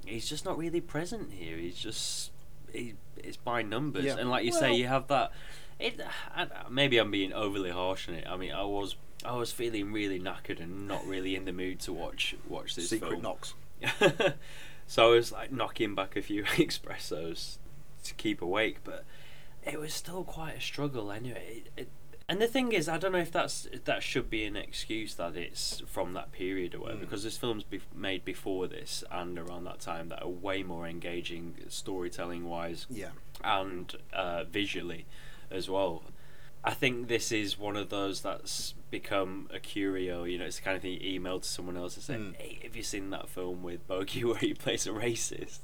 he's 0.06 0.28
just 0.28 0.46
not 0.46 0.58
really 0.58 0.82
present 0.82 1.34
here. 1.34 1.58
He's 1.58 1.78
just 1.78 2.32
he, 2.72 2.96
it's 3.18 3.38
by 3.38 3.62
numbers. 3.62 4.06
Yeah. 4.06 4.18
And 4.18 4.30
like 4.32 4.46
you 4.46 4.52
Well- 4.52 4.60
say, 4.62 4.74
you 4.74 4.88
have 4.88 5.08
that. 5.10 5.32
It, 5.80 6.00
I, 6.36 6.48
maybe 6.70 6.98
I'm 6.98 7.12
being 7.12 7.34
overly 7.34 7.72
harsh 7.72 8.08
on 8.08 8.16
it. 8.16 8.26
I 8.28 8.38
mean, 8.38 8.52
I 8.54 8.64
was 8.64 8.96
I 9.26 9.36
was 9.36 9.52
feeling 9.52 9.92
really 9.94 10.20
knackered 10.20 10.60
and 10.62 10.88
not 10.88 11.06
really 11.08 11.36
in 11.36 11.46
the 11.46 11.54
mood 11.54 11.80
to 11.82 11.94
watch 11.94 12.36
watch 12.48 12.76
this 12.76 12.90
Secret 12.90 13.12
film. 13.12 13.22
knocks. 13.24 13.54
so 14.88 15.08
I 15.08 15.16
was 15.16 15.32
like 15.32 15.52
knocking 15.52 15.96
back 15.96 16.16
a 16.16 16.22
few 16.22 16.44
espressos 16.44 17.58
to 18.04 18.14
keep 18.16 18.42
awake, 18.42 18.78
but 18.84 19.06
it 19.66 19.80
was 19.80 19.94
still 19.94 20.24
quite 20.24 20.58
a 20.58 20.62
struggle 20.62 21.12
anyway. 21.12 21.64
It, 21.76 21.82
it, 21.84 21.90
and 22.30 22.42
the 22.42 22.48
thing 22.48 22.72
is, 22.72 22.88
I 22.88 22.98
don't 22.98 23.12
know 23.12 23.18
if 23.18 23.32
that's 23.32 23.68
that 23.86 24.02
should 24.04 24.30
be 24.30 24.46
an 24.46 24.56
excuse 24.56 25.16
that 25.16 25.36
it's 25.36 25.82
from 25.88 26.14
that 26.14 26.32
period 26.32 26.74
or 26.76 26.80
whatever, 26.80 27.00
Mm. 27.00 27.02
because 27.02 27.24
there's 27.24 27.38
films 27.38 27.64
be- 27.64 27.82
made 27.94 28.24
before 28.24 28.68
this 28.68 29.04
and 29.12 29.38
around 29.38 29.66
that 29.66 29.82
time 29.82 30.08
that 30.10 30.22
are 30.24 30.30
way 30.30 30.64
more 30.64 30.88
engaging 30.88 31.56
storytelling 31.68 32.46
wise 32.46 32.88
Yeah. 32.90 33.10
and 33.44 33.94
uh, 34.14 34.46
visually 34.46 35.06
as 35.52 35.70
well. 35.70 36.04
I 36.66 36.74
think 36.74 37.08
this 37.10 37.32
is 37.32 37.60
one 37.60 37.76
of 37.76 37.90
those 37.90 38.22
that's 38.22 38.74
become 38.90 39.50
a 39.54 39.60
curio. 39.60 40.24
You 40.24 40.38
know, 40.38 40.46
it's 40.46 40.58
the 40.58 40.62
kind 40.62 40.76
of 40.78 40.82
thing 40.82 40.94
you 40.94 41.16
email 41.16 41.40
to 41.40 41.48
someone 41.48 41.76
else 41.78 41.96
and 41.96 42.04
say, 42.04 42.14
Mm. 42.16 42.36
"Hey, 42.38 42.60
have 42.64 42.76
you 42.76 42.84
seen 42.84 43.10
that 43.10 43.28
film 43.28 43.64
with 43.64 43.86
Bogey 43.88 44.24
where 44.26 44.38
he 44.38 44.54
plays 44.54 44.88
a 44.88 44.92
racist?" 44.92 45.60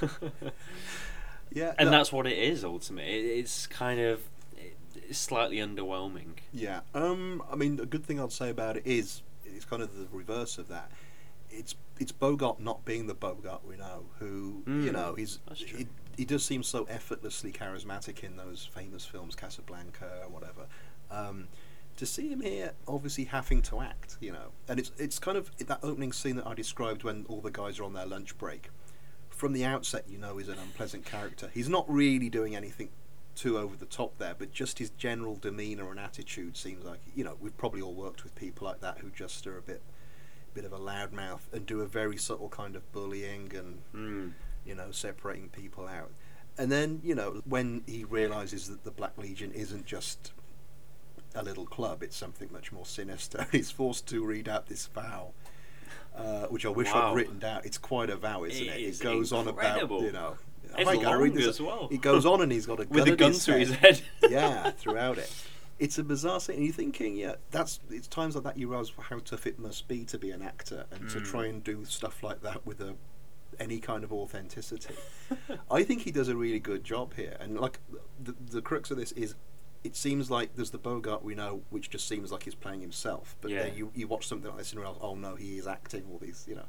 Yeah. 1.50 1.72
and 1.78 1.90
no, 1.90 1.96
that's 1.96 2.12
what 2.12 2.26
it 2.26 2.36
is 2.38 2.62
ultimately. 2.62 3.10
It, 3.10 3.38
it's 3.38 3.66
kind 3.66 3.98
of 4.00 4.20
it's 4.94 5.18
slightly 5.18 5.56
underwhelming. 5.56 6.34
Yeah. 6.52 6.80
Um. 6.94 7.42
I 7.50 7.56
mean, 7.56 7.80
a 7.80 7.86
good 7.86 8.04
thing 8.04 8.20
I'd 8.20 8.32
say 8.32 8.50
about 8.50 8.76
it 8.76 8.82
is 8.86 9.22
it's 9.46 9.64
kind 9.64 9.82
of 9.82 9.94
the 9.96 10.06
reverse 10.12 10.58
of 10.58 10.68
that. 10.68 10.90
It's 11.50 11.74
it's 11.98 12.12
Bogart 12.12 12.60
not 12.60 12.84
being 12.84 13.06
the 13.06 13.14
Bogart 13.14 13.62
we 13.66 13.76
know, 13.76 14.04
who 14.18 14.62
you 14.66 14.72
Mm, 14.72 14.92
know 14.92 15.14
he's 15.14 15.38
that's 15.48 15.60
true. 15.60 15.86
He, 16.18 16.24
does 16.24 16.44
seem 16.44 16.62
so 16.62 16.84
effortlessly 16.84 17.52
charismatic 17.52 18.22
in 18.22 18.36
those 18.36 18.68
famous 18.72 19.04
films, 19.06 19.34
Casablanca 19.34 20.22
or 20.24 20.28
whatever. 20.28 20.66
Um, 21.10 21.48
to 21.96 22.06
see 22.06 22.28
him 22.28 22.40
here, 22.40 22.72
obviously 22.86 23.24
having 23.24 23.60
to 23.62 23.80
act, 23.80 24.18
you 24.20 24.30
know, 24.32 24.52
and 24.68 24.78
it's 24.78 24.92
it's 24.98 25.18
kind 25.18 25.36
of 25.36 25.50
that 25.58 25.80
opening 25.82 26.12
scene 26.12 26.36
that 26.36 26.46
I 26.46 26.54
described 26.54 27.02
when 27.02 27.26
all 27.28 27.40
the 27.40 27.50
guys 27.50 27.78
are 27.80 27.84
on 27.84 27.92
their 27.92 28.06
lunch 28.06 28.38
break. 28.38 28.70
From 29.30 29.52
the 29.52 29.64
outset, 29.64 30.04
you 30.08 30.18
know, 30.18 30.36
he's 30.36 30.48
an 30.48 30.58
unpleasant 30.58 31.04
character. 31.04 31.50
He's 31.52 31.68
not 31.68 31.84
really 31.88 32.28
doing 32.28 32.54
anything 32.54 32.90
too 33.34 33.56
over 33.58 33.76
the 33.76 33.86
top 33.86 34.18
there, 34.18 34.34
but 34.36 34.52
just 34.52 34.78
his 34.78 34.90
general 34.90 35.36
demeanour 35.36 35.90
and 35.90 36.00
attitude 36.00 36.56
seems 36.56 36.84
like 36.84 37.00
you 37.14 37.24
know 37.24 37.36
we've 37.40 37.56
probably 37.56 37.80
all 37.80 37.94
worked 37.94 38.24
with 38.24 38.34
people 38.34 38.66
like 38.66 38.80
that 38.80 38.98
who 38.98 39.10
just 39.10 39.46
are 39.46 39.58
a 39.58 39.62
bit, 39.62 39.82
bit 40.54 40.64
of 40.64 40.72
a 40.72 40.78
loudmouth 40.78 41.52
and 41.52 41.66
do 41.66 41.80
a 41.80 41.86
very 41.86 42.16
subtle 42.16 42.48
kind 42.48 42.76
of 42.76 42.90
bullying 42.92 43.52
and 43.54 43.78
Mm. 43.94 44.32
You 44.68 44.74
know 44.74 44.90
separating 44.92 45.48
people 45.48 45.88
out. 45.88 46.10
And 46.58 46.70
then 46.70 47.00
you 47.02 47.14
know 47.14 47.40
when 47.44 47.82
he 47.86 48.04
realizes 48.04 48.68
that 48.68 48.84
the 48.84 48.90
Black 48.90 49.16
Legion 49.18 49.50
isn't 49.52 49.86
just 49.86 50.32
a 51.34 51.42
little 51.42 51.66
club; 51.66 52.02
it's 52.02 52.16
something 52.16 52.48
much 52.52 52.70
more 52.72 52.86
sinister. 52.86 53.46
He's 53.52 53.70
forced 53.70 54.06
to 54.08 54.24
read 54.24 54.48
out 54.48 54.66
this 54.68 54.86
vow. 54.86 55.32
Uh, 56.16 56.46
which 56.46 56.66
I 56.66 56.68
wish 56.68 56.92
Wow. 56.92 57.10
I'd 57.12 57.16
written 57.16 57.38
down. 57.38 57.60
It's 57.64 57.78
quite 57.78 58.10
a 58.10 58.16
vow, 58.16 58.42
isn't 58.42 58.60
It 58.66 58.68
it? 58.70 58.80
is 58.80 59.00
It 59.00 59.04
goes 59.04 59.32
on 59.32 59.46
about 59.46 59.88
you 59.88 60.10
know. 60.10 60.36
It's 60.76 60.84
long 60.92 61.32
there's 61.32 61.46
a- 61.46 61.50
as 61.50 61.60
well. 61.62 61.86
He 61.90 61.96
goes 61.98 62.26
on 62.26 62.42
and 62.42 62.50
he's 62.50 62.66
got 62.66 62.80
a 62.80 62.88
With 62.88 63.04
gun 63.04 63.08
a 63.08 63.12
at 63.12 63.18
gun 63.18 63.32
to 63.32 63.52
his 63.58 63.70
head. 63.70 64.00
yeah, 64.28 64.70
throughout 64.72 65.18
it. 65.18 65.30
It's 65.78 65.96
a 65.96 66.02
bizarre 66.02 66.40
scene, 66.40 66.56
and 66.56 66.64
you're 66.64 66.74
thinking, 66.74 67.14
yeah, 67.14 67.36
that's 67.52 67.78
it's 67.88 68.08
times 68.08 68.34
like 68.34 68.42
that 68.44 68.56
you 68.58 68.66
realise 68.68 68.90
how 69.00 69.20
tough 69.20 69.46
it 69.46 69.60
must 69.60 69.86
be 69.86 70.04
to 70.06 70.18
be 70.18 70.32
an 70.32 70.42
actor 70.42 70.86
and 70.90 71.08
to 71.10 71.18
Mm. 71.20 71.24
try 71.24 71.46
and 71.46 71.62
do 71.62 71.84
stuff 71.84 72.20
like 72.24 72.42
that 72.42 72.66
with 72.66 72.80
a 72.80 72.96
any 73.60 73.78
kind 73.80 74.04
of 74.04 74.12
authenticity. 74.12 74.94
I 75.70 75.82
think 75.82 76.02
he 76.02 76.10
does 76.10 76.28
a 76.28 76.36
really 76.36 76.58
good 76.60 76.84
job 76.84 77.14
here, 77.14 77.36
and 77.40 77.58
like 77.58 77.78
the 78.22 78.34
the 78.50 78.62
crux 78.62 78.90
of 78.90 78.96
this 78.96 79.12
is. 79.12 79.34
It 79.84 79.94
seems 79.94 80.28
like 80.28 80.56
there's 80.56 80.70
the 80.72 80.76
Bogart 80.78 81.22
we 81.22 81.36
know, 81.36 81.62
which 81.70 81.88
just 81.88 82.08
seems 82.08 82.32
like 82.32 82.42
he's 82.42 82.54
playing 82.56 82.80
himself. 82.80 83.36
But 83.40 83.52
Yeah. 83.52 83.62
then 83.62 83.76
you, 83.76 83.92
you 83.94 84.08
watch 84.08 84.26
something 84.26 84.48
like 84.50 84.58
this 84.58 84.72
and 84.72 84.80
realize, 84.80 84.98
oh 85.00 85.14
no, 85.14 85.36
he 85.36 85.56
is 85.56 85.68
acting 85.68 86.02
all 86.10 86.18
these, 86.18 86.44
you 86.48 86.56
know, 86.56 86.64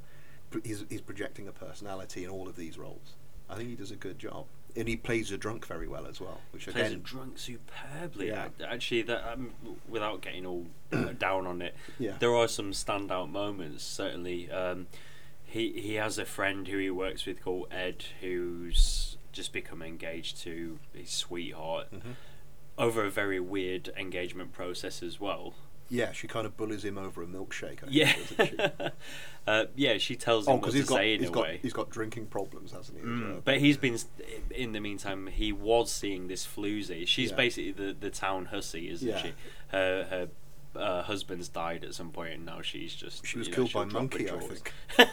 pr- 0.52 0.60
he's, 0.63 0.86
he's 0.89 1.02
projecting 1.02 1.47
a 1.47 1.52
personality 1.52 2.23
in 2.23 2.30
all 2.30 2.47
of 2.47 2.56
these 2.56 2.78
roles. 2.78 3.15
I 3.49 3.56
think 3.56 3.67
he 3.69 3.75
does 3.75 3.89
a 3.89 3.95
good 3.95 4.19
job, 4.19 4.45
and 4.75 4.88
he 4.88 4.95
plays 4.95 5.32
a 5.32 5.39
drunk 5.39 5.65
very 5.65 5.88
well 5.88 6.06
as 6.06 6.21
well, 6.21 6.39
which 6.52 6.65
plays 6.67 6.75
again, 6.75 6.91
a 6.93 6.97
drunk 6.97 7.39
superbly. 7.39 8.28
Yeah. 8.28 8.49
Actually, 8.63 9.02
that 9.02 9.34
um, 9.34 9.54
without 9.89 10.21
getting 10.21 10.45
all 10.45 10.67
down 11.17 11.47
on 11.47 11.63
it, 11.63 11.73
Yeah. 11.97 12.13
there 12.19 12.36
are 12.36 12.47
some 12.47 12.73
standout 12.73 13.32
moments. 13.32 13.84
Certainly, 13.84 14.52
um, 14.52 14.86
he 15.50 15.72
he 15.74 15.96
has 15.96 16.18
a 16.18 16.26
friend 16.26 16.68
who 16.68 16.78
he 16.78 16.90
works 16.90 17.26
with 17.26 17.44
called 17.44 17.68
Ed, 17.72 18.06
who's 18.22 19.18
just 19.32 19.54
become 19.54 19.82
engaged 19.82 20.42
to 20.42 20.80
his 20.94 21.10
sweetheart 21.10 21.88
Mhm. 21.94 22.16
over 22.78 23.04
a 23.06 23.12
very 23.12 23.40
weird 23.40 23.92
engagement 23.98 24.52
process 24.54 25.02
as 25.04 25.20
well. 25.20 25.54
yeah, 25.92 26.12
she 26.12 26.28
kind 26.28 26.46
of 26.46 26.56
bullies 26.56 26.86
him 26.86 27.00
over 27.00 27.24
a 27.24 27.26
milkshake. 27.26 27.78
I 27.84 27.88
think, 27.88 27.94
Yeah, 27.94 28.14
doesn't 28.38 28.48
she? 28.80 28.90
uh, 29.48 29.66
yeah. 29.76 29.98
She 29.98 30.16
tells 30.16 30.46
him 30.46 30.52
Oh, 30.52 30.56
what 30.58 30.62
because 30.62 30.74
to 30.76 30.80
he's 30.82 30.88
got 30.90 30.96
say 30.98 31.14
in 31.16 31.20
he's 31.22 31.30
a 31.30 31.32
got 31.32 31.44
way. 31.44 31.60
he's 31.64 31.74
got 31.74 31.90
drinking 31.90 32.28
problems, 32.28 32.72
hasn't 32.74 33.00
he? 33.00 33.04
Mm, 33.04 33.32
well? 33.32 33.42
but 33.44 33.58
he's 33.58 33.76
Yeah. 33.78 33.82
been 33.82 33.98
in 34.52 34.72
the 34.74 34.80
meantime. 34.80 35.26
He 35.28 35.52
was 35.52 35.92
seeing 35.92 36.28
this 36.28 36.46
floozy. 36.46 37.08
She's 37.08 37.32
Yeah. 37.32 37.36
basically 37.38 37.72
the, 37.72 37.94
the 38.00 38.12
town 38.12 38.46
hussy, 38.46 38.88
isn't 38.92 39.08
Yeah. 39.08 39.20
she? 39.22 39.34
Her 39.70 40.04
her 40.12 40.30
uh, 40.80 41.04
husband's 41.04 41.48
died 41.50 41.84
at 41.84 41.94
some 41.94 42.10
point, 42.12 42.34
and 42.34 42.46
now 42.46 42.62
she's 42.62 42.94
just 42.96 43.26
She 43.26 43.38
was 43.38 43.48
you 43.48 43.52
know, 43.52 43.56
killed 43.68 43.74
by 43.74 43.86
monkey, 43.86 44.30
I 44.30 44.39
think. 44.39 44.74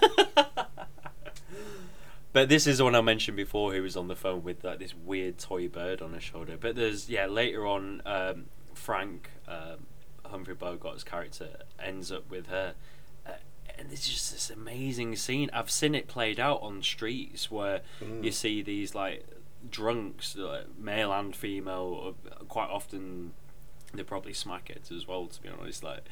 But 2.33 2.51
this 2.51 2.67
is 2.67 2.79
the 2.79 2.85
one 2.85 2.95
I 2.95 3.01
mentioned 3.01 3.37
before, 3.39 3.73
who 3.73 3.81
was 3.83 3.97
on 3.97 4.09
the 4.09 4.17
phone 4.17 4.43
with 4.43 4.63
like 4.63 4.79
this 4.79 4.95
weird 4.95 5.39
toy 5.39 5.69
bird 5.69 6.03
on 6.03 6.13
her 6.13 6.21
shoulder. 6.21 6.59
But 6.61 6.77
there's 6.77 7.09
yeah 7.09 7.25
later 7.27 7.67
on, 7.67 8.03
um, 8.05 8.47
Frank 8.75 9.31
um, 9.49 9.87
Humphrey 10.23 10.55
Bogart's 10.55 11.03
character 11.03 11.49
ends 11.83 12.13
up 12.13 12.29
with 12.31 12.49
her, 12.49 12.75
uh, 13.27 13.31
and 13.79 13.89
it's 13.91 14.07
just 14.07 14.33
this 14.33 14.51
amazing 14.51 15.17
scene. 15.17 15.49
I've 15.55 15.71
seen 15.71 15.95
it 15.95 16.09
played 16.09 16.39
out 16.39 16.61
on 16.61 16.83
streets 16.83 17.51
where 17.51 17.81
Mm. 18.03 18.23
you 18.25 18.33
see 18.33 18.61
these 18.61 18.95
like 18.95 19.25
drunks, 19.71 20.37
like, 20.37 20.77
male 20.79 21.13
and 21.15 21.35
female. 21.35 22.17
uh, 22.31 22.45
Quite 22.49 22.69
often, 22.69 23.33
they're 23.97 24.05
probably 24.05 24.33
smackheads 24.33 24.91
as 24.91 25.07
well. 25.07 25.27
To 25.27 25.43
be 25.43 25.49
honest, 25.49 25.83
like 25.83 26.05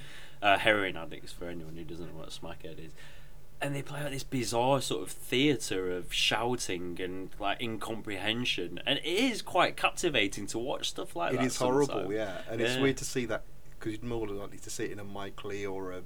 uh, 0.42 0.58
heroin 0.58 0.96
addicts. 0.96 1.32
For 1.32 1.48
anyone 1.48 1.76
who 1.76 1.84
doesn't 1.84 2.06
know 2.06 2.18
what 2.18 2.28
a 2.28 2.30
smackhead 2.30 2.84
is 2.84 2.92
and 3.60 3.74
they 3.74 3.82
play 3.82 4.00
out 4.00 4.10
this 4.10 4.24
bizarre 4.24 4.80
sort 4.80 5.02
of 5.02 5.10
theatre 5.10 5.90
of 5.90 6.12
shouting 6.12 6.98
and 7.00 7.30
like 7.38 7.62
incomprehension, 7.62 8.80
and 8.84 8.98
it 8.98 9.06
is 9.06 9.40
quite 9.42 9.76
captivating 9.76 10.46
to 10.48 10.58
watch 10.58 10.90
stuff 10.90 11.16
like 11.16 11.32
It 11.32 11.36
that. 11.38 11.46
is 11.46 11.56
horrible, 11.56 12.12
yeah, 12.12 12.38
and 12.50 12.60
it's 12.60 12.76
weird 12.78 12.96
to 12.98 13.04
see 13.04 13.24
that 13.26 13.44
because 13.78 13.92
you'd 13.92 14.04
more 14.04 14.26
than 14.26 14.38
likely 14.38 14.58
to 14.58 14.70
see 14.70 14.84
it 14.84 14.90
in 14.92 14.98
a 14.98 15.04
Mike 15.04 15.42
Leigh 15.44 15.64
or 15.66 15.92
a 15.92 16.02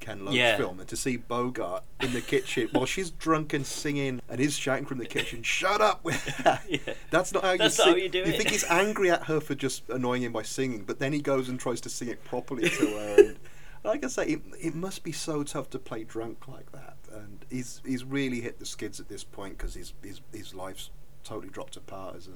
Ken 0.00 0.24
Loach 0.24 0.34
Yeah. 0.34 0.56
film, 0.56 0.80
and 0.80 0.88
to 0.88 0.96
see 0.96 1.16
Bogart 1.16 1.82
in 2.00 2.12
the 2.12 2.20
kitchen 2.20 2.68
while 2.72 2.86
she's 2.86 3.10
drunk 3.10 3.52
and 3.52 3.66
singing, 3.66 4.20
and 4.28 4.40
is 4.40 4.56
shouting 4.56 4.86
from 4.86 4.98
the 4.98 5.06
kitchen, 5.06 5.42
"Shut 5.42 5.80
up!" 5.80 6.04
with 6.04 6.24
that." 6.44 6.64
Yeah. 6.68 6.94
That's 7.10 7.32
not 7.32 7.44
how 7.44 7.52
you. 7.52 7.58
That's 7.58 7.78
not 7.78 7.84
sing. 7.84 7.92
how 7.94 7.98
you 7.98 8.08
do 8.08 8.18
You 8.18 8.24
it. 8.24 8.36
think 8.36 8.50
he's 8.50 8.64
angry 8.64 9.10
at 9.10 9.24
her 9.24 9.40
for 9.40 9.54
just 9.54 9.88
annoying 9.88 10.22
him 10.22 10.32
by 10.32 10.42
singing, 10.42 10.84
but 10.84 10.98
then 10.98 11.12
he 11.12 11.20
goes 11.20 11.48
and 11.48 11.58
tries 11.58 11.80
to 11.82 11.88
sing 11.88 12.08
it 12.08 12.22
properly 12.24 12.68
to 12.68 12.86
her. 12.86 13.16
And, 13.86 13.92
like 13.92 14.04
I 14.04 14.08
say, 14.08 14.26
it, 14.26 14.40
it 14.60 14.74
must 14.74 15.04
be 15.04 15.12
so 15.12 15.44
tough 15.44 15.70
to 15.70 15.78
play 15.78 16.02
drunk 16.02 16.48
like 16.48 16.72
that, 16.72 16.96
and 17.12 17.44
he's 17.48 17.80
he's 17.86 18.02
really 18.04 18.40
hit 18.40 18.58
the 18.58 18.66
skids 18.66 18.98
at 18.98 19.08
this 19.08 19.22
point 19.22 19.56
because 19.56 19.74
his 19.74 19.92
his 20.02 20.20
his 20.32 20.54
life's 20.54 20.90
totally 21.22 21.50
dropped 21.50 21.76
apart 21.76 22.16
as 22.16 22.26
a 22.26 22.30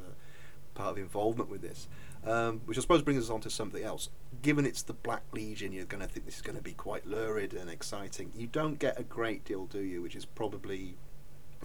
part 0.80 0.92
of 0.92 0.98
involvement 0.98 1.50
with 1.50 1.62
this. 1.62 1.88
Um, 2.22 2.60
which 2.66 2.76
I 2.76 2.82
suppose 2.82 3.00
brings 3.00 3.24
us 3.24 3.30
on 3.30 3.40
to 3.40 3.50
something 3.50 3.82
else. 3.82 4.10
Given 4.42 4.66
it's 4.66 4.82
the 4.82 4.92
Black 4.92 5.22
Legion, 5.32 5.72
you're 5.72 5.86
going 5.86 6.02
to 6.02 6.08
think 6.08 6.26
this 6.26 6.36
is 6.36 6.42
going 6.42 6.56
to 6.56 6.62
be 6.62 6.74
quite 6.74 7.06
lurid 7.06 7.54
and 7.54 7.70
exciting. 7.70 8.30
You 8.36 8.46
don't 8.46 8.78
get 8.78 9.00
a 9.00 9.02
great 9.02 9.44
deal, 9.46 9.64
do 9.64 9.80
you? 9.80 10.02
Which 10.02 10.14
is 10.14 10.26
probably, 10.26 10.96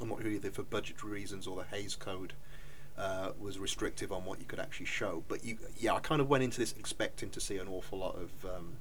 I'm 0.01 0.07
not 0.07 0.21
sure 0.21 0.31
either 0.31 0.51
for 0.51 0.63
budgetary 0.63 1.11
reasons 1.11 1.45
or 1.45 1.57
the 1.57 1.75
Hays 1.75 1.97
Code 1.97 2.33
uh, 2.97 3.31
was 3.37 3.59
restrictive 3.59 4.13
on 4.13 4.23
what 4.23 4.39
you 4.39 4.45
could 4.45 4.59
actually 4.59 4.85
show. 4.85 5.23
But 5.27 5.43
you, 5.43 5.57
yeah, 5.77 5.93
I 5.93 5.99
kind 5.99 6.21
of 6.21 6.29
went 6.29 6.43
into 6.43 6.59
this 6.59 6.73
expecting 6.79 7.29
to 7.31 7.41
see 7.41 7.57
an 7.57 7.67
awful 7.67 7.99
lot 7.99 8.15
of 8.15 8.31
um, 8.45 8.77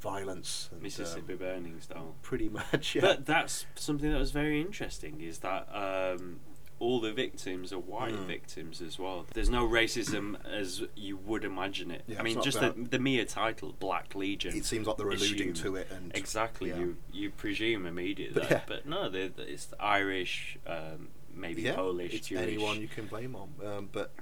violence. 0.00 0.68
And, 0.72 0.82
Mississippi 0.82 1.32
um, 1.32 1.38
Burning 1.38 1.80
style. 1.80 2.14
pretty 2.20 2.48
much, 2.72 2.94
yeah. 2.94 3.00
But 3.00 3.24
that's 3.24 3.64
something 3.76 4.10
that 4.10 4.18
was 4.18 4.30
very 4.30 4.60
interesting. 4.60 5.22
Is 5.22 5.38
that 5.38 5.68
um, 5.72 6.40
all 6.80 7.00
the 7.00 7.12
victims 7.12 7.72
are 7.72 7.78
white 7.78 8.14
Mm. 8.14 8.26
victims 8.26 8.80
as 8.82 8.98
well. 8.98 9.26
There's 9.32 9.48
no 9.50 9.66
racism 9.66 10.36
as 10.44 10.82
you 10.96 11.16
would 11.16 11.44
imagine 11.44 11.90
it. 11.90 12.02
Yeah, 12.06 12.18
I 12.20 12.22
mean, 12.22 12.42
just 12.42 12.60
the, 12.60 12.74
the 12.76 12.98
mere 12.98 13.24
title, 13.24 13.74
Black 13.78 14.14
Legion. 14.14 14.54
it 14.56 14.64
seems 14.64 14.86
like 14.86 14.96
they're 14.96 15.08
alluding 15.08 15.50
assume- 15.52 15.72
to 15.72 15.76
it, 15.76 15.88
and 15.90 16.10
Exactly, 16.16 16.70
yeah. 16.70 16.78
you 16.78 16.96
you 17.12 17.30
presume 17.30 17.86
immediately, 17.86 18.40
But 18.40 18.50
yeah. 18.50 18.60
but 18.66 18.86
no, 18.86 19.10
it's 19.12 19.68
Irish, 19.78 20.58
um, 20.66 21.08
maybe 21.34 21.70
Polish, 21.70 22.12
it's 22.14 22.28
Jewish. 22.28 22.42
anyone 22.42 22.80
you 22.80 22.88
can 22.88 23.06
blame 23.06 23.34
on. 23.36 23.50
Um, 23.64 23.88
but 23.92 24.12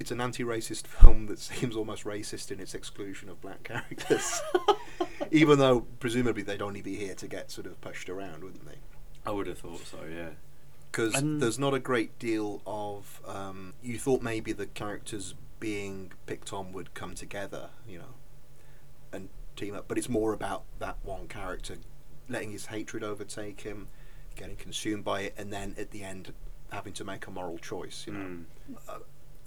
it's 0.00 0.10
an 0.10 0.20
anti-racist 0.20 0.86
film 0.98 1.26
that 1.26 1.38
seems 1.38 1.74
almost 1.76 2.04
racist 2.04 2.50
in 2.50 2.60
its 2.60 2.74
exclusion 2.74 3.28
of 3.28 3.40
black 3.40 3.62
characters. 3.64 4.40
Even 5.30 5.58
though 5.58 5.80
presumably 6.00 6.42
they'd 6.42 6.62
only 6.62 6.82
be 6.82 6.96
here 6.96 7.14
to 7.14 7.26
get 7.28 7.50
sort 7.50 7.66
of 7.66 7.80
pushed 7.80 8.08
around, 8.08 8.42
wouldn't 8.44 8.66
they? 8.66 8.78
I 9.26 9.30
would 9.30 9.46
have 9.46 9.58
thought 9.58 9.86
so, 9.86 9.98
yeah. 10.10 10.30
Because 10.90 11.14
And- 11.14 11.40
there's 11.40 11.58
not 11.58 11.74
a 11.74 11.78
great 11.78 12.18
deal 12.18 12.62
of. 12.66 13.20
Um, 13.26 13.74
you 13.82 13.98
thought 13.98 14.22
maybe 14.22 14.52
the 14.52 14.66
characters 14.66 15.34
being 15.60 16.12
picked 16.26 16.52
on 16.52 16.72
would 16.72 16.94
come 16.94 17.14
together, 17.14 17.70
you 17.86 17.98
know, 17.98 18.14
and 19.12 19.28
team 19.56 19.74
up. 19.74 19.86
But 19.88 19.98
it's 19.98 20.08
more 20.08 20.32
about 20.32 20.64
that 20.78 20.96
one 21.02 21.28
character 21.28 21.76
letting 22.28 22.50
his 22.52 22.66
hatred 22.66 23.02
overtake 23.02 23.62
him, 23.62 23.88
getting 24.36 24.56
consumed 24.56 25.04
by 25.04 25.22
it, 25.22 25.34
and 25.36 25.52
then 25.52 25.74
at 25.78 25.90
the 25.90 26.02
end 26.04 26.32
having 26.70 26.92
to 26.94 27.04
make 27.04 27.26
a 27.26 27.30
moral 27.30 27.58
choice. 27.58 28.04
You 28.06 28.12
know, 28.12 28.20
Mm. 28.20 28.44
uh, 28.88 28.98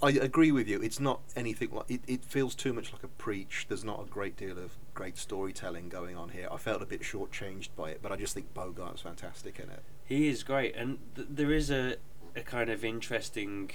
I 0.04 0.10
agree 0.10 0.50
with 0.50 0.66
you. 0.66 0.82
It's 0.82 0.98
not 0.98 1.20
anything 1.36 1.70
like 1.70 1.88
it. 1.88 2.00
It 2.08 2.24
feels 2.24 2.56
too 2.56 2.72
much 2.72 2.92
like 2.92 3.04
a 3.04 3.08
preach. 3.08 3.66
There's 3.68 3.84
not 3.84 4.00
a 4.02 4.04
great 4.04 4.36
deal 4.36 4.58
of 4.58 4.76
great 4.94 5.16
storytelling 5.16 5.88
going 5.88 6.16
on 6.16 6.30
here. 6.30 6.48
I 6.50 6.56
felt 6.56 6.82
a 6.82 6.86
bit 6.86 7.02
shortchanged 7.02 7.68
by 7.76 7.90
it, 7.90 8.00
but 8.02 8.10
I 8.10 8.16
just 8.16 8.34
think 8.34 8.52
Bogart's 8.52 9.02
fantastic 9.02 9.60
in 9.60 9.70
it. 9.70 9.82
He 10.12 10.28
is 10.28 10.42
great, 10.42 10.74
and 10.76 10.98
th- 11.16 11.28
there 11.30 11.52
is 11.52 11.70
a 11.70 11.96
a 12.36 12.40
kind 12.42 12.68
of 12.70 12.84
interesting 12.84 13.70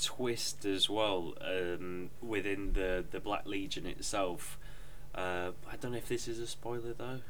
twist 0.00 0.64
as 0.64 0.88
well 0.88 1.34
um, 1.40 2.10
within 2.22 2.72
the 2.74 3.04
the 3.10 3.20
Black 3.20 3.44
Legion 3.46 3.86
itself. 3.86 4.58
Uh, 5.14 5.50
I 5.70 5.76
don't 5.80 5.90
know 5.92 5.98
if 5.98 6.08
this 6.08 6.28
is 6.28 6.38
a 6.38 6.46
spoiler 6.46 6.92
though, 6.92 7.20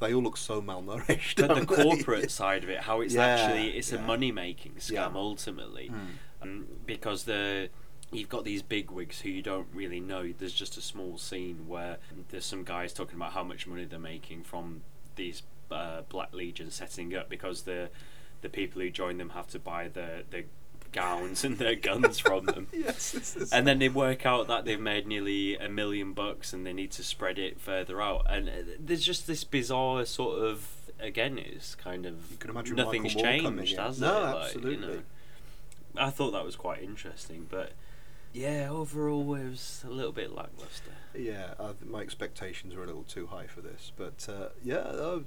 they 0.00 0.12
all 0.12 0.22
look 0.22 0.36
so 0.36 0.60
malnourished. 0.60 1.36
but 1.46 1.54
the 1.54 1.60
they? 1.76 1.82
corporate 1.84 2.30
side 2.32 2.64
of 2.64 2.70
it, 2.70 2.80
how 2.80 3.00
it's 3.00 3.14
Yeah, 3.14 3.26
actually 3.26 3.76
it's 3.78 3.92
a 3.92 4.00
money 4.00 4.32
making 4.32 4.72
scam 4.80 4.92
Yeah. 4.92 5.10
ultimately, 5.14 5.90
Mm. 5.90 6.08
um, 6.42 6.66
because 6.86 7.24
the 7.24 7.70
you've 8.10 8.28
got 8.28 8.44
these 8.44 8.62
bigwigs 8.62 9.20
who 9.20 9.28
you 9.30 9.42
don't 9.42 9.68
really 9.72 10.00
know. 10.00 10.32
There's 10.36 10.52
just 10.54 10.76
a 10.76 10.80
small 10.82 11.18
scene 11.18 11.66
where 11.68 11.98
there's 12.30 12.44
some 12.46 12.64
guys 12.64 12.92
talking 12.92 13.16
about 13.16 13.32
how 13.32 13.42
much 13.44 13.66
money 13.66 13.84
they're 13.84 13.98
making 13.98 14.42
from 14.42 14.82
these 15.16 15.42
uh, 15.70 16.02
Black 16.08 16.32
Legions 16.34 16.74
setting 16.74 17.14
up 17.14 17.28
because 17.28 17.62
the 17.62 17.90
the 18.42 18.48
people 18.48 18.82
who 18.82 18.90
join 18.90 19.16
them 19.18 19.30
have 19.30 19.46
to 19.48 19.58
buy 19.58 19.88
the 19.88 20.24
the 20.30 20.44
gowns 20.92 21.42
and 21.44 21.58
their 21.58 21.74
guns 21.74 22.18
from 22.20 22.44
them. 22.46 22.68
yes, 22.72 23.10
this 23.12 23.34
is- 23.36 23.52
And 23.52 23.66
then 23.66 23.78
they 23.80 23.88
work 23.88 24.24
out 24.24 24.46
that 24.46 24.64
they've 24.64 24.78
made 24.80 25.06
nearly 25.08 25.56
a 25.56 25.68
million 25.68 26.12
bucks 26.12 26.52
and 26.52 26.64
they 26.64 26.72
need 26.72 26.92
to 26.92 27.02
spread 27.02 27.36
it 27.38 27.60
further 27.60 28.00
out. 28.00 28.26
And 28.30 28.48
uh, 28.48 28.52
there's 28.78 29.02
just 29.04 29.26
this 29.26 29.42
bizarre 29.42 30.04
sort 30.04 30.38
of 30.40 30.68
again, 31.00 31.36
it's 31.38 31.74
kind 31.74 32.06
of 32.06 32.30
You 32.30 32.36
can 32.36 32.50
imagine 32.50 32.76
nothing's 32.76 33.16
Michael 33.16 33.22
changed, 33.56 33.76
has 33.76 34.00
No, 34.00 34.06
it? 34.18 34.20
Like, 34.20 34.34
you 34.34 34.38
absolutely. 34.40 34.86
know. 34.86 35.02
I 35.96 36.10
thought 36.10 36.30
that 36.32 36.44
was 36.44 36.54
quite 36.56 36.82
interesting, 36.82 37.46
but 37.50 37.72
yeah, 38.34 38.68
overall 38.68 39.34
it 39.36 39.48
was 39.48 39.84
a 39.86 39.90
little 39.90 40.12
bit 40.12 40.34
lackluster. 40.34 40.90
yeah, 41.16 41.54
uh, 41.58 41.74
my 41.86 42.00
expectations 42.00 42.74
were 42.74 42.82
a 42.82 42.86
little 42.86 43.04
too 43.04 43.28
high 43.28 43.46
for 43.46 43.60
this, 43.60 43.92
but 43.96 44.26
uh, 44.28 44.48
yeah, 44.62 44.78
uh, 44.78 45.20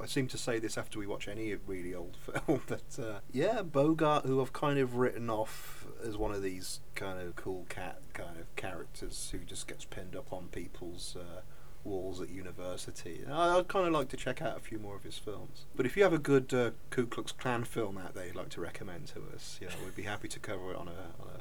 I 0.00 0.06
seem 0.06 0.28
to 0.28 0.38
say 0.38 0.58
this 0.58 0.76
after 0.76 0.98
we 0.98 1.06
watch 1.06 1.26
any 1.26 1.54
really 1.54 1.94
old 1.94 2.16
film. 2.46 2.60
But 2.66 2.98
uh, 3.02 3.20
yeah, 3.32 3.62
Bogart, 3.62 4.26
who 4.26 4.42
I've 4.42 4.52
kind 4.52 4.78
of 4.78 4.96
written 4.96 5.30
off 5.30 5.86
as 6.04 6.18
one 6.18 6.32
of 6.32 6.42
these 6.42 6.80
kind 6.94 7.18
of 7.18 7.34
cool 7.34 7.64
cat 7.70 8.00
kind 8.12 8.38
of 8.38 8.54
characters 8.56 9.30
who 9.32 9.38
just 9.38 9.66
gets 9.66 9.84
pinned 9.84 10.14
up 10.14 10.32
on 10.32 10.48
people's. 10.52 11.16
Uh, 11.18 11.40
walls 11.84 12.20
at 12.20 12.28
university. 12.28 13.20
I'd 13.30 13.68
kind 13.68 13.86
of 13.86 13.92
like 13.92 14.08
to 14.08 14.16
check 14.16 14.42
out 14.42 14.58
a 14.58 14.60
few 14.60 14.78
more 14.78 14.96
of 14.96 15.04
his 15.04 15.16
films. 15.16 15.64
But 15.74 15.86
if 15.86 15.96
you 15.96 16.02
have 16.02 16.12
a 16.12 16.18
good 16.18 16.52
uh, 16.52 16.72
Ku 16.90 17.06
Klux 17.06 17.32
Klan 17.32 17.64
film 17.64 17.96
out 17.96 18.14
there 18.14 18.26
you'd 18.26 18.34
like 18.34 18.50
to 18.50 18.60
recommend 18.60 19.06
to 19.06 19.22
us, 19.34 19.58
know, 19.62 19.68
we'd 19.82 19.94
be 19.94 20.02
happy 20.02 20.28
to 20.28 20.38
cover 20.38 20.72
it 20.72 20.76
on 20.76 20.88
a. 20.88 21.22
On 21.22 21.28
a 21.34 21.40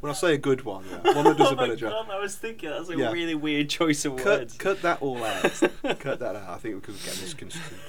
when 0.00 0.10
I 0.10 0.14
say 0.14 0.34
a 0.34 0.38
good 0.38 0.62
one, 0.62 0.84
yeah, 0.90 1.14
one 1.14 1.24
that 1.24 1.36
does 1.38 1.46
oh 1.50 1.52
a 1.52 1.56
my 1.56 1.62
better 1.64 1.76
job. 1.76 2.08
I 2.10 2.18
was 2.18 2.34
thinking 2.36 2.70
that's 2.70 2.88
a 2.88 2.96
Yeah. 2.96 3.12
really 3.12 3.34
weird 3.34 3.68
choice 3.68 4.04
of 4.04 4.16
Cut, 4.16 4.24
words. 4.40 4.54
cut 4.56 4.82
that 4.82 5.00
all 5.02 5.22
out. 5.24 5.42
cut 6.00 6.18
that 6.20 6.36
out. 6.36 6.48
I 6.48 6.56
think 6.58 6.74
we 6.76 6.80
could 6.80 6.94
get 7.04 7.20
misconstrued. 7.20 7.80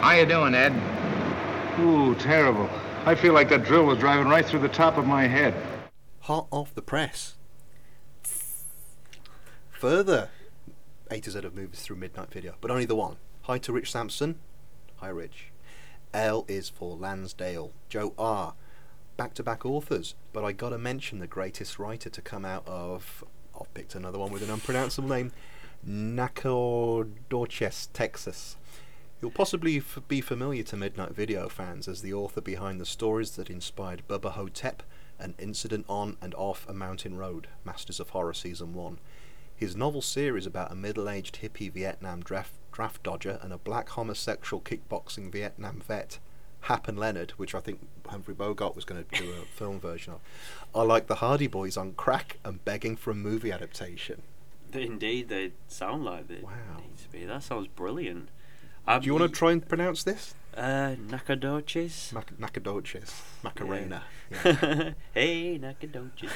How 0.00 0.12
you 0.12 0.26
doing, 0.26 0.54
Ed? 0.54 0.72
Ooh, 1.80 2.14
terrible. 2.16 2.68
I 3.04 3.14
feel 3.14 3.32
like 3.34 3.48
that 3.50 3.64
drill 3.64 3.84
was 3.84 3.98
driving 3.98 4.28
right 4.28 4.44
through 4.46 4.60
the 4.60 4.68
top 4.68 4.96
of 4.96 5.06
my 5.06 5.26
head. 5.26 5.54
Hot 6.20 6.46
off 6.50 6.74
the 6.74 6.82
press. 6.82 7.34
Further 9.70 10.30
A 11.10 11.20
to 11.20 11.30
Z 11.30 11.38
of 11.40 11.54
movies 11.54 11.80
through 11.82 11.96
Midnight 11.96 12.30
Video, 12.32 12.54
but 12.60 12.70
only 12.70 12.86
the 12.86 12.94
one. 12.96 13.16
Hi 13.42 13.58
to 13.58 13.72
Rich 13.72 13.90
Sampson. 13.92 14.38
Hi, 14.96 15.08
Rich. 15.08 15.50
L 16.14 16.44
is 16.48 16.68
for 16.68 16.96
Lansdale. 16.96 17.72
Joe 17.88 18.14
R. 18.16 18.54
Back 19.16 19.34
to 19.34 19.44
back 19.44 19.64
authors, 19.64 20.14
but 20.32 20.44
I 20.44 20.52
gotta 20.52 20.76
mention 20.76 21.20
the 21.20 21.28
greatest 21.28 21.78
writer 21.78 22.10
to 22.10 22.20
come 22.20 22.44
out 22.44 22.66
of. 22.66 23.22
I've 23.58 23.72
picked 23.72 23.94
another 23.94 24.18
one 24.18 24.32
with 24.32 24.42
an 24.42 24.50
unpronounceable 24.50 25.08
name. 25.08 25.30
Nacogdoches, 25.84 27.88
Texas. 27.92 28.56
You'll 29.20 29.30
possibly 29.30 29.78
f- 29.78 30.00
be 30.08 30.20
familiar 30.20 30.64
to 30.64 30.76
Midnight 30.76 31.14
Video 31.14 31.48
fans 31.48 31.86
as 31.86 32.02
the 32.02 32.12
author 32.12 32.40
behind 32.40 32.80
the 32.80 32.86
stories 32.86 33.32
that 33.32 33.48
inspired 33.48 34.02
Bubba 34.08 34.32
Ho-Tep, 34.32 34.82
An 35.20 35.34
Incident 35.38 35.86
on 35.88 36.16
and 36.20 36.34
Off 36.34 36.68
a 36.68 36.74
Mountain 36.74 37.16
Road, 37.16 37.46
Masters 37.64 38.00
of 38.00 38.10
Horror 38.10 38.34
Season 38.34 38.74
1. 38.74 38.98
His 39.54 39.76
novel 39.76 40.02
series 40.02 40.46
about 40.46 40.72
a 40.72 40.74
middle 40.74 41.08
aged 41.08 41.38
hippie 41.40 41.70
Vietnam 41.70 42.20
draft, 42.20 42.54
draft 42.72 43.04
dodger 43.04 43.38
and 43.40 43.52
a 43.52 43.58
black 43.58 43.90
homosexual 43.90 44.60
kickboxing 44.60 45.30
Vietnam 45.30 45.80
vet, 45.86 46.18
Hap 46.64 46.88
and 46.88 46.98
Leonard, 46.98 47.32
which 47.32 47.54
I 47.54 47.60
think 47.60 47.80
Humphrey 48.06 48.34
Bogart 48.34 48.74
was 48.74 48.84
going 48.84 49.04
to 49.04 49.22
do 49.22 49.32
a 49.32 49.44
film 49.56 49.80
version 49.80 50.14
of, 50.14 50.20
are 50.74 50.84
like 50.86 51.06
the 51.06 51.16
Hardy 51.16 51.46
Boys 51.46 51.76
on 51.76 51.92
crack 51.92 52.38
and 52.44 52.64
begging 52.64 52.96
for 52.96 53.10
a 53.10 53.14
movie 53.14 53.52
adaptation. 53.52 54.22
Indeed, 54.72 55.28
they 55.28 55.52
sound 55.68 56.04
like 56.04 56.26
they 56.28 56.40
Wow. 56.40 56.50
need 56.78 56.96
to 56.98 57.08
be. 57.10 57.24
That 57.24 57.42
sounds 57.42 57.68
brilliant. 57.68 58.28
Um, 58.86 59.00
Do 59.00 59.06
you 59.06 59.14
want 59.14 59.32
to 59.32 59.38
try 59.38 59.52
and 59.52 59.66
pronounce 59.66 60.02
this? 60.04 60.34
Uh, 60.56 60.94
Nacogdoches. 61.08 62.12
Mac- 62.12 62.38
Nacogdoches. 62.38 63.22
Macarena. 63.42 64.02
Yeah. 64.30 64.56
Yeah. 64.62 64.90
hey, 65.14 65.58
Nacogdoches. 65.58 66.30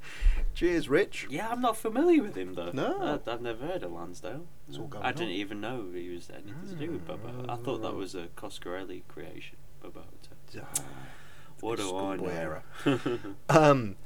Cheers, 0.54 0.88
Rich. 0.88 1.26
yeah, 1.30 1.48
I'm 1.50 1.60
not 1.60 1.76
familiar 1.76 2.22
with 2.22 2.34
him 2.36 2.54
though. 2.54 2.70
No. 2.72 3.20
I, 3.26 3.30
I've 3.30 3.40
never 3.42 3.66
heard 3.66 3.82
of 3.82 3.92
Lansdale. 3.92 4.46
It's 4.68 4.78
all 4.78 4.86
going 4.86 5.04
I 5.04 5.12
didn't 5.12 5.34
even 5.34 5.60
know 5.60 5.86
he 5.94 6.08
was 6.10 6.30
anything 6.30 6.54
to 6.68 6.74
do 6.74 6.92
with 6.92 7.06
Bubba. 7.06 7.48
I 7.48 7.56
thought 7.56 7.82
that 7.82 7.94
was 7.94 8.14
a 8.14 8.28
Coscarelli 8.36 9.02
creation. 9.08 9.56
Ho-Tep. 9.82 10.64
Ah, 10.78 10.82
What 11.60 11.78
do 11.78 11.96
I 11.96 12.16
know? 12.16 12.26
error. 12.26 12.62
Um, 13.48 13.96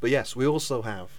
but 0.00 0.10
yes, 0.10 0.34
we 0.36 0.46
also 0.46 0.82
have 0.82 1.10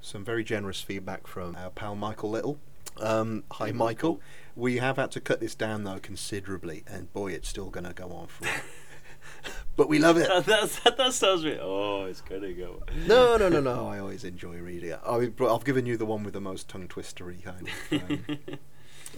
some 0.00 0.24
very 0.24 0.44
generous 0.44 0.80
feedback 0.80 1.26
from 1.26 1.56
our 1.56 1.70
pal 1.70 1.94
Michael 1.94 2.30
Little. 2.30 2.58
Um, 3.00 3.44
hi, 3.52 3.66
Hey, 3.66 3.72
Michael. 3.72 3.84
Michael. 4.14 4.20
We 4.54 4.76
have 4.78 4.96
had 4.96 5.10
to 5.12 5.20
cut 5.20 5.40
this 5.40 5.54
down 5.54 5.84
though 5.84 5.98
considerably, 6.00 6.84
and 6.86 7.12
boy, 7.12 7.32
it's 7.32 7.48
still 7.48 7.70
going 7.70 7.84
to 7.84 7.92
go 7.92 8.10
on 8.12 8.26
for. 8.26 8.46
but 9.76 9.88
we 9.88 9.98
love 9.98 10.16
it. 10.18 10.28
that, 10.28 10.44
that's- 10.44 10.78
that, 10.80 10.96
that 10.96 11.12
sounds 11.12 11.44
really. 11.44 11.58
Oh, 11.60 12.04
it's 12.04 12.20
gonna 12.20 12.52
go. 12.52 12.82
On. 12.88 13.06
No, 13.06 13.36
no, 13.36 13.48
no, 13.48 13.60
no. 13.60 13.88
I 13.88 13.98
always 13.98 14.24
enjoy 14.24 14.56
reading 14.56 14.90
it. 14.90 15.00
I, 15.06 15.30
I've 15.44 15.64
given 15.64 15.86
you 15.86 15.96
the 15.96 16.04
one 16.06 16.22
with 16.22 16.34
the 16.34 16.40
most 16.40 16.68
tongue 16.68 16.88
twistery 16.88 17.42
kind 17.42 17.68
of 17.90 18.02
um, 18.10 18.24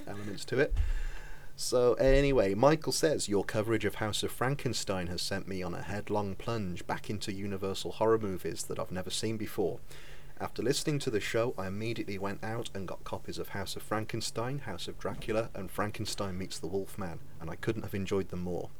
elements 0.07 0.45
to 0.47 0.59
it. 0.61 0.74
So 1.57 1.94
anyway, 1.94 2.55
Michael 2.55 2.92
says 2.92 3.28
your 3.28 3.44
coverage 3.44 3.84
of 3.84 3.96
House 3.96 4.24
of 4.24 4.32
Frankenstein 4.32 5.07
has 5.07 5.22
sent 5.22 5.46
me 5.46 5.62
on 5.62 5.72
a 5.72 5.82
headlong 5.82 6.34
plunge 6.34 6.84
back 6.84 7.09
into 7.09 7.32
Universal 7.32 7.92
horror 7.92 8.18
movies 8.18 8.64
that 8.64 8.80
I've 8.80 8.90
never 8.90 9.11
seen 9.11 9.36
before. 9.36 9.78
After 10.40 10.64
listening 10.64 10.98
to 10.98 11.11
the 11.11 11.20
show, 11.20 11.55
I 11.57 11.68
immediately 11.68 12.18
went 12.18 12.42
out 12.42 12.70
and 12.74 12.88
got 12.88 13.05
copies 13.05 13.38
of 13.38 13.50
House 13.50 13.76
of 13.76 13.82
Frankenstein, 13.82 14.59
House 14.61 14.88
of 14.88 14.98
Dracula, 14.98 15.50
and 15.55 15.70
Frankenstein 15.70 16.36
Meets 16.36 16.59
the 16.59 16.66
Wolfman, 16.66 17.20
and 17.40 17.48
I 17.48 17.55
couldn't 17.55 17.82
have 17.82 17.94
enjoyed 17.94 18.30
them 18.30 18.42
more. 18.42 18.70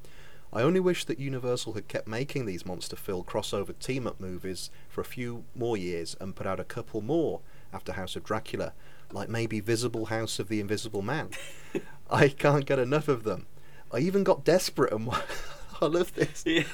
I 0.53 0.63
only 0.63 0.81
wish 0.81 1.05
that 1.05 1.21
Universal 1.21 1.75
had 1.75 1.87
kept 1.87 2.09
making 2.09 2.47
these 2.47 2.67
monster-filled 2.67 3.27
crossover 3.27 3.79
team-up 3.79 4.21
movies 4.21 4.71
for 4.89 5.01
a 5.01 5.05
few 5.05 5.45
more 5.55 5.77
years 5.77 6.17
and 6.21 6.35
put 6.35 6.47
out 6.47 6.59
a 6.59 6.65
couple 6.65 7.01
more 7.01 7.41
after 7.73 7.93
House 7.93 8.17
of 8.17 8.25
Dracula, 8.25 8.73
like 9.13 9.29
maybe 9.29 9.61
Visible 9.61 10.07
House 10.07 10.39
of 10.39 10.49
the 10.49 10.61
Invisible 10.61 11.03
Man. 11.03 11.31
I 12.11 12.29
can't 12.29 12.67
get 12.67 12.79
enough 12.79 13.09
of 13.09 13.25
them. 13.25 13.47
I 13.93 13.99
even 13.99 14.25
got 14.25 14.45
desperate 14.45 14.93
and 14.93 15.11
I 15.81 15.87
love 15.87 16.15
this. 16.15 16.43
Yeah. 16.47 16.65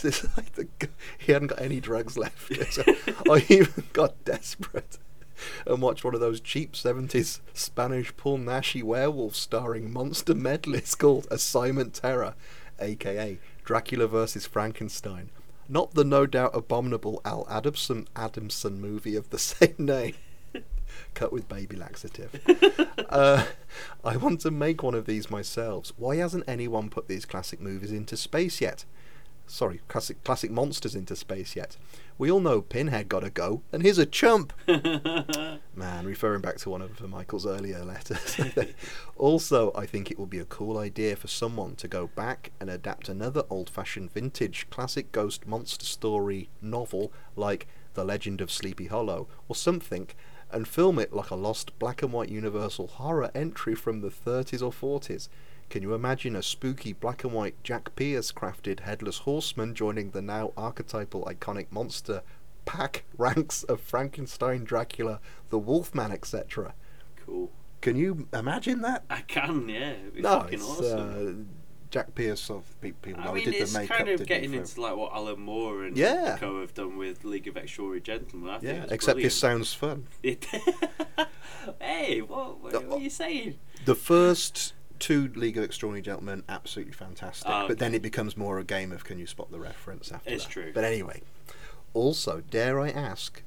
This 0.00 0.22
is 0.22 0.36
like 0.36 0.52
the, 0.52 0.68
he 1.18 1.32
hadn't 1.32 1.48
got 1.48 1.60
any 1.60 1.80
drugs 1.80 2.16
left. 2.16 2.72
So 2.72 2.84
I 3.28 3.44
even 3.48 3.84
got 3.92 4.24
desperate 4.24 4.98
and 5.66 5.82
watched 5.82 6.04
one 6.04 6.14
of 6.14 6.20
those 6.20 6.40
cheap 6.40 6.74
70s 6.74 7.40
Spanish 7.52 8.16
Paul 8.16 8.38
Naschy 8.38 8.82
werewolves 8.82 9.38
starring 9.38 9.92
monster 9.92 10.34
medleys 10.34 10.94
called 10.94 11.26
Assignment 11.30 11.94
Terror, 11.94 12.34
aka 12.78 13.38
Dracula 13.64 14.06
vs. 14.06 14.46
Frankenstein. 14.46 15.30
Not 15.68 15.94
the 15.94 16.04
no 16.04 16.26
doubt 16.26 16.54
abominable 16.54 17.20
Al 17.24 17.46
Adamson 17.48 18.06
Adamson 18.14 18.80
movie 18.80 19.16
of 19.16 19.30
the 19.30 19.38
same 19.38 19.74
name. 19.78 20.14
Cut 21.14 21.32
with 21.32 21.48
baby 21.48 21.76
laxative. 21.76 22.40
uh, 23.08 23.46
I 24.04 24.16
want 24.16 24.40
to 24.40 24.50
make 24.50 24.82
one 24.82 24.94
of 24.94 25.06
these 25.06 25.30
myself. 25.30 25.92
Why 25.96 26.16
hasn't 26.16 26.44
anyone 26.48 26.90
put 26.90 27.08
these 27.08 27.24
classic 27.24 27.60
movies 27.60 27.92
into 27.92 28.16
space 28.16 28.60
yet? 28.60 28.84
Sorry, 29.46 29.80
classic 29.88 30.22
classic 30.24 30.50
monsters 30.50 30.94
into 30.94 31.14
space 31.14 31.56
yet? 31.56 31.76
We 32.16 32.30
all 32.30 32.40
know 32.40 32.62
Pinhead 32.62 33.08
gotta 33.08 33.30
go, 33.30 33.62
and 33.72 33.82
he's 33.82 33.98
a 33.98 34.06
chump. 34.06 34.52
Man, 34.66 36.06
referring 36.06 36.40
back 36.40 36.56
to 36.58 36.70
one 36.70 36.82
of 36.82 37.00
Michael's 37.08 37.46
earlier 37.46 37.84
letters. 37.84 38.40
also, 39.16 39.72
I 39.74 39.86
think 39.86 40.10
it 40.10 40.18
would 40.18 40.30
be 40.30 40.38
a 40.38 40.44
cool 40.44 40.78
idea 40.78 41.16
for 41.16 41.28
someone 41.28 41.74
to 41.76 41.88
go 41.88 42.06
back 42.06 42.52
and 42.60 42.70
adapt 42.70 43.08
another 43.08 43.42
old 43.50 43.68
fashioned 43.68 44.12
vintage 44.12 44.68
classic 44.70 45.10
ghost 45.12 45.46
monster 45.46 45.84
story 45.84 46.48
novel 46.60 47.12
like 47.34 47.66
The 47.94 48.04
Legend 48.04 48.40
of 48.40 48.50
Sleepy 48.50 48.86
Hollow 48.86 49.26
or 49.48 49.56
something 49.56 50.08
and 50.52 50.66
film 50.68 50.98
it 50.98 51.12
like 51.12 51.30
a 51.30 51.34
lost 51.36 51.78
black 51.78 52.02
and 52.02 52.12
white 52.12 52.28
universal 52.28 52.86
horror 52.86 53.30
entry 53.34 53.74
from 53.74 54.00
the 54.00 54.10
30s 54.10 54.62
or 54.62 54.70
40s. 54.72 55.28
Can 55.70 55.82
you 55.82 55.94
imagine 55.94 56.36
a 56.36 56.42
spooky 56.42 56.92
black 56.92 57.24
and 57.24 57.32
white 57.32 57.54
Jack 57.62 57.96
Pierce 57.96 58.30
crafted 58.32 58.80
headless 58.80 59.18
horseman 59.18 59.74
joining 59.74 60.10
the 60.10 60.20
now 60.22 60.52
archetypal 60.56 61.24
iconic 61.24 61.66
monster 61.70 62.22
pack 62.66 63.04
ranks 63.16 63.62
of 63.64 63.80
Frankenstein, 63.80 64.64
Dracula, 64.64 65.20
the 65.50 65.58
Wolfman, 65.58 66.12
etc.? 66.12 66.74
Cool. 67.24 67.50
Can 67.80 67.96
you 67.96 68.28
imagine 68.32 68.82
that? 68.82 69.04
I 69.10 69.22
can, 69.22 69.68
yeah. 69.68 69.90
It'd 69.92 70.14
be 70.14 70.20
No, 70.22 70.40
fucking 70.40 70.54
it's 70.60 70.68
awesome. 70.68 71.48
uh, 71.50 71.61
Jack 71.92 72.14
Pierce 72.16 72.50
of 72.50 72.64
pe- 72.80 72.90
people 72.92 73.20
I 73.22 73.26
know 73.26 73.34
he 73.34 73.44
mean, 73.44 73.52
did 73.52 73.60
it's 73.62 73.72
the 73.72 73.78
makeup. 73.80 73.96
kind 73.98 74.08
of 74.08 74.26
getting 74.26 74.54
into 74.54 74.80
like 74.80 74.96
what 74.96 75.12
Alan 75.14 75.38
Moore 75.40 75.84
and 75.84 75.96
Yeah. 75.96 76.36
Co 76.40 76.60
have 76.62 76.74
done 76.74 76.96
with 76.96 77.22
League 77.24 77.46
of 77.46 77.56
Extraordinary 77.56 78.00
Gentlemen. 78.00 78.48
I 78.50 78.58
think 78.58 78.88
yeah, 78.88 78.94
except 78.94 79.20
this 79.20 79.38
sounds 79.38 79.72
fun. 79.74 80.08
Hey, 81.80 82.20
what, 82.20 82.60
what, 82.60 82.72
what 82.86 82.98
are 82.98 83.02
you 83.02 83.10
saying? 83.10 83.58
The 83.84 83.94
first 83.94 84.72
two 84.98 85.30
League 85.36 85.56
of 85.56 85.62
Extraordinary 85.64 86.02
Gentlemen, 86.02 86.42
absolutely 86.48 86.92
fantastic. 86.92 87.48
Oh, 87.48 87.68
But 87.68 87.78
then 87.78 87.94
it 87.94 88.02
becomes 88.02 88.36
more 88.36 88.58
a 88.58 88.64
game 88.64 88.90
of 88.90 89.04
can 89.04 89.18
you 89.18 89.26
spot 89.26 89.50
the 89.52 89.60
reference 89.60 90.10
after 90.10 90.30
It's 90.30 90.44
that. 90.44 90.50
true. 90.50 90.70
But 90.74 90.82
anyway, 90.84 91.22
also, 91.94 92.42
dare 92.50 92.80
I 92.80 92.88
ask, 92.90 93.42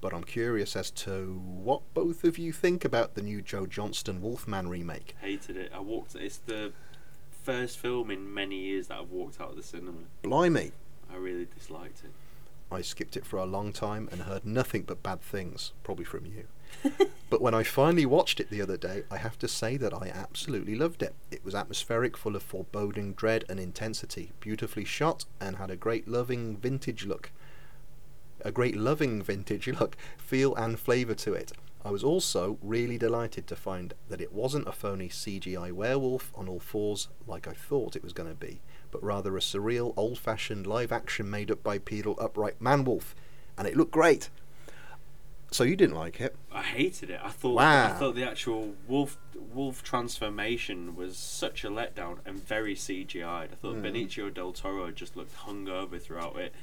but 0.00 0.12
I'm 0.14 0.22
curious 0.24 0.76
as 0.76 0.90
to 0.92 1.40
what 1.44 1.82
both 1.94 2.22
of 2.22 2.38
you 2.38 2.52
think 2.52 2.84
about 2.84 3.14
the 3.14 3.22
new 3.22 3.42
Joe 3.42 3.66
Johnston 3.66 4.20
Wolfman 4.22 4.68
remake. 4.68 5.16
Hated 5.20 5.56
it. 5.56 5.72
I 5.74 5.80
walked. 5.80 6.14
It's 6.14 6.38
the 6.38 6.72
first 7.42 7.78
film 7.78 8.10
in 8.10 8.32
many 8.32 8.56
years 8.56 8.88
that 8.88 8.98
I've 8.98 9.10
walked 9.10 9.40
out 9.40 9.50
of 9.50 9.56
the 9.56 9.62
cinema. 9.62 9.98
Blimey, 10.22 10.72
I 11.12 11.16
really 11.16 11.46
disliked 11.46 12.04
it. 12.04 12.12
I 12.70 12.80
skipped 12.80 13.16
it 13.16 13.26
for 13.26 13.36
a 13.36 13.44
long 13.44 13.72
time 13.72 14.08
and 14.10 14.22
heard 14.22 14.46
nothing 14.46 14.82
but 14.82 15.02
bad 15.02 15.20
things, 15.20 15.72
probably 15.82 16.06
from 16.06 16.24
you. 16.24 16.46
but 17.30 17.42
when 17.42 17.54
I 17.54 17.64
finally 17.64 18.06
watched 18.06 18.40
it 18.40 18.48
the 18.48 18.62
other 18.62 18.78
day, 18.78 19.02
I 19.10 19.18
have 19.18 19.38
to 19.40 19.48
say 19.48 19.76
that 19.76 19.92
I 19.92 20.08
absolutely 20.08 20.74
loved 20.74 21.02
it. 21.02 21.14
It 21.30 21.44
was 21.44 21.54
atmospheric, 21.54 22.16
full 22.16 22.34
of 22.34 22.42
foreboding, 22.42 23.12
dread, 23.12 23.44
and 23.48 23.60
intensity, 23.60 24.32
beautifully 24.40 24.86
shot, 24.86 25.26
and 25.38 25.56
had 25.56 25.70
a 25.70 25.76
great 25.76 26.08
loving 26.08 26.56
vintage 26.56 27.04
look. 27.04 27.30
A 28.40 28.50
great 28.50 28.76
loving 28.76 29.22
vintage 29.22 29.68
look, 29.68 29.96
feel, 30.16 30.54
and 30.54 30.80
flavour 30.80 31.14
to 31.14 31.34
it. 31.34 31.52
I 31.84 31.90
was 31.90 32.04
also 32.04 32.58
really 32.62 32.96
delighted 32.96 33.46
to 33.48 33.56
find 33.56 33.94
that 34.08 34.20
it 34.20 34.32
wasn't 34.32 34.68
a 34.68 34.72
phony 34.72 35.08
CGI 35.08 35.72
werewolf 35.72 36.30
on 36.34 36.48
all 36.48 36.60
fours 36.60 37.08
like 37.26 37.48
I 37.48 37.52
thought 37.52 37.96
it 37.96 38.04
was 38.04 38.12
going 38.12 38.28
to 38.28 38.34
be, 38.36 38.60
but 38.92 39.02
rather 39.02 39.36
a 39.36 39.40
surreal, 39.40 39.92
old 39.96 40.18
fashioned 40.18 40.66
live 40.66 40.92
action 40.92 41.28
made 41.28 41.50
up 41.50 41.62
bipedal 41.64 42.16
upright 42.20 42.60
man 42.60 42.84
wolf. 42.84 43.14
And 43.58 43.66
it 43.66 43.76
looked 43.76 43.90
great. 43.90 44.30
So 45.50 45.64
you 45.64 45.76
didn't 45.76 45.96
like 45.96 46.20
it? 46.20 46.34
I 46.50 46.62
hated 46.62 47.10
it. 47.10 47.20
I 47.22 47.28
thought 47.30 47.56
Wow. 47.56 47.86
I 47.86 47.88
thought 47.98 48.14
the 48.14 48.24
actual 48.28 48.74
wolf 48.88 49.18
wolf 49.52 49.82
transformation 49.82 50.96
was 50.96 51.16
such 51.18 51.62
a 51.62 51.68
letdown 51.68 52.18
and 52.24 52.42
very 52.42 52.74
CGI'd. 52.74 53.52
I 53.52 53.54
thought 53.56 53.74
Hmm. 53.74 53.84
Benicio 53.84 54.32
del 54.32 54.52
Toro 54.52 54.90
just 54.90 55.14
looked 55.16 55.36
hungover 55.36 56.00
throughout 56.00 56.36
it. 56.36 56.54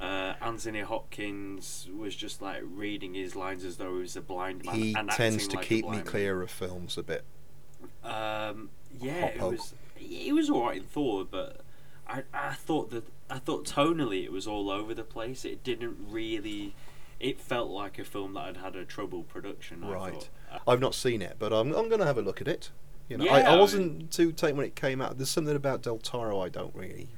Uh, 0.00 0.34
Anthony 0.40 0.80
Hopkins 0.80 1.88
was 1.96 2.14
just 2.16 2.42
like 2.42 2.62
reading 2.64 3.14
his 3.14 3.36
lines 3.36 3.64
as 3.64 3.76
though 3.76 3.94
he 3.94 4.00
was 4.00 4.16
a 4.16 4.20
blind 4.20 4.64
man. 4.64 4.74
He 4.74 4.94
tends 5.10 5.46
to 5.48 5.56
like 5.56 5.66
keep 5.66 5.88
me 5.88 6.00
clear 6.00 6.42
of 6.42 6.50
films 6.50 6.98
a 6.98 7.02
bit. 7.02 7.24
Um, 8.02 8.70
yeah, 9.00 9.20
Hop 9.20 9.34
it 9.34 9.40
was. 9.40 9.74
It 9.98 10.34
was 10.34 10.50
alright 10.50 10.78
in 10.78 10.82
Thor, 10.84 11.24
but 11.24 11.60
I 12.08 12.24
I 12.32 12.54
thought 12.54 12.90
that 12.90 13.04
I 13.30 13.38
thought 13.38 13.64
tonally 13.66 14.24
it 14.24 14.32
was 14.32 14.46
all 14.46 14.70
over 14.70 14.94
the 14.94 15.04
place. 15.04 15.44
It 15.44 15.62
didn't 15.62 15.96
really. 16.10 16.74
It 17.20 17.40
felt 17.40 17.70
like 17.70 17.98
a 17.98 18.04
film 18.04 18.34
that 18.34 18.46
had 18.46 18.56
had 18.58 18.76
a 18.76 18.84
troubled 18.84 19.28
production. 19.28 19.80
Right. 19.80 20.28
Uh, 20.52 20.58
I've 20.68 20.80
not 20.80 20.94
seen 20.94 21.22
it, 21.22 21.36
but 21.38 21.52
I'm, 21.52 21.72
I'm 21.72 21.88
going 21.88 22.00
to 22.00 22.06
have 22.06 22.18
a 22.18 22.22
look 22.22 22.40
at 22.40 22.48
it. 22.48 22.70
You 23.08 23.16
know, 23.16 23.24
Yeah, 23.24 23.34
I, 23.34 23.40
I 23.40 23.54
I 23.54 23.56
wasn't 23.56 24.10
too 24.10 24.32
taken 24.32 24.56
when 24.56 24.66
it 24.66 24.74
came 24.74 25.00
out. 25.00 25.16
There's 25.16 25.30
something 25.30 25.54
about 25.54 25.82
Del 25.82 25.98
Toro 25.98 26.40
I 26.40 26.48
don't 26.48 26.74
really 26.74 27.08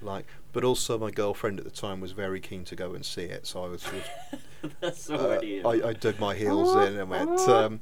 like, 0.00 0.26
but 0.52 0.64
also 0.64 0.98
my 0.98 1.10
girlfriend 1.10 1.58
at 1.58 1.64
the 1.64 1.70
time 1.70 2.00
was 2.00 2.12
very 2.12 2.40
keen 2.40 2.64
to 2.66 2.76
go 2.76 2.94
and 2.94 3.04
see 3.04 3.22
it, 3.24 3.46
so 3.46 3.64
I 3.64 3.68
was 3.68 3.82
sort 3.82 3.96
of, 3.96 4.74
That's 4.80 5.10
uh, 5.10 5.14
already. 5.16 5.64
I, 5.64 5.88
I 5.88 5.92
dug 5.92 6.18
my 6.18 6.34
heels 6.34 6.74
in 6.86 6.98
and 6.98 7.10
went. 7.10 7.40
Um, 7.40 7.80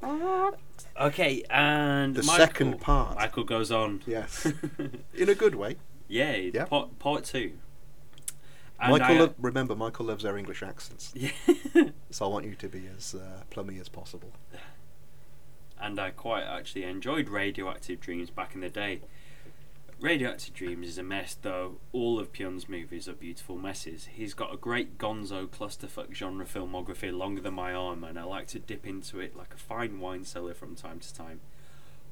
okay, 1.00 1.42
and 1.50 2.14
The 2.14 2.22
Michael, 2.22 2.46
second 2.46 2.80
part. 2.80 3.16
Michael 3.16 3.44
goes 3.44 3.70
on. 3.70 4.02
yes, 4.06 4.46
in 5.14 5.28
a 5.28 5.34
good 5.34 5.54
way. 5.54 5.76
yeah, 6.08 6.36
Yeah. 6.36 6.64
Part, 6.66 6.98
part 6.98 7.24
two. 7.24 7.52
And 8.78 8.92
Michael, 8.92 9.16
I- 9.16 9.18
lo- 9.20 9.34
remember, 9.38 9.74
Michael 9.74 10.06
loves 10.06 10.24
our 10.24 10.36
English 10.36 10.62
accents, 10.62 11.12
yeah. 11.14 11.30
so 12.10 12.26
I 12.26 12.28
want 12.28 12.44
you 12.44 12.54
to 12.56 12.68
be 12.68 12.86
as 12.94 13.14
uh, 13.14 13.42
plummy 13.50 13.78
as 13.78 13.88
possible. 13.88 14.32
and 15.80 15.98
I 15.98 16.10
quite 16.10 16.42
actually 16.44 16.84
enjoyed 16.84 17.28
Radioactive 17.30 18.00
Dreams 18.00 18.28
back 18.30 18.54
in 18.54 18.60
the 18.60 18.68
day. 18.68 19.00
Radioactive 19.98 20.52
Dreams 20.52 20.88
is 20.88 20.98
a 20.98 21.02
mess, 21.02 21.38
though 21.40 21.78
all 21.90 22.18
of 22.18 22.30
Pyun's 22.30 22.68
movies 22.68 23.08
are 23.08 23.14
beautiful 23.14 23.56
messes. 23.56 24.08
He's 24.12 24.34
got 24.34 24.52
a 24.52 24.58
great 24.58 24.98
gonzo 24.98 25.46
clusterfuck 25.48 26.14
genre 26.14 26.44
filmography 26.44 27.16
longer 27.16 27.40
than 27.40 27.54
my 27.54 27.72
arm, 27.72 28.04
and 28.04 28.18
I 28.18 28.24
like 28.24 28.46
to 28.48 28.58
dip 28.58 28.86
into 28.86 29.20
it 29.20 29.34
like 29.34 29.54
a 29.54 29.58
fine 29.58 29.98
wine 29.98 30.24
cellar 30.24 30.52
from 30.52 30.74
time 30.74 31.00
to 31.00 31.14
time. 31.14 31.40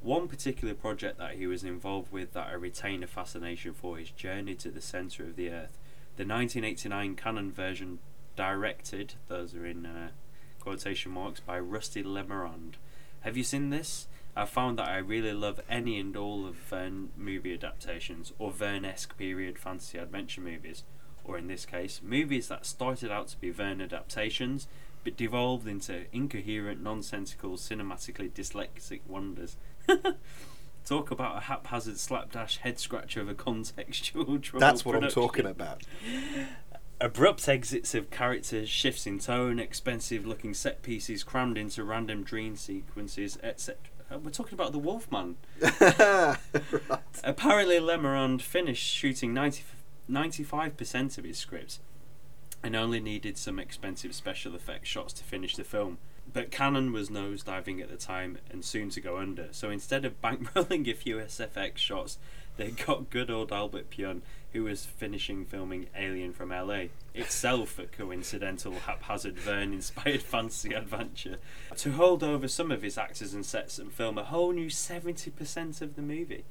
One 0.00 0.28
particular 0.28 0.72
project 0.72 1.18
that 1.18 1.34
he 1.34 1.46
was 1.46 1.62
involved 1.62 2.10
with 2.10 2.32
that 2.32 2.46
I 2.46 2.54
retain 2.54 3.02
a 3.02 3.06
fascination 3.06 3.74
for 3.74 3.98
is 3.98 4.10
Journey 4.10 4.54
to 4.56 4.70
the 4.70 4.80
Centre 4.80 5.24
of 5.24 5.36
the 5.36 5.50
Earth, 5.50 5.76
the 6.16 6.24
1989 6.24 7.16
Cannon 7.16 7.52
version 7.52 7.98
directed, 8.34 9.14
those 9.28 9.54
are 9.54 9.66
in 9.66 9.84
uh, 9.84 10.08
quotation 10.58 11.12
marks, 11.12 11.40
by 11.40 11.58
Rusty 11.58 12.02
Lemorande. 12.02 12.76
Have 13.20 13.36
you 13.36 13.44
seen 13.44 13.68
this? 13.68 14.06
I 14.36 14.44
found 14.46 14.78
that 14.78 14.88
I 14.88 14.98
really 14.98 15.32
love 15.32 15.60
any 15.70 15.98
and 16.00 16.16
all 16.16 16.46
of 16.46 16.56
Verne 16.56 17.10
movie 17.16 17.54
adaptations, 17.54 18.32
or 18.38 18.50
Verne-esque 18.50 19.16
period 19.16 19.58
fantasy 19.58 19.98
adventure 19.98 20.40
movies, 20.40 20.82
or 21.24 21.38
in 21.38 21.46
this 21.46 21.64
case, 21.64 22.00
movies 22.02 22.48
that 22.48 22.66
started 22.66 23.10
out 23.10 23.28
to 23.28 23.38
be 23.38 23.50
Verne 23.50 23.80
adaptations, 23.80 24.66
but 25.04 25.16
devolved 25.16 25.68
into 25.68 26.06
incoherent, 26.12 26.82
nonsensical, 26.82 27.52
cinematically 27.52 28.30
dyslexic 28.30 29.00
wonders. 29.06 29.56
Talk 30.84 31.10
about 31.10 31.36
a 31.36 31.40
haphazard 31.40 31.98
slapdash 31.98 32.58
head 32.58 32.78
scratcher 32.78 33.20
of 33.20 33.28
a 33.28 33.34
contextual 33.34 34.24
troubled 34.42 34.62
That's 34.62 34.84
what 34.84 35.02
I'm 35.02 35.10
talking 35.10 35.46
about. 35.46 35.82
Abrupt 37.00 37.48
exits 37.48 37.94
of 37.94 38.10
characters, 38.10 38.68
shifts 38.68 39.06
in 39.06 39.18
tone, 39.18 39.58
expensive 39.58 40.26
looking 40.26 40.54
set 40.54 40.82
pieces 40.82 41.22
crammed 41.22 41.58
into 41.58 41.84
random 41.84 42.22
dream 42.22 42.56
sequences, 42.56 43.38
etc. 43.42 43.76
Uh, 44.14 44.18
We're 44.18 44.30
talking 44.30 44.54
about 44.54 44.72
the 44.72 44.78
Wolfman. 44.78 45.36
right. 45.80 46.36
Apparently, 47.24 47.78
Lemorande 47.78 48.42
finished 48.42 48.86
shooting 48.86 49.34
90, 49.34 49.64
95% 50.10 51.18
of 51.18 51.24
his 51.24 51.38
script 51.38 51.78
and 52.62 52.76
only 52.76 53.00
needed 53.00 53.36
some 53.36 53.58
expensive 53.58 54.14
special 54.14 54.54
effects 54.54 54.88
shots 54.88 55.12
to 55.14 55.24
finish 55.24 55.56
the 55.56 55.64
film. 55.64 55.98
But 56.32 56.50
Cannon 56.50 56.92
was 56.92 57.10
nosediving 57.10 57.82
at 57.82 57.90
the 57.90 57.96
time 57.96 58.38
and 58.50 58.64
soon 58.64 58.88
to 58.90 59.00
go 59.00 59.18
under, 59.18 59.48
so 59.50 59.70
instead 59.70 60.04
of 60.04 60.20
bankrolling 60.22 60.88
a 60.90 60.94
few 60.94 61.16
SFX 61.16 61.78
shots, 61.78 62.18
they 62.56 62.70
got 62.70 63.10
good 63.10 63.30
old 63.30 63.52
Albert 63.52 63.90
Pyun, 63.90 64.22
who 64.54 64.64
was 64.64 64.86
finishing 64.86 65.44
filming 65.44 65.88
Alien 65.96 66.32
from 66.32 66.50
LA, 66.50 66.84
itself 67.12 67.76
a 67.78 67.86
coincidental, 67.86 68.72
haphazard 68.72 69.36
Verne 69.36 69.74
inspired 69.74 70.22
fantasy 70.22 70.72
adventure, 70.72 71.38
to 71.76 71.92
hold 71.92 72.22
over 72.22 72.46
some 72.46 72.70
of 72.70 72.80
his 72.80 72.96
actors 72.96 73.34
and 73.34 73.44
sets 73.44 73.80
and 73.80 73.92
film 73.92 74.16
a 74.16 74.24
whole 74.24 74.52
new 74.52 74.68
70% 74.68 75.82
of 75.82 75.96
the 75.96 76.02
movie. 76.02 76.44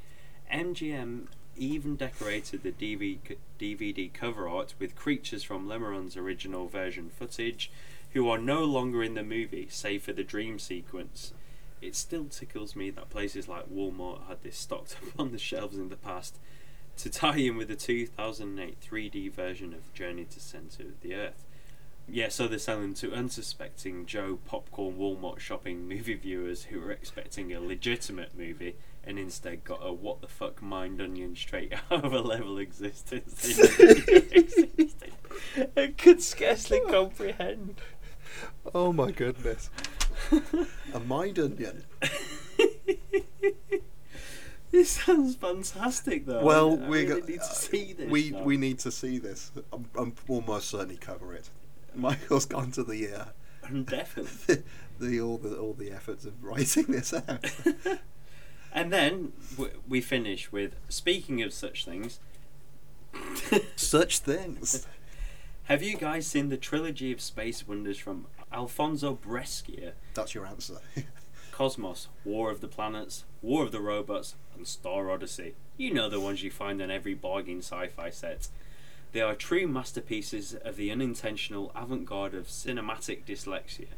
MGM 0.53 1.27
even 1.55 1.95
decorated 1.95 2.61
the 2.63 2.71
DVD, 2.71 4.13
cover 4.13 4.49
art 4.49 4.73
with 4.79 4.95
creatures 4.95 5.43
from 5.43 5.67
Lemorande's 5.67 6.17
original 6.17 6.67
version 6.67 7.09
footage 7.09 7.71
who 8.11 8.29
are 8.29 8.37
no 8.37 8.65
longer 8.65 9.01
in 9.01 9.13
the 9.13 9.23
movie, 9.23 9.67
save 9.69 10.03
for 10.03 10.13
the 10.13 10.23
dream 10.23 10.59
sequence. 10.59 11.33
It 11.81 11.95
still 11.95 12.25
tickles 12.25 12.75
me 12.75 12.89
that 12.91 13.09
places 13.09 13.47
like 13.47 13.69
Walmart 13.69 14.27
had 14.27 14.43
this 14.43 14.57
stocked 14.57 14.97
up 15.03 15.17
on 15.17 15.31
the 15.31 15.37
shelves 15.37 15.77
in 15.77 15.87
the 15.87 15.95
past 15.95 16.37
to 16.97 17.09
tie 17.09 17.37
in 17.37 17.57
with 17.57 17.67
the 17.67 17.75
2008 17.75 18.77
3D 18.79 19.31
version 19.31 19.73
of 19.73 19.93
Journey 19.93 20.25
to 20.25 20.39
Center 20.39 20.83
of 20.83 21.01
the 21.01 21.15
Earth. 21.15 21.45
Yeah, 22.07 22.29
so 22.29 22.47
they're 22.47 22.59
selling 22.59 22.93
to 22.95 23.13
unsuspecting 23.13 24.05
Joe 24.05 24.39
Popcorn 24.45 24.97
Walmart 24.97 25.39
shopping 25.39 25.87
movie 25.87 26.15
viewers 26.15 26.65
who 26.65 26.79
were 26.81 26.91
expecting 26.91 27.53
a 27.53 27.61
legitimate 27.61 28.37
movie 28.37 28.75
and 29.05 29.17
instead 29.17 29.63
got 29.63 29.79
a 29.81 29.93
what 29.93 30.21
the 30.21 30.27
fuck 30.27 30.61
mind 30.61 31.01
onion 31.01 31.35
straight 31.35 31.73
out 31.91 32.03
of 32.03 32.13
a 32.13 32.21
level 32.21 32.57
existence. 32.57 33.41
they 33.41 33.87
never 33.87 34.35
existed. 34.35 34.93
I 35.77 35.87
could 35.97 36.21
scarcely 36.21 36.81
comprehend. 36.89 37.75
Oh 38.73 38.91
my 38.91 39.11
goodness. 39.11 39.69
A 40.93 40.99
mind 40.99 41.39
onion. 41.39 41.83
This 44.83 44.89
sounds 44.89 45.35
fantastic, 45.35 46.25
though. 46.25 46.43
Well, 46.43 46.71
I, 46.71 46.87
we 46.87 47.03
really 47.03 47.21
got, 47.21 47.29
need 47.29 47.41
to 47.41 47.55
see 47.55 47.93
this. 47.93 48.09
We 48.09 48.31
now. 48.31 48.41
we 48.41 48.57
need 48.57 48.79
to 48.79 48.91
see 48.91 49.19
this. 49.19 49.51
I'm, 49.71 49.85
I'm 49.95 50.15
almost 50.27 50.69
certainly 50.69 50.97
cover 50.97 51.31
it. 51.35 51.51
Michael's 51.95 52.47
gone 52.47 52.71
to 52.71 52.83
the 52.83 53.07
uh, 53.13 53.25
definitely. 53.83 54.63
the 54.99 55.21
all 55.21 55.37
the 55.37 55.55
all 55.55 55.73
the 55.73 55.91
efforts 55.91 56.25
of 56.25 56.43
writing 56.43 56.85
this 56.87 57.13
out. 57.13 57.45
And 58.73 58.91
then 58.91 59.33
w- 59.51 59.79
we 59.87 60.01
finish 60.01 60.51
with 60.51 60.75
speaking 60.89 61.43
of 61.43 61.53
such 61.53 61.85
things. 61.85 62.19
Such 63.75 64.19
things. 64.19 64.87
Have 65.65 65.83
you 65.83 65.95
guys 65.97 66.25
seen 66.25 66.49
the 66.49 66.57
trilogy 66.57 67.11
of 67.11 67.21
space 67.21 67.67
wonders 67.67 67.99
from 67.99 68.25
Alfonso 68.51 69.13
Brescia? 69.13 69.93
That's 70.15 70.33
your 70.33 70.47
answer. 70.47 70.79
Cosmos, 71.51 72.07
War 72.25 72.49
of 72.49 72.59
the 72.59 72.67
Planets, 72.67 73.25
War 73.43 73.65
of 73.65 73.73
the 73.73 73.81
Robots, 73.81 74.35
and 74.55 74.65
Star 74.65 75.11
Odyssey. 75.11 75.53
You 75.75 75.93
know 75.93 76.09
the 76.09 76.21
ones 76.21 76.41
you 76.41 76.49
find 76.49 76.81
in 76.81 76.89
every 76.89 77.13
bargain 77.13 77.57
sci 77.57 77.87
fi 77.89 78.09
set. 78.09 78.47
They 79.11 79.19
are 79.19 79.35
true 79.35 79.67
masterpieces 79.67 80.55
of 80.55 80.77
the 80.77 80.89
unintentional 80.89 81.69
avant 81.75 82.05
garde 82.05 82.35
of 82.35 82.47
cinematic 82.47 83.25
dyslexia. 83.25 83.89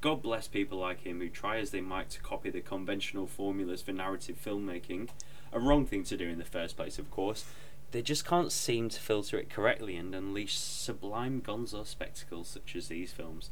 God 0.00 0.20
bless 0.20 0.48
people 0.48 0.78
like 0.78 1.02
him 1.02 1.20
who 1.20 1.28
try 1.28 1.58
as 1.58 1.70
they 1.70 1.80
might 1.80 2.10
to 2.10 2.20
copy 2.20 2.50
the 2.50 2.60
conventional 2.60 3.28
formulas 3.28 3.82
for 3.82 3.92
narrative 3.92 4.36
filmmaking. 4.44 5.10
A 5.52 5.60
wrong 5.60 5.86
thing 5.86 6.02
to 6.02 6.16
do 6.16 6.28
in 6.28 6.38
the 6.38 6.44
first 6.44 6.76
place, 6.76 6.98
of 6.98 7.08
course. 7.08 7.44
They 7.92 8.02
just 8.02 8.26
can't 8.26 8.50
seem 8.50 8.88
to 8.88 9.00
filter 9.00 9.38
it 9.38 9.48
correctly 9.48 9.94
and 9.94 10.12
unleash 10.12 10.58
sublime 10.58 11.40
gonzo 11.40 11.86
spectacles 11.86 12.48
such 12.48 12.74
as 12.74 12.88
these 12.88 13.12
films. 13.12 13.50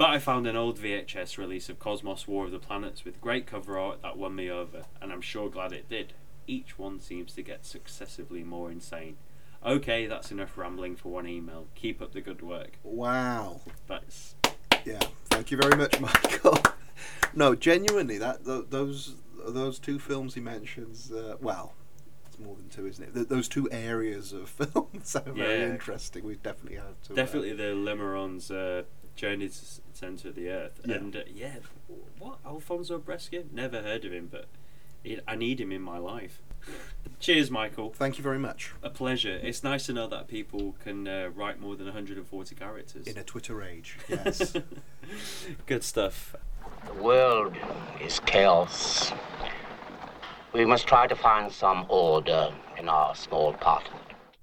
But 0.00 0.08
I 0.12 0.18
found 0.18 0.46
an 0.46 0.56
old 0.56 0.78
VHS 0.78 1.36
release 1.36 1.68
of 1.68 1.78
Cosmos 1.78 2.26
War 2.26 2.46
of 2.46 2.52
the 2.52 2.58
Planets 2.58 3.04
with 3.04 3.20
great 3.20 3.46
cover 3.46 3.78
art 3.78 4.00
that 4.00 4.16
won 4.16 4.34
me 4.34 4.50
over, 4.50 4.84
and 4.98 5.12
I'm 5.12 5.20
sure 5.20 5.50
glad 5.50 5.74
it 5.74 5.90
did. 5.90 6.14
Each 6.46 6.78
one 6.78 7.00
seems 7.00 7.34
to 7.34 7.42
get 7.42 7.66
successively 7.66 8.42
more 8.42 8.70
insane. 8.70 9.18
Okay, 9.62 10.06
that's 10.06 10.32
enough 10.32 10.56
rambling 10.56 10.96
for 10.96 11.10
one 11.10 11.28
email. 11.28 11.66
Keep 11.74 12.00
up 12.00 12.14
the 12.14 12.22
good 12.22 12.40
work. 12.40 12.78
wow. 12.82 13.60
That's 13.88 14.36
Yeah. 14.86 15.00
Thank 15.26 15.50
you 15.50 15.58
very 15.58 15.76
much, 15.76 16.00
Michael. 16.00 16.56
no, 17.34 17.54
genuinely, 17.54 18.16
that 18.16 18.42
th- 18.46 18.70
those 18.70 19.16
those 19.48 19.78
two 19.78 19.98
films 19.98 20.32
he 20.32 20.40
mentions. 20.40 21.12
Uh, 21.12 21.36
well, 21.42 21.74
it's 22.26 22.38
more 22.38 22.56
than 22.56 22.70
two, 22.70 22.86
isn't 22.86 23.04
it? 23.04 23.14
Th- 23.14 23.28
those 23.28 23.48
two 23.48 23.68
areas 23.70 24.32
of 24.32 24.48
film 24.48 24.88
sound 25.02 25.36
very 25.36 25.62
interesting. 25.70 26.24
We 26.24 26.36
definitely 26.36 26.78
have 26.78 27.02
to. 27.02 27.12
uh, 27.12 27.16
definitely 27.16 27.52
the 27.52 27.74
Lemorande's 27.74 28.50
uh, 28.50 28.84
Journey 29.16 29.48
to 29.48 29.52
s- 29.54 29.80
Centre 29.92 30.28
of 30.28 30.34
the 30.34 30.48
Earth. 30.48 30.80
Yeah. 30.84 30.94
And 30.94 31.16
uh, 31.16 31.20
yeah, 31.32 31.56
what? 32.18 32.38
Alfonso 32.46 32.98
Brescia? 32.98 33.44
Never 33.52 33.82
heard 33.82 34.04
of 34.04 34.12
him, 34.12 34.28
but 34.30 34.46
it, 35.04 35.22
I 35.28 35.36
need 35.36 35.60
him 35.60 35.72
in 35.72 35.82
my 35.82 35.98
life. 35.98 36.40
Cheers, 37.20 37.50
Michael. 37.50 37.90
Thank 37.94 38.18
you 38.18 38.22
very 38.24 38.38
much. 38.38 38.72
A 38.82 38.90
pleasure. 38.90 39.38
It's 39.42 39.62
nice 39.62 39.86
to 39.86 39.92
know 39.92 40.06
that 40.08 40.28
people 40.28 40.74
can 40.82 41.06
uh, 41.08 41.30
write 41.34 41.60
more 41.60 41.76
than 41.76 41.86
140 41.86 42.54
characters. 42.54 43.06
In 43.06 43.16
a 43.18 43.22
Twitter 43.24 43.62
age, 43.62 43.98
yes. 44.08 44.54
Good 45.66 45.84
stuff. 45.84 46.34
The 46.86 47.02
world 47.02 47.54
is 48.02 48.20
chaos. 48.20 49.12
We 50.52 50.64
must 50.64 50.86
try 50.86 51.06
to 51.06 51.14
find 51.16 51.50
some 51.52 51.86
order 51.88 52.52
in 52.78 52.88
our 52.88 53.14
small 53.14 53.52
part 53.52 53.86
of 53.88 53.94
it. 53.94 54.00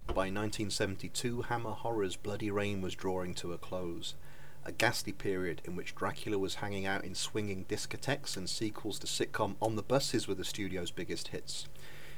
By 0.07 0.29
1972, 0.31 1.43
Hammer 1.43 1.71
Horror's 1.71 2.15
Bloody 2.15 2.49
Reign 2.49 2.81
was 2.81 2.95
drawing 2.95 3.33
to 3.35 3.53
a 3.53 3.57
close. 3.57 4.15
A 4.67 4.71
ghastly 4.73 5.13
period 5.13 5.61
in 5.63 5.75
which 5.77 5.95
Dracula 5.95 6.37
was 6.37 6.55
hanging 6.55 6.85
out 6.85 7.05
in 7.05 7.15
swinging 7.15 7.63
discotheques 7.69 8.35
and 8.35 8.49
sequels 8.49 8.99
to 8.99 9.07
sitcom 9.07 9.55
On 9.61 9.77
the 9.77 9.81
Buses 9.81 10.27
were 10.27 10.35
the 10.35 10.43
studio's 10.43 10.91
biggest 10.91 11.29
hits. 11.29 11.67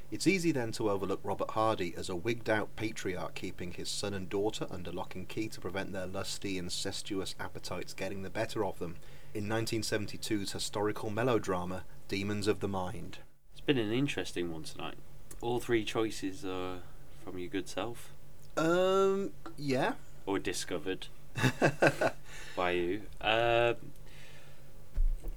It's 0.10 0.26
easy 0.26 0.52
then 0.52 0.72
to 0.72 0.90
overlook 0.90 1.20
Robert 1.22 1.52
Hardy 1.52 1.94
as 1.96 2.10
a 2.10 2.16
wigged 2.16 2.50
out 2.50 2.76
patriarch 2.76 3.36
keeping 3.36 3.74
his 3.74 3.88
son 3.88 4.16
and 4.16 4.28
daughter 4.28 4.66
under 4.72 4.92
lock 4.92 5.14
and 5.14 5.30
key 5.30 5.48
to 5.50 5.62
prevent 5.62 5.94
their 5.94 6.08
lusty, 6.08 6.58
incestuous 6.58 7.36
appetites 7.40 7.94
getting 7.94 8.24
the 8.24 8.32
better 8.32 8.66
of 8.66 8.80
them 8.80 8.96
in 9.36 9.46
1972's 9.46 10.52
historical 10.54 11.12
melodrama 11.12 11.84
Demons 12.08 12.48
of 12.48 12.60
the 12.62 12.68
Mind. 12.68 13.20
It's 13.52 13.62
been 13.62 13.78
an 13.78 13.94
interesting 13.94 14.52
one 14.52 14.64
tonight. 14.64 14.96
All 15.42 15.60
three 15.60 15.86
choices 15.86 16.44
are 16.44 16.80
from 17.24 17.38
your 17.38 17.50
good 17.50 17.70
self 17.70 18.12
Um, 18.58 19.30
yeah. 19.56 19.94
or 20.26 20.40
discovered 20.40 21.06
by 22.56 22.72
you. 22.72 23.02
Um, 23.22 23.76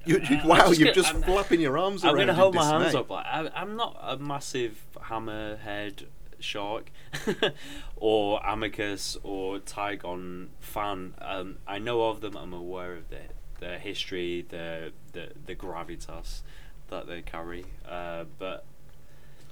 You, 0.04 0.18
you- 0.18 0.38
I'm 0.38 0.48
wow, 0.48 0.66
you're 0.70 0.86
gonna- 0.86 0.92
just 0.94 1.12
I'm- 1.14 1.22
flapping 1.22 1.60
your 1.60 1.78
arms 1.78 2.04
I'm 2.04 2.14
going 2.14 2.26
to 2.26 2.34
hold 2.34 2.54
my 2.54 2.64
hands 2.66 2.94
up. 2.94 3.08
Like, 3.10 3.24
I, 3.26 3.48
I'm 3.54 3.76
not 3.76 3.96
a 4.02 4.16
massive 4.18 4.82
hammerhead 4.96 6.06
shark 6.40 6.90
or 7.96 8.40
amicus 8.44 9.16
or 9.22 9.58
Tigon 9.60 10.48
fan. 10.58 11.14
Um, 11.20 11.58
I 11.68 11.78
know 11.78 12.02
of 12.08 12.20
them. 12.20 12.36
I'm 12.36 12.52
aware 12.52 12.94
of 12.94 13.10
their 13.10 13.28
their 13.60 13.78
history, 13.78 14.44
the 14.48 14.92
the 15.12 15.28
the 15.46 15.54
gravitas 15.54 16.40
that 16.88 17.06
they 17.06 17.22
carry. 17.22 17.64
Uh, 17.88 18.24
but 18.38 18.64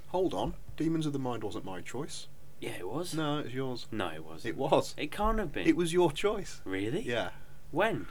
Hold 0.09 0.35
on. 0.35 0.55
Demons 0.77 1.07
of 1.07 1.13
the 1.13 1.21
Mind 1.21 1.45
wasn't 1.45 1.65
my 1.65 1.81
choice. 1.81 2.27
Yeah, 2.61 2.73
it 2.79 2.89
was. 2.89 3.15
No, 3.15 3.39
it 3.39 3.45
was 3.47 3.55
yours. 3.55 3.87
no, 3.91 4.09
it 4.09 4.25
wasn't. 4.25 4.55
It 4.55 4.57
was. 4.57 4.95
It 4.97 5.11
can't 5.11 5.39
have 5.39 5.53
been. 5.53 5.67
It 5.67 5.77
was 5.77 5.93
your 5.93 6.13
choice. 6.13 6.61
really. 6.65 7.01
Yeah. 7.01 7.31
When? 7.71 8.07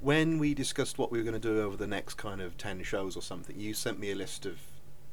When 0.00 0.38
we 0.38 0.54
discussed 0.54 0.96
what 0.98 1.10
we 1.12 1.18
were 1.18 1.24
going 1.24 1.40
to 1.40 1.48
do 1.48 1.60
over 1.60 1.76
the 1.76 1.86
next 1.86 2.14
kind 2.14 2.40
of 2.40 2.56
10 2.56 2.82
shows 2.84 3.16
or 3.16 3.22
something, 3.22 3.58
you 3.58 3.74
sent 3.74 3.98
me 3.98 4.10
a 4.12 4.14
list 4.14 4.46
of 4.46 4.58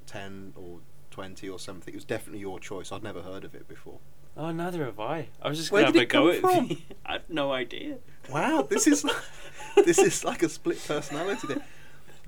10 0.06 0.54
or 0.56 0.80
20 1.12 1.50
or 1.50 1.60
something. 1.60 1.94
It 1.94 1.98
was 1.98 2.06
definitely 2.06 2.40
your 2.40 2.60
choice. 2.60 2.92
I'd 2.92 3.04
never 3.04 3.22
heard 3.22 3.44
of 3.44 3.56
it 3.56 3.68
before. 3.68 4.00
Oh, 4.38 4.52
neither 4.52 4.86
have 4.86 5.00
I. 5.00 5.30
I 5.42 5.50
was 5.50 5.58
just 5.58 5.72
gonna 5.72 5.88
did 5.88 5.96
have 5.96 5.96
a 5.96 6.04
it 6.04 6.10
go 6.10 6.30
at 6.30 6.42
from? 6.42 6.78
I 7.06 7.14
have 7.14 7.30
no 7.30 7.52
idea. 7.52 7.98
Wow, 8.30 8.68
this 8.70 8.86
is 8.86 9.04
this 9.76 9.98
is 9.98 10.24
like 10.24 10.44
a 10.44 10.50
split 10.50 10.80
personality 10.88 11.48
there. 11.48 11.66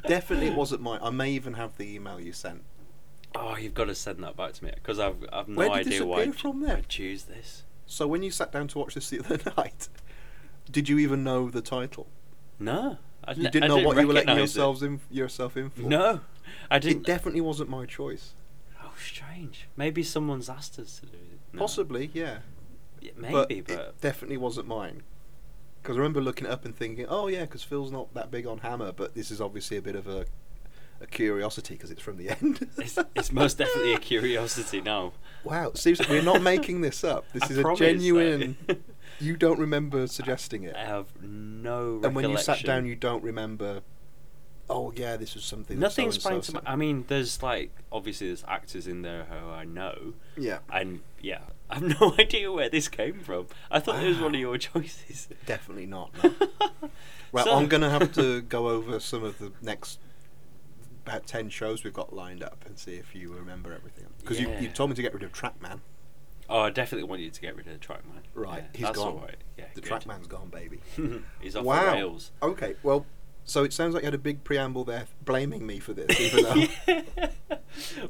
Definitely 0.08 0.50
wasn't 0.50 0.82
mine. 0.82 1.00
I 1.04 1.12
may 1.12 1.32
even 1.32 1.54
have 1.54 1.78
the 1.78 1.94
email 1.94 2.20
you 2.20 2.34
sent. 2.34 2.64
Oh, 3.36 3.56
you've 3.58 3.74
got 3.74 3.86
to 3.86 3.96
send 3.96 4.24
that 4.24 4.36
back 4.36 4.54
to 4.54 4.64
me 4.66 4.72
because 4.76 5.00
I've 5.00 5.24
I've 5.32 5.48
no 5.48 5.56
Where 5.58 5.72
idea 5.72 6.06
why 6.06 6.22
appear 6.22 6.34
from? 6.34 6.66
I 6.66 6.82
choose 6.82 7.24
this. 7.24 7.64
So 7.86 8.08
when 8.08 8.24
you 8.24 8.32
sat 8.32 8.52
down 8.52 8.68
to 8.70 8.80
watch 8.80 8.96
this 8.96 9.10
the 9.10 9.20
other 9.20 9.40
night, 9.58 9.88
did 10.70 10.90
you 10.90 11.00
even 11.00 11.24
know 11.24 11.50
the 11.50 11.62
title? 11.62 12.08
No, 12.60 12.98
I 13.24 13.32
You 13.34 13.50
didn't 13.50 13.64
I 13.64 13.68
know 13.68 13.78
what 13.78 13.98
you 13.98 14.08
were 14.08 14.14
letting 14.14 14.36
it. 14.36 14.38
yourselves 14.38 14.84
in, 14.84 15.00
yourself 15.10 15.56
in 15.58 15.70
for? 15.70 15.82
No, 15.82 16.22
I 16.70 16.78
It 16.78 16.82
didn't. 16.82 17.02
It 17.02 17.06
definitely 17.06 17.42
wasn't 17.42 17.70
my 17.70 17.86
choice. 17.86 18.34
oh, 18.84 18.92
strange. 18.98 19.68
Maybe 19.78 20.04
someone's 20.04 20.50
asked 20.50 20.78
us 20.80 21.00
to 21.00 21.06
do 21.06 21.18
it. 21.18 21.40
No. 21.54 21.60
Possibly, 21.60 22.12
yeah. 22.14 22.40
Yeah, 23.02 23.12
maybe, 23.16 23.62
but, 23.62 23.68
but, 23.68 23.80
it 23.80 24.02
definitely 24.02 24.38
wasn't 24.38 24.68
mine. 24.68 25.04
Because 25.82 25.96
I 25.96 26.00
remember 26.00 26.20
looking 26.22 26.46
it 26.48 26.52
up 26.52 26.66
and 26.66 26.76
thinking, 26.76 27.06
oh 27.08 27.28
yeah, 27.28 27.42
because 27.42 27.64
Phil's 27.64 27.92
not 27.92 28.14
that 28.14 28.30
big 28.30 28.46
on 28.46 28.60
Hammer, 28.60 28.92
but 28.92 29.16
this 29.16 29.32
is 29.32 29.40
obviously 29.40 29.78
a 29.78 29.82
bit 29.82 29.96
of 29.96 30.08
a, 30.08 30.26
a 31.02 31.08
curiosity 31.08 31.76
because 31.76 31.92
it's 31.92 32.02
from 32.02 32.18
the 32.18 32.30
end. 32.42 32.68
it's, 32.78 32.98
it's 33.16 33.32
most 33.32 33.58
definitely 33.58 33.94
a 33.94 34.00
curiosity 34.00 34.82
now. 34.82 35.14
wow, 35.44 35.72
seriously, 35.74 36.08
we're 36.10 36.22
not 36.24 36.42
making 36.42 36.82
this 36.82 37.04
up. 37.04 37.26
This 37.34 37.44
I 37.44 37.48
is 37.54 37.58
a 37.60 37.76
genuine. 37.76 38.58
you 39.20 39.36
don't 39.38 39.60
remember 39.60 40.08
suggesting 40.08 40.64
it, 40.64 40.76
I 40.76 40.86
have 40.86 41.08
no. 41.22 42.00
and 42.04 42.16
when 42.16 42.30
you 42.30 42.38
sat 42.38 42.64
down, 42.64 42.86
you 42.86 42.96
don't 42.96 43.24
remember. 43.24 43.82
Oh 44.72 44.94
yeah, 44.96 45.18
this 45.18 45.34
was 45.34 45.44
something. 45.46 45.80
Nothing 45.80 46.12
sprang 46.12 46.42
to 46.42 46.54
mind. 46.54 46.66
I 46.68 46.76
mean, 46.76 47.06
there's 47.08 47.42
like 47.42 47.72
obviously 47.92 48.28
there's 48.28 48.44
actors 48.48 48.86
in 48.86 49.02
there 49.02 49.26
who 49.26 49.50
I 49.50 49.64
know, 49.66 50.14
Yeah, 50.38 50.60
and 50.72 51.00
yeah, 51.22 51.40
I 51.72 51.76
have 51.80 52.00
no 52.00 52.14
idea 52.20 52.52
where 52.52 52.70
this 52.70 52.88
came 52.88 53.20
from. 53.22 53.48
I 53.72 53.80
thought 53.80 54.04
it 54.04 54.08
was 54.08 54.20
one 54.20 54.36
of 54.36 54.40
your 54.48 54.58
choices. 54.60 55.28
definitely 55.48 55.88
not. 55.88 56.12
No. 56.24 56.34
Right, 57.32 57.46
So- 57.46 57.56
I'm 57.56 57.68
gonna 57.68 57.90
have 57.90 58.14
to 58.14 58.42
go 58.42 58.70
over 58.70 59.00
some 59.00 59.24
of 59.24 59.40
the 59.40 59.52
next 59.62 59.98
about 61.06 61.28
ten 61.28 61.50
shows 61.50 61.84
we've 61.84 61.94
got 61.94 62.14
lined 62.14 62.44
up 62.44 62.64
and 62.66 62.78
see 62.78 62.96
if 62.96 63.16
you 63.16 63.34
remember 63.34 63.74
everything. 63.74 64.06
Because 64.20 64.40
you, 64.40 64.50
you 64.60 64.70
told 64.70 64.90
me 64.90 64.96
to 64.96 65.02
get 65.02 65.14
rid 65.14 65.24
of 65.24 65.32
Trackman. 65.32 65.80
Oh, 66.50 66.62
I 66.62 66.70
definitely 66.72 67.08
want 67.08 67.22
you 67.22 67.30
to 67.30 67.42
get 67.42 67.56
rid 67.56 67.68
of 67.68 67.74
the 67.74 67.80
Trackman. 67.80 68.24
Right, 68.34 68.64
Yeah, 68.64 68.68
he's 68.74 68.82
that's 68.82 68.98
gone. 68.98 69.08
all 69.14 69.20
right. 69.20 69.38
Yeah, 69.58 69.66
the 69.76 69.82
good. 69.82 69.92
Trackman's 69.92 70.28
gone, 70.28 70.50
baby. 70.50 70.80
he's 71.42 71.56
off 71.56 71.64
wow. 71.64 71.86
the 71.86 71.92
rails. 71.92 72.32
Okay, 72.42 72.76
well, 72.82 73.06
so 73.44 73.64
it 73.64 73.72
sounds 73.74 73.94
like 73.94 74.02
you 74.04 74.08
had 74.08 74.14
a 74.16 74.18
big 74.20 74.44
preamble 74.44 74.84
there, 74.84 75.06
blaming 75.24 75.66
me 75.68 75.80
for 75.80 75.94
this, 75.94 76.20
even 76.20 76.44
though 76.44 77.02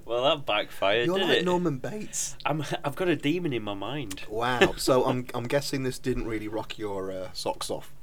well, 0.05 0.23
that 0.23 0.45
backfired. 0.45 1.05
you're 1.05 1.19
like 1.19 1.37
it? 1.39 1.45
Norman 1.45 1.77
Bates. 1.79 2.35
I'm, 2.45 2.63
I've 2.83 2.95
got 2.95 3.07
a 3.07 3.15
demon 3.15 3.53
in 3.53 3.63
my 3.63 3.73
mind. 3.73 4.21
Wow. 4.29 4.73
So 4.77 5.05
I'm 5.09 5.27
I'm 5.33 5.45
guessing 5.47 5.83
this 5.83 5.99
didn't 5.99 6.25
really 6.25 6.47
rock 6.47 6.77
your 6.77 7.11
uh, 7.11 7.29
socks 7.33 7.69
off. 7.69 7.93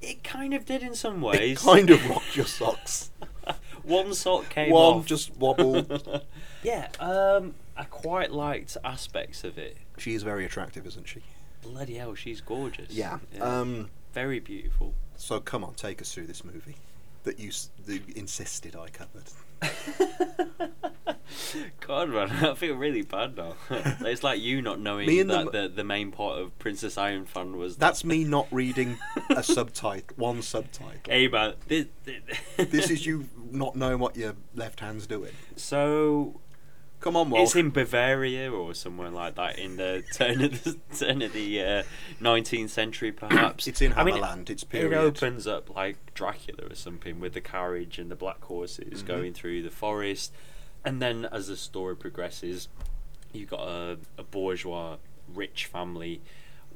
It 0.00 0.24
kind 0.24 0.52
of 0.52 0.64
did 0.64 0.82
in 0.82 0.94
some 0.94 1.22
It 1.22 1.26
ways. 1.26 1.62
kind 1.62 1.88
of 1.90 2.08
rocked 2.08 2.34
your 2.36 2.46
socks. 2.46 3.10
One 3.84 4.14
sock 4.14 4.48
came 4.48 4.70
One 4.70 4.94
off. 4.98 5.06
just 5.06 5.36
wobbled. 5.36 6.22
yeah, 6.62 6.88
um, 7.00 7.54
I 7.76 7.84
quite 7.84 8.30
liked 8.32 8.76
aspects 8.84 9.44
of 9.44 9.58
it. 9.58 9.76
she 9.98 10.14
is 10.14 10.22
very 10.22 10.44
attractive, 10.44 10.86
isn't 10.86 11.08
she? 11.08 11.22
Bloody 11.62 11.94
hell, 11.94 12.14
she's 12.14 12.40
gorgeous. 12.40 12.90
Yeah. 12.90 13.18
Um. 13.40 13.88
very 14.12 14.40
beautiful. 14.40 14.94
So 15.16 15.40
come 15.40 15.62
on, 15.64 15.74
take 15.74 16.00
us 16.02 16.12
through 16.12 16.26
this 16.26 16.44
movie 16.44 16.76
that 17.24 17.38
you 17.38 17.48
s- 17.48 17.70
that 17.86 17.94
you 17.94 18.14
insisted 18.16 18.74
I 18.76 18.88
covered. 18.88 19.24
God, 21.80 22.10
man, 22.10 22.30
I 22.44 22.54
feel 22.54 22.74
really 22.76 23.02
bad 23.02 23.36
now. 23.36 23.54
it's 23.70 24.22
like 24.22 24.40
you 24.40 24.60
not 24.62 24.80
knowing 24.80 25.06
Me 25.06 25.20
and 25.20 25.30
that 25.30 25.46
the- 25.52 25.62
the, 25.62 25.68
the 25.68 25.84
main 25.84 26.10
part 26.10 26.38
of 26.38 26.56
Princess 26.58 26.98
Iron 26.98 27.26
Fan 27.26 27.56
was. 27.56 27.76
That's 27.76 28.04
me 28.04 28.24
not 28.24 28.46
reading 28.50 28.98
a 29.30 29.42
subtitle, 29.42 30.14
one 30.16 30.42
subtitle. 30.42 30.90
Hey, 31.06 31.28
man. 31.28 31.54
This, 31.68 31.86
This 32.56 32.90
is 32.90 33.06
you 33.06 33.28
not 33.52 33.76
knowing 33.76 33.98
what 33.98 34.16
your 34.16 34.34
left 34.54 34.80
hand's 34.80 35.06
doing. 35.06 35.32
So, 35.56 36.40
Come 37.00 37.16
on, 37.16 37.30
Walsh. 37.30 37.42
it's 37.48 37.56
in 37.56 37.70
Bavaria 37.70 38.50
or 38.52 38.74
somewhere 38.74 39.10
like 39.10 39.34
that 39.34 39.58
in 39.58 39.76
the 39.76 40.04
turn 40.14 40.40
of 40.42 40.62
the 40.62 40.78
turn 40.96 41.20
of 41.22 41.32
the 41.32 41.60
uh, 41.62 41.82
19th 42.20 42.70
century, 42.70 43.10
perhaps. 43.24 43.66
It's 43.66 43.82
in 43.82 43.92
I 43.94 44.04
mean, 44.04 44.14
Hammerland. 44.16 44.50
It's 44.50 44.62
It 44.62 44.68
period. 44.68 44.94
opens 44.98 45.46
up 45.46 45.74
like 45.74 46.14
Dracula 46.14 46.70
or 46.70 46.74
something 46.74 47.18
with 47.20 47.32
the 47.34 47.40
carriage 47.40 47.98
and 47.98 48.10
the 48.10 48.14
black 48.16 48.42
horses 48.44 49.02
Mhm. 49.02 49.06
going 49.06 49.32
through 49.34 49.62
the 49.62 49.70
forest, 49.70 50.32
and 50.84 51.02
then 51.02 51.24
as 51.32 51.48
the 51.48 51.56
story 51.56 51.96
progresses, 51.96 52.68
you've 53.32 53.50
got 53.50 53.66
a, 53.66 53.98
a 54.18 54.22
bourgeois 54.22 54.96
rich 55.34 55.66
family 55.66 56.20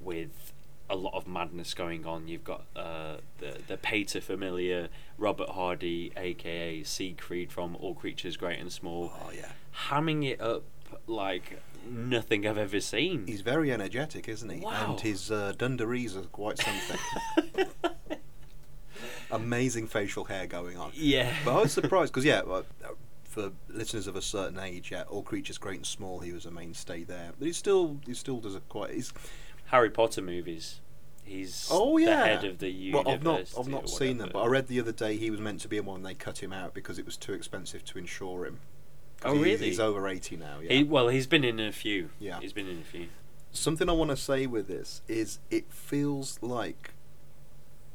with 0.01 0.53
a 0.89 0.97
lot 0.97 1.14
of 1.14 1.26
madness 1.26 1.74
going 1.74 2.07
on. 2.07 2.28
You've 2.28 2.45
got 2.45 2.64
uh, 2.76 3.16
the 3.39 3.59
the 3.66 3.76
pater 3.76 4.20
familiar 4.20 4.89
Robert 5.18 5.51
Hardy, 5.51 6.12
aka 6.16 6.82
Siegfried 6.82 7.51
from 7.53 7.76
All 7.76 7.95
Creatures 7.95 8.37
Great 8.37 8.59
and 8.61 8.72
Small, 8.72 9.12
Oh 9.24 9.30
yeah. 9.34 9.49
hamming 9.89 10.24
it 10.24 10.41
up 10.41 10.62
like 11.07 11.61
nothing 11.89 12.47
I've 12.47 12.59
ever 12.59 12.80
seen. 12.80 13.26
He's 13.26 13.41
very 13.43 13.72
energetic, 13.72 14.28
isn't 14.28 14.49
he? 14.51 14.61
Wow. 14.61 14.91
And 14.93 15.01
his 15.01 15.30
uh, 15.30 15.53
dungarees 15.57 16.16
are 16.16 16.22
quite 16.22 16.59
something. 16.59 16.99
Amazing 19.30 19.89
facial 19.89 20.24
hair 20.24 20.47
going 20.47 20.76
on. 20.76 20.93
yeah, 20.95 21.32
But 21.45 21.57
I 21.57 21.62
was 21.62 21.72
surprised 21.72 22.12
because 22.12 22.24
yeah, 22.24 22.43
well, 22.43 22.64
uh, 22.84 22.89
for 23.24 23.51
listeners 23.68 24.07
of 24.07 24.14
a 24.16 24.22
certain 24.22 24.59
age, 24.59 24.91
yeah, 24.93 25.03
all 25.09 25.22
creatures 25.22 25.59
great 25.59 25.76
and 25.76 25.87
small, 25.87 26.20
he 26.20 26.32
was 26.32 26.47
a 26.47 26.51
mainstay 26.51 27.03
there. 27.03 27.32
But 27.39 27.47
he 27.47 27.53
still, 27.53 27.99
he 28.07 28.14
still 28.14 28.39
does 28.39 28.55
a 28.55 28.61
quite. 28.61 28.95
He's, 28.95 29.12
Harry 29.67 29.91
Potter 29.91 30.23
movies. 30.23 30.81
He's 31.25 31.69
oh 31.73 31.97
yeah, 31.97 32.07
the 32.21 32.27
head 32.27 32.45
of 32.45 32.59
the 32.59 32.71
universe. 32.71 33.05
Well, 33.05 33.14
I've 33.14 33.23
not, 33.23 33.53
I've 33.59 33.69
not 33.69 33.91
seen 33.91 34.19
them, 34.19 34.31
but 34.33 34.43
I 34.43 34.47
read 34.47 34.69
the 34.69 34.79
other 34.79 34.93
day 34.93 35.17
he 35.17 35.29
was 35.31 35.41
meant 35.41 35.61
to 35.62 35.69
be 35.69 35.77
in 35.77 35.85
one. 35.85 35.97
and 35.97 36.07
They 36.07 36.14
cut 36.14 36.41
him 36.43 36.53
out 36.53 36.73
because 36.73 36.99
it 37.01 37.05
was 37.05 37.17
too 37.17 37.33
expensive 37.33 37.85
to 37.87 37.99
insure 37.99 38.47
him. 38.47 38.61
Oh, 39.25 39.35
he- 39.35 39.43
really? 39.43 39.67
He's 39.67 39.81
over 39.81 40.07
eighty 40.09 40.37
now. 40.37 40.61
Yeah. 40.62 40.73
He, 40.73 40.85
well, 40.85 41.09
he's 41.09 41.27
been 41.27 41.43
in 41.43 41.59
a 41.59 41.73
few. 41.73 42.11
Yeah. 42.21 42.39
he's 42.41 42.53
been 42.53 42.69
in 42.69 42.79
a 42.79 42.85
few. 42.85 43.09
Something 43.51 43.89
I 43.89 43.93
want 43.93 44.11
to 44.11 44.17
say 44.17 44.47
with 44.47 44.69
this 44.69 45.03
is 45.09 45.41
it 45.51 45.73
feels 45.73 46.39
like 46.43 46.93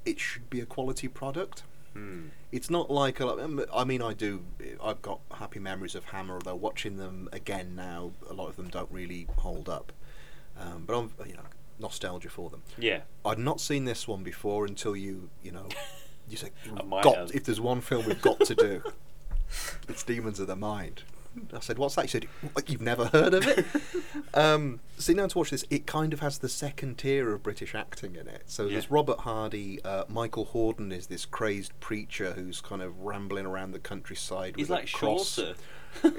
it 0.04 0.20
should 0.20 0.50
be 0.50 0.60
a 0.60 0.66
quality 0.66 1.08
product. 1.08 1.64
Hmm. 1.94 2.28
It's 2.52 2.70
not 2.70 2.90
like 2.92 3.20
a 3.22 3.26
lot. 3.26 3.40
I 3.74 3.84
mean, 3.86 4.02
I 4.02 4.14
do. 4.14 4.44
I've 4.84 5.02
got 5.02 5.22
happy 5.32 5.60
memories 5.60 5.96
of 5.96 6.06
Hammer, 6.06 6.34
although 6.34 6.56
watching 6.56 6.98
them 6.98 7.30
again 7.32 7.76
now, 7.76 8.12
a 8.30 8.34
lot 8.34 8.50
of 8.50 8.58
them 8.58 8.68
don't 8.68 8.92
really 8.92 9.28
hold 9.38 9.70
up. 9.70 9.94
Um, 10.60 10.84
but 10.86 10.98
I'm, 10.98 11.12
you 11.26 11.34
know, 11.36 11.44
nostalgia 11.82 12.30
for 12.30 12.50
them. 12.50 12.62
Yeah, 12.78 13.02
I'd 13.26 13.40
not 13.40 13.60
seen 13.60 13.86
this 13.86 14.08
one 14.08 14.24
before 14.24 14.66
until 14.66 14.96
you, 14.96 15.30
you 15.44 15.52
know, 15.52 15.68
you 16.30 16.38
said, 16.38 16.52
"Got 17.04 17.06
have. 17.18 17.32
if 17.36 17.44
there's 17.46 17.60
one 17.62 17.82
film 17.82 18.06
we've 18.06 18.22
got 18.22 18.40
to 18.42 18.56
do, 18.56 18.84
it's 19.90 20.04
Demons 20.04 20.40
of 20.40 20.48
the 20.48 20.56
Mind." 20.56 21.04
I 21.54 21.62
said, 21.62 21.78
"What's 21.78 21.96
that?" 21.96 22.02
He 22.04 22.08
said, 22.10 22.26
"What, 22.54 22.70
"You've 22.70 22.82
never 22.82 23.06
heard 23.06 23.34
of 23.34 23.48
it." 23.48 23.66
um, 24.34 24.82
see 24.98 25.14
now 25.14 25.28
to 25.28 25.38
watch 25.38 25.50
this, 25.50 25.64
it 25.70 25.86
kind 25.88 26.12
of 26.12 26.20
has 26.20 26.40
the 26.40 26.50
second 26.50 26.98
tier 26.98 27.34
of 27.34 27.42
British 27.42 27.74
acting 27.74 28.16
in 28.16 28.28
it. 28.28 28.44
So 28.48 28.66
Yeah. 28.66 28.74
there's 28.74 28.92
Robert 28.92 29.20
Hardy, 29.20 29.82
uh, 29.86 30.04
Michael 30.10 30.48
Hordern 30.48 30.92
is 30.92 31.08
this 31.08 31.26
crazed 31.26 31.72
preacher 31.80 32.34
who's 32.34 32.60
kind 32.60 32.82
of 32.82 33.00
rambling 33.00 33.46
around 33.46 33.72
the 33.72 33.80
countryside. 33.80 34.56
he's 34.58 34.68
with 34.70 34.78
like 34.80 34.90
a 34.90 34.92
cross. 34.94 35.36
Chaucer. 35.38 35.56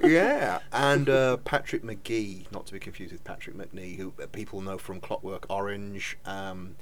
Yeah, 0.02 0.60
and 0.72 1.08
uh, 1.08 1.36
Patrick 1.38 1.84
Magee, 1.84 2.46
not 2.52 2.66
to 2.66 2.72
be 2.72 2.78
confused 2.78 3.12
with 3.12 3.24
Patrick 3.24 3.56
Macnee, 3.56 3.96
who 3.96 4.12
uh, 4.22 4.26
people 4.26 4.60
know 4.60 4.78
from 4.78 5.00
Clockwork 5.00 5.46
Orange. 5.48 6.18
Um, 6.24 6.76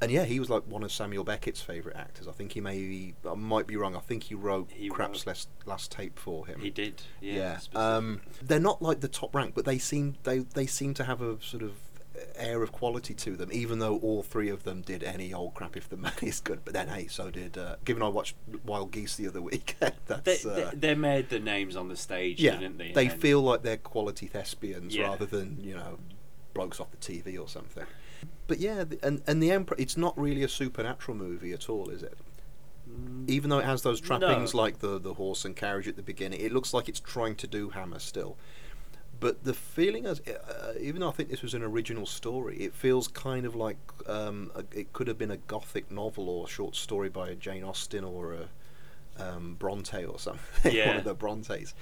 and 0.00 0.12
yeah, 0.12 0.24
he 0.24 0.38
was 0.38 0.48
like 0.48 0.62
one 0.64 0.82
of 0.84 0.92
Samuel 0.92 1.24
Beckett's 1.24 1.60
favourite 1.60 1.96
actors. 1.96 2.28
I 2.28 2.32
think 2.32 2.52
he 2.52 2.60
may, 2.60 3.14
I 3.28 3.34
might 3.34 3.66
be 3.66 3.76
wrong. 3.76 3.96
I 3.96 4.00
think 4.00 4.24
he 4.24 4.34
wrote 4.34 4.70
He 4.70 4.88
Krapp's 4.88 5.26
last 5.26 5.48
last 5.66 5.90
tape 5.90 6.18
for 6.18 6.46
him. 6.46 6.60
He 6.60 6.70
did. 6.70 7.02
Yeah. 7.20 7.58
Yeah. 7.72 7.96
Um, 7.96 8.20
they're 8.40 8.60
not 8.60 8.80
like 8.80 9.00
the 9.00 9.08
top 9.08 9.34
rank, 9.34 9.54
but 9.54 9.64
they 9.64 9.78
seem 9.78 10.16
they 10.22 10.38
they 10.38 10.66
seem 10.66 10.94
to 10.94 11.04
have 11.04 11.20
a 11.20 11.40
sort 11.42 11.62
of 11.62 11.72
air 12.36 12.62
of 12.62 12.72
quality 12.72 13.14
to 13.14 13.36
them. 13.36 13.50
Even 13.52 13.78
though 13.78 13.96
all 13.98 14.22
three 14.22 14.48
of 14.48 14.64
them 14.64 14.82
did 14.82 15.02
any 15.02 15.32
old 15.32 15.54
crap 15.54 15.76
if 15.76 15.88
the 15.88 15.96
man 15.96 16.12
is 16.22 16.40
good. 16.40 16.60
But 16.64 16.74
then 16.74 16.88
hey, 16.88 17.06
so 17.08 17.30
did 17.30 17.56
uh, 17.58 17.76
given 17.84 18.02
I 18.02 18.08
watched 18.08 18.36
Wild 18.64 18.90
Geese 18.92 19.16
the 19.16 19.28
other 19.28 19.42
week. 19.42 19.76
that's 20.06 20.42
they, 20.42 20.64
uh, 20.64 20.70
they, 20.74 20.94
made 20.94 21.28
the 21.28 21.40
names 21.40 21.76
on 21.76 21.88
the 21.88 21.96
stage, 21.96 22.40
yeah, 22.40 22.56
didn't 22.56 22.78
they? 22.78 22.92
they 22.92 23.08
feel 23.08 23.40
like 23.42 23.62
they're 23.62 23.76
quality 23.76 24.26
thespians 24.26 24.94
Yeah. 24.94 25.08
rather 25.08 25.26
than 25.26 25.58
you 25.62 25.74
know 25.74 25.98
blokes 26.54 26.80
off 26.80 26.90
the 26.90 26.96
TV 26.96 27.40
or 27.40 27.48
something. 27.48 27.84
But 28.46 28.58
yeah, 28.58 28.84
the, 28.84 28.98
and 29.02 29.22
and 29.26 29.42
the 29.42 29.50
Emperor, 29.50 29.76
it's 29.78 29.96
not 29.96 30.18
really 30.18 30.42
a 30.42 30.48
supernatural 30.48 31.16
movie 31.16 31.52
at 31.52 31.68
all, 31.68 31.90
is 31.90 32.02
it? 32.02 32.18
Mm, 32.90 33.28
Even 33.28 33.50
though 33.50 33.58
it 33.58 33.64
has 33.64 33.82
those 33.82 34.00
trappings 34.00 34.54
No. 34.54 34.60
like 34.62 34.78
the 34.78 34.98
the 34.98 35.14
horse 35.14 35.44
and 35.44 35.54
carriage 35.54 35.86
at 35.86 35.96
the 35.96 36.02
beginning, 36.02 36.40
it 36.40 36.52
looks 36.52 36.72
like 36.72 36.88
it's 36.88 37.00
trying 37.00 37.34
to 37.36 37.46
do 37.46 37.70
Hammer 37.70 37.98
still. 37.98 38.36
But 39.20 39.44
the 39.44 39.54
feeling 39.54 40.04
is, 40.04 40.20
uh, 40.20 40.74
even 40.80 41.00
though 41.00 41.08
I 41.08 41.12
think 41.12 41.28
this 41.28 41.42
was 41.42 41.54
an 41.54 41.62
original 41.62 42.06
story, 42.06 42.58
it 42.58 42.74
feels 42.74 43.08
kind 43.08 43.46
of 43.46 43.56
like 43.56 43.78
um, 44.06 44.52
a, 44.54 44.64
it 44.72 44.92
could 44.92 45.08
have 45.08 45.18
been 45.18 45.30
a 45.30 45.36
gothic 45.36 45.90
novel 45.90 46.28
or 46.28 46.46
a 46.46 46.48
short 46.48 46.76
story 46.76 47.08
by 47.08 47.30
a 47.30 47.34
Jane 47.34 47.64
Austen 47.64 48.04
or 48.04 48.34
a 48.34 48.48
um, 49.22 49.56
Bronte 49.58 50.04
or 50.04 50.18
something. 50.18 50.72
Yeah. 50.72 50.86
one 50.88 50.96
of 50.98 51.04
the 51.04 51.14
Brontes. 51.14 51.74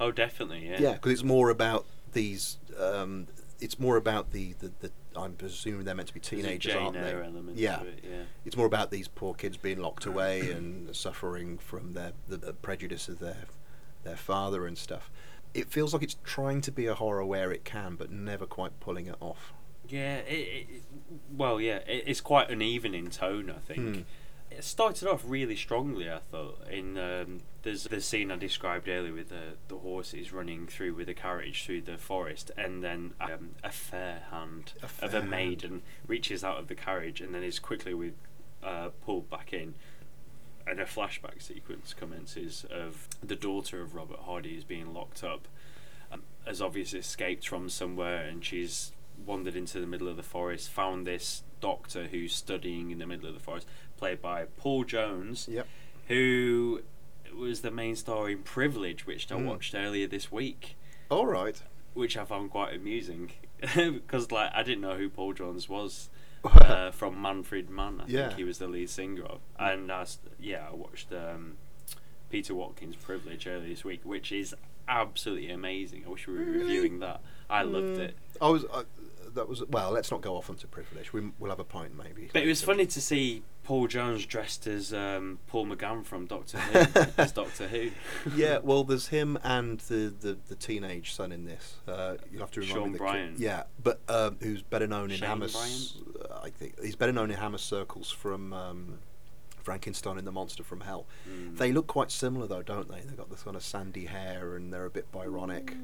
Oh, 0.00 0.10
definitely. 0.10 0.66
Yeah. 0.68 0.80
Yeah, 0.80 0.92
because 0.92 1.12
it's 1.12 1.24
more 1.24 1.50
about 1.50 1.84
these. 2.12 2.58
Um, 2.78 3.26
it's 3.60 3.78
more 3.78 3.96
about 3.96 4.32
the, 4.32 4.54
the, 4.60 4.72
the. 4.80 4.90
I'm 5.16 5.32
presuming 5.32 5.84
they're 5.84 5.94
meant 5.94 6.08
to 6.08 6.14
be 6.14 6.20
teenagers, 6.20 6.74
aren't 6.74 6.94
they? 6.94 7.12
Yeah. 7.54 7.82
it, 7.82 8.04
yeah. 8.04 8.22
It's 8.44 8.56
more 8.56 8.66
about 8.66 8.90
these 8.90 9.08
poor 9.08 9.34
kids 9.34 9.56
being 9.56 9.80
locked 9.80 10.06
away 10.06 10.52
and 10.52 10.94
suffering 10.94 11.58
from 11.58 11.94
their 11.94 12.12
the, 12.28 12.36
the 12.36 12.52
prejudice 12.52 13.08
of 13.08 13.18
their 13.18 13.46
their 14.04 14.16
father 14.16 14.66
and 14.66 14.78
stuff. 14.78 15.10
It 15.54 15.70
feels 15.70 15.92
like 15.92 16.02
it's 16.02 16.16
trying 16.24 16.60
to 16.62 16.72
be 16.72 16.86
a 16.86 16.94
horror 16.94 17.24
where 17.24 17.50
it 17.52 17.64
can, 17.64 17.96
but 17.96 18.10
never 18.10 18.46
quite 18.46 18.78
pulling 18.80 19.06
it 19.06 19.16
off. 19.20 19.52
Yeah, 19.88 20.16
it, 20.18 20.66
it, 20.70 20.82
well, 21.34 21.60
yeah, 21.60 21.76
it, 21.86 22.04
it's 22.06 22.20
quite 22.20 22.50
uneven 22.50 22.94
in 22.94 23.08
tone. 23.10 23.50
I 23.50 23.58
think 23.60 23.78
Hmm. 23.96 24.00
it 24.50 24.62
started 24.64 25.08
off 25.08 25.22
really 25.26 25.56
strongly. 25.56 26.10
I 26.10 26.18
thought 26.30 26.60
in 26.70 26.98
um, 26.98 27.40
there's 27.62 27.84
the 27.84 28.00
scene 28.02 28.30
I 28.30 28.36
described 28.36 28.86
earlier 28.88 29.14
with 29.14 29.30
the 29.30 29.54
the 29.68 29.78
horses 29.78 30.32
running 30.32 30.66
through 30.66 30.94
with 30.94 31.08
a 31.08 31.14
carriage 31.14 31.64
through 31.64 31.82
the 31.82 31.96
forest, 31.96 32.50
and 32.56 32.84
then 32.84 33.14
um, 33.20 33.50
a 33.64 33.70
fair 33.70 34.24
hand 34.30 34.74
A 34.82 34.84
of 34.84 34.90
fair 34.90 35.08
a 35.08 35.12
hand. 35.12 35.30
maiden 35.30 35.82
reaches 36.06 36.44
out 36.44 36.58
of 36.58 36.68
the 36.68 36.74
carriage 36.74 37.20
and 37.22 37.34
then 37.34 37.42
is 37.42 37.58
quickly 37.58 37.94
with 37.94 38.12
uh, 38.62 38.90
pulled 39.04 39.30
back 39.30 39.52
in. 39.54 39.74
And 40.68 40.80
a 40.80 40.84
flashback 40.84 41.40
sequence 41.40 41.94
commences 41.94 42.66
of 42.70 43.08
the 43.22 43.36
daughter 43.36 43.80
of 43.80 43.94
Robert 43.94 44.18
Hardy 44.20 44.54
is 44.56 44.64
being 44.64 44.92
locked 44.92 45.24
up 45.24 45.48
um, 46.12 46.22
has 46.46 46.60
obviously 46.60 46.98
escaped 46.98 47.48
from 47.48 47.68
somewhere 47.70 48.24
and 48.24 48.44
she's 48.44 48.92
wandered 49.24 49.56
into 49.56 49.80
the 49.80 49.86
middle 49.86 50.08
of 50.08 50.16
the 50.16 50.22
forest, 50.22 50.68
found 50.70 51.06
this 51.06 51.42
doctor 51.60 52.04
who's 52.08 52.34
studying 52.34 52.90
in 52.90 52.98
the 52.98 53.06
middle 53.06 53.26
of 53.28 53.34
the 53.34 53.40
forest, 53.40 53.66
played 53.96 54.20
by 54.22 54.44
Paul 54.58 54.84
Jones, 54.84 55.48
Yep. 55.50 55.66
who 56.08 56.82
was 57.34 57.60
the 57.62 57.70
main 57.70 57.96
star 57.96 58.28
in 58.30 58.38
Privilege, 58.42 59.06
which 59.06 59.30
I 59.32 59.36
Mm. 59.36 59.46
watched 59.46 59.74
earlier 59.74 60.06
this 60.06 60.30
week, 60.30 60.76
All 61.10 61.26
right. 61.26 61.60
which 61.94 62.16
I 62.16 62.24
found 62.24 62.50
quite 62.50 62.74
amusing 62.74 63.30
because 63.74 64.30
like 64.30 64.50
I 64.54 64.62
didn't 64.62 64.82
know 64.82 64.96
who 64.96 65.08
Paul 65.08 65.32
Jones 65.32 65.68
was. 65.68 66.10
Uh, 66.44 66.90
from 66.90 67.20
Manfred 67.20 67.68
Mann, 67.70 68.00
I 68.00 68.04
Yeah. 68.08 68.26
think 68.28 68.38
he 68.38 68.44
was 68.44 68.58
the 68.58 68.68
lead 68.68 68.90
singer 68.90 69.24
of, 69.24 69.40
and 69.58 69.90
I 69.90 70.06
yeah, 70.38 70.66
I 70.70 70.74
watched 70.74 71.12
um, 71.12 71.56
Peter 72.30 72.54
Watkins 72.54 72.96
Privilege 72.96 73.46
earlier 73.46 73.68
this 73.68 73.84
week, 73.84 74.00
which 74.04 74.32
is 74.32 74.54
absolutely 74.86 75.50
amazing. 75.50 76.04
I 76.06 76.10
wish 76.10 76.26
we 76.26 76.34
were 76.34 76.40
reviewing 76.44 77.00
that. 77.00 77.20
I 77.50 77.62
loved 77.62 77.98
it. 77.98 78.16
I 78.40 78.48
was. 78.48 78.64
I, 78.72 78.82
that 79.34 79.48
was 79.48 79.62
well. 79.66 79.90
Let's 79.90 80.10
not 80.10 80.20
go 80.22 80.36
off 80.36 80.48
onto 80.48 80.66
privilege. 80.66 81.12
We, 81.12 81.30
we'll 81.38 81.50
have 81.50 81.60
a 81.60 81.64
pint 81.64 81.96
maybe. 81.96 82.30
But 82.32 82.42
it 82.42 82.46
was 82.48 82.62
funny 82.62 82.86
to 82.86 83.00
see 83.00 83.42
Paul 83.62 83.86
Jones 83.86 84.24
dressed 84.24 84.66
as 84.66 84.92
um, 84.94 85.38
Paul 85.46 85.66
McGann 85.66 86.04
from 86.04 86.26
Doctor 86.26 86.58
Who, 86.58 87.00
as 87.18 87.32
Doctor 87.32 87.68
Who. 87.68 87.90
yeah, 88.34 88.58
well, 88.62 88.84
there's 88.84 89.08
him 89.08 89.38
and 89.44 89.80
the, 89.80 90.14
the, 90.18 90.38
the 90.48 90.54
teenage 90.54 91.12
son 91.12 91.30
in 91.32 91.44
this. 91.44 91.74
Uh, 91.86 92.14
you'll 92.30 92.40
have 92.40 92.50
to 92.52 92.60
remind 92.60 92.74
Sean 92.74 92.86
me. 92.86 92.92
the 92.92 92.98
Bryan. 92.98 93.32
Kid. 93.34 93.40
Yeah, 93.40 93.62
but 93.82 94.00
um, 94.08 94.36
who's 94.40 94.62
better 94.62 94.86
known 94.86 95.10
in 95.10 95.18
Shane 95.18 95.28
Hammer? 95.28 95.48
I 96.42 96.50
think 96.50 96.80
he's 96.82 96.96
better 96.96 97.12
known 97.12 97.30
in 97.30 97.36
Hammer 97.36 97.58
circles 97.58 98.10
from 98.10 98.52
um, 98.52 98.98
Frankenstein 99.62 100.18
and 100.18 100.26
the 100.26 100.32
Monster 100.32 100.62
from 100.62 100.80
Hell. 100.80 101.06
Mm. 101.28 101.56
They 101.58 101.72
look 101.72 101.86
quite 101.86 102.10
similar 102.10 102.46
though, 102.46 102.62
don't 102.62 102.90
they? 102.90 103.00
They've 103.00 103.16
got 103.16 103.30
this 103.30 103.42
kind 103.42 103.56
of 103.56 103.62
sandy 103.62 104.06
hair 104.06 104.56
and 104.56 104.72
they're 104.72 104.86
a 104.86 104.90
bit 104.90 105.12
Byronic. 105.12 105.76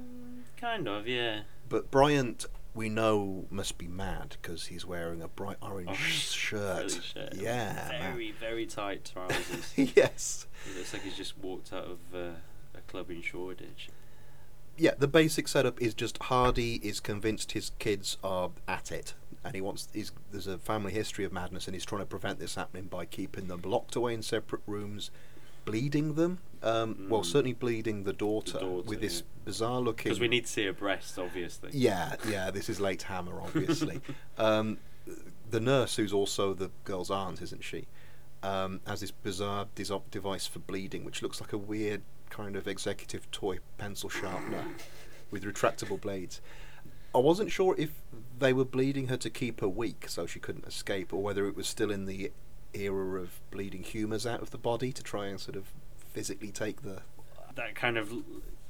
Kind 0.57 0.89
of, 0.89 1.07
yeah. 1.07 1.43
But 1.69 1.91
Briant, 1.91 2.47
we 2.75 2.89
know, 2.89 3.47
must 3.51 3.79
be 3.79 3.87
mad 3.87 4.37
because 4.41 4.67
he's 4.67 4.87
wearing 4.87 5.23
a 5.23 5.29
bright 5.29 5.59
orange 5.61 5.89
Orange 5.89 6.01
shirt. 6.31 6.91
Shirt. 6.91 7.35
Yeah. 7.35 7.89
man. 7.91 8.13
Very, 8.13 8.33
very 8.33 8.67
tight 8.67 9.11
trousers. 9.13 9.73
yes. 9.77 10.47
it 10.67 10.79
looks 10.79 10.93
like 10.93 11.03
he's 11.03 11.17
just 11.17 11.39
walked 11.39 11.73
out 11.73 11.85
of 11.85 11.99
uh, 12.15 12.37
a 12.75 12.81
club 12.87 13.11
in 13.11 13.23
Shoreditch. 13.23 13.91
Yeah, 14.77 14.93
the 14.99 15.07
basic 15.07 15.47
setup 15.47 15.81
is 15.81 15.95
just 15.95 16.21
Hardy 16.25 16.77
is 16.77 16.99
convinced 16.99 17.53
his 17.53 17.71
kids 17.79 18.17
are 18.25 18.51
at 18.67 18.91
it, 18.91 19.15
and 19.45 19.55
he 19.55 19.61
wants. 19.61 19.89
There's 20.31 20.47
a 20.47 20.59
family 20.59 20.93
history 20.93 21.25
of 21.25 21.33
madness, 21.33 21.67
and 21.67 21.75
he's 21.75 21.85
trying 21.85 22.03
to 22.03 22.07
prevent 22.07 22.39
this 22.39 22.55
happening 22.55 22.85
by 22.85 23.05
keeping 23.05 23.49
them 23.49 23.61
locked 23.65 23.95
away 23.97 24.15
in 24.15 24.23
separate 24.23 24.63
rooms, 24.67 25.11
bleeding 25.65 26.15
them. 26.15 26.39
Um, 26.63 27.07
Well, 27.11 27.21
Mm. 27.23 27.27
certainly 27.27 27.53
bleeding 27.53 28.05
the 28.05 28.13
daughter, 28.15 28.59
daughter, 28.59 28.89
with 28.89 29.01
this 29.01 29.19
yeah. 29.21 29.27
bizarre 29.45 29.81
looking. 29.81 30.05
Because 30.05 30.21
we 30.21 30.29
need 30.29 30.47
to 30.47 30.51
see 30.53 30.65
her 30.65 30.73
breast, 30.73 31.19
obviously. 31.19 31.71
Yeah, 31.75 32.17
yeah. 32.27 32.51
This 32.51 32.69
is 32.69 32.81
late 32.81 33.03
Hammer, 33.03 33.41
obviously. 33.41 34.01
um, 34.39 34.79
the 35.51 35.61
nurse, 35.61 35.97
who's 35.97 36.13
also 36.13 36.55
the 36.55 36.71
girl's 36.85 37.11
aunt, 37.11 37.43
isn't 37.43 37.63
she? 37.63 37.87
Um, 38.43 38.81
has 38.87 39.01
this 39.01 39.11
bizarre 39.11 39.67
dis- 39.75 39.91
device 40.11 40.47
for 40.47 40.59
bleeding, 40.59 41.05
which 41.05 41.23
looks 41.23 41.41
like 41.41 41.53
a 41.53 41.59
weird 41.59 42.03
kind 42.31 42.57
of 42.57 42.67
executive 42.67 43.31
toy 43.31 43.59
pencil 43.79 44.09
sharpener 44.11 44.65
with 45.31 45.45
retractable 45.45 46.01
blades. 46.01 46.41
I 47.15 47.19
wasn't 47.19 47.53
sure 47.53 47.75
if 47.79 47.91
they 48.39 48.53
were 48.53 48.65
bleeding 48.65 49.07
her 49.09 49.17
to 49.19 49.31
keep 49.31 49.61
her 49.61 49.69
weak 49.69 50.09
so 50.09 50.27
she 50.27 50.41
couldn't 50.41 50.67
escape, 50.67 51.13
or 51.13 51.23
whether 51.23 51.47
it 51.47 51.57
was 51.57 51.67
still 51.69 51.91
in 51.91 52.07
the 52.07 52.33
era 52.73 53.21
of 53.21 53.41
bleeding 53.51 53.85
humours 53.85 54.27
out 54.27 54.43
of 54.43 54.51
the 54.51 54.59
body 54.59 54.93
to 54.93 55.03
try 55.03 55.27
and 55.27 55.41
sort 55.41 55.57
of 55.57 55.65
physically 56.13 56.51
take 56.51 56.83
the. 56.83 57.03
That 57.55 57.75
kind 57.77 57.97
of 57.97 58.13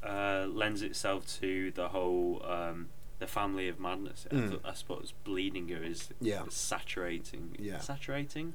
uh, 0.02 0.46
lends 0.48 0.82
itself 0.82 1.26
to 1.40 1.70
the 1.70 1.88
whole 1.88 2.44
um, 2.46 2.88
the 3.18 3.26
family 3.26 3.68
of 3.68 3.80
madness. 3.80 4.26
I, 4.30 4.34
Mm. 4.34 4.48
th- 4.50 4.60
I 4.64 4.74
suppose 4.74 5.14
bleeding 5.24 5.68
her 5.68 5.82
is 5.82 6.10
Yeah. 6.20 6.42
saturating. 6.50 7.56
Yeah. 7.58 7.78
Saturating. 7.78 8.54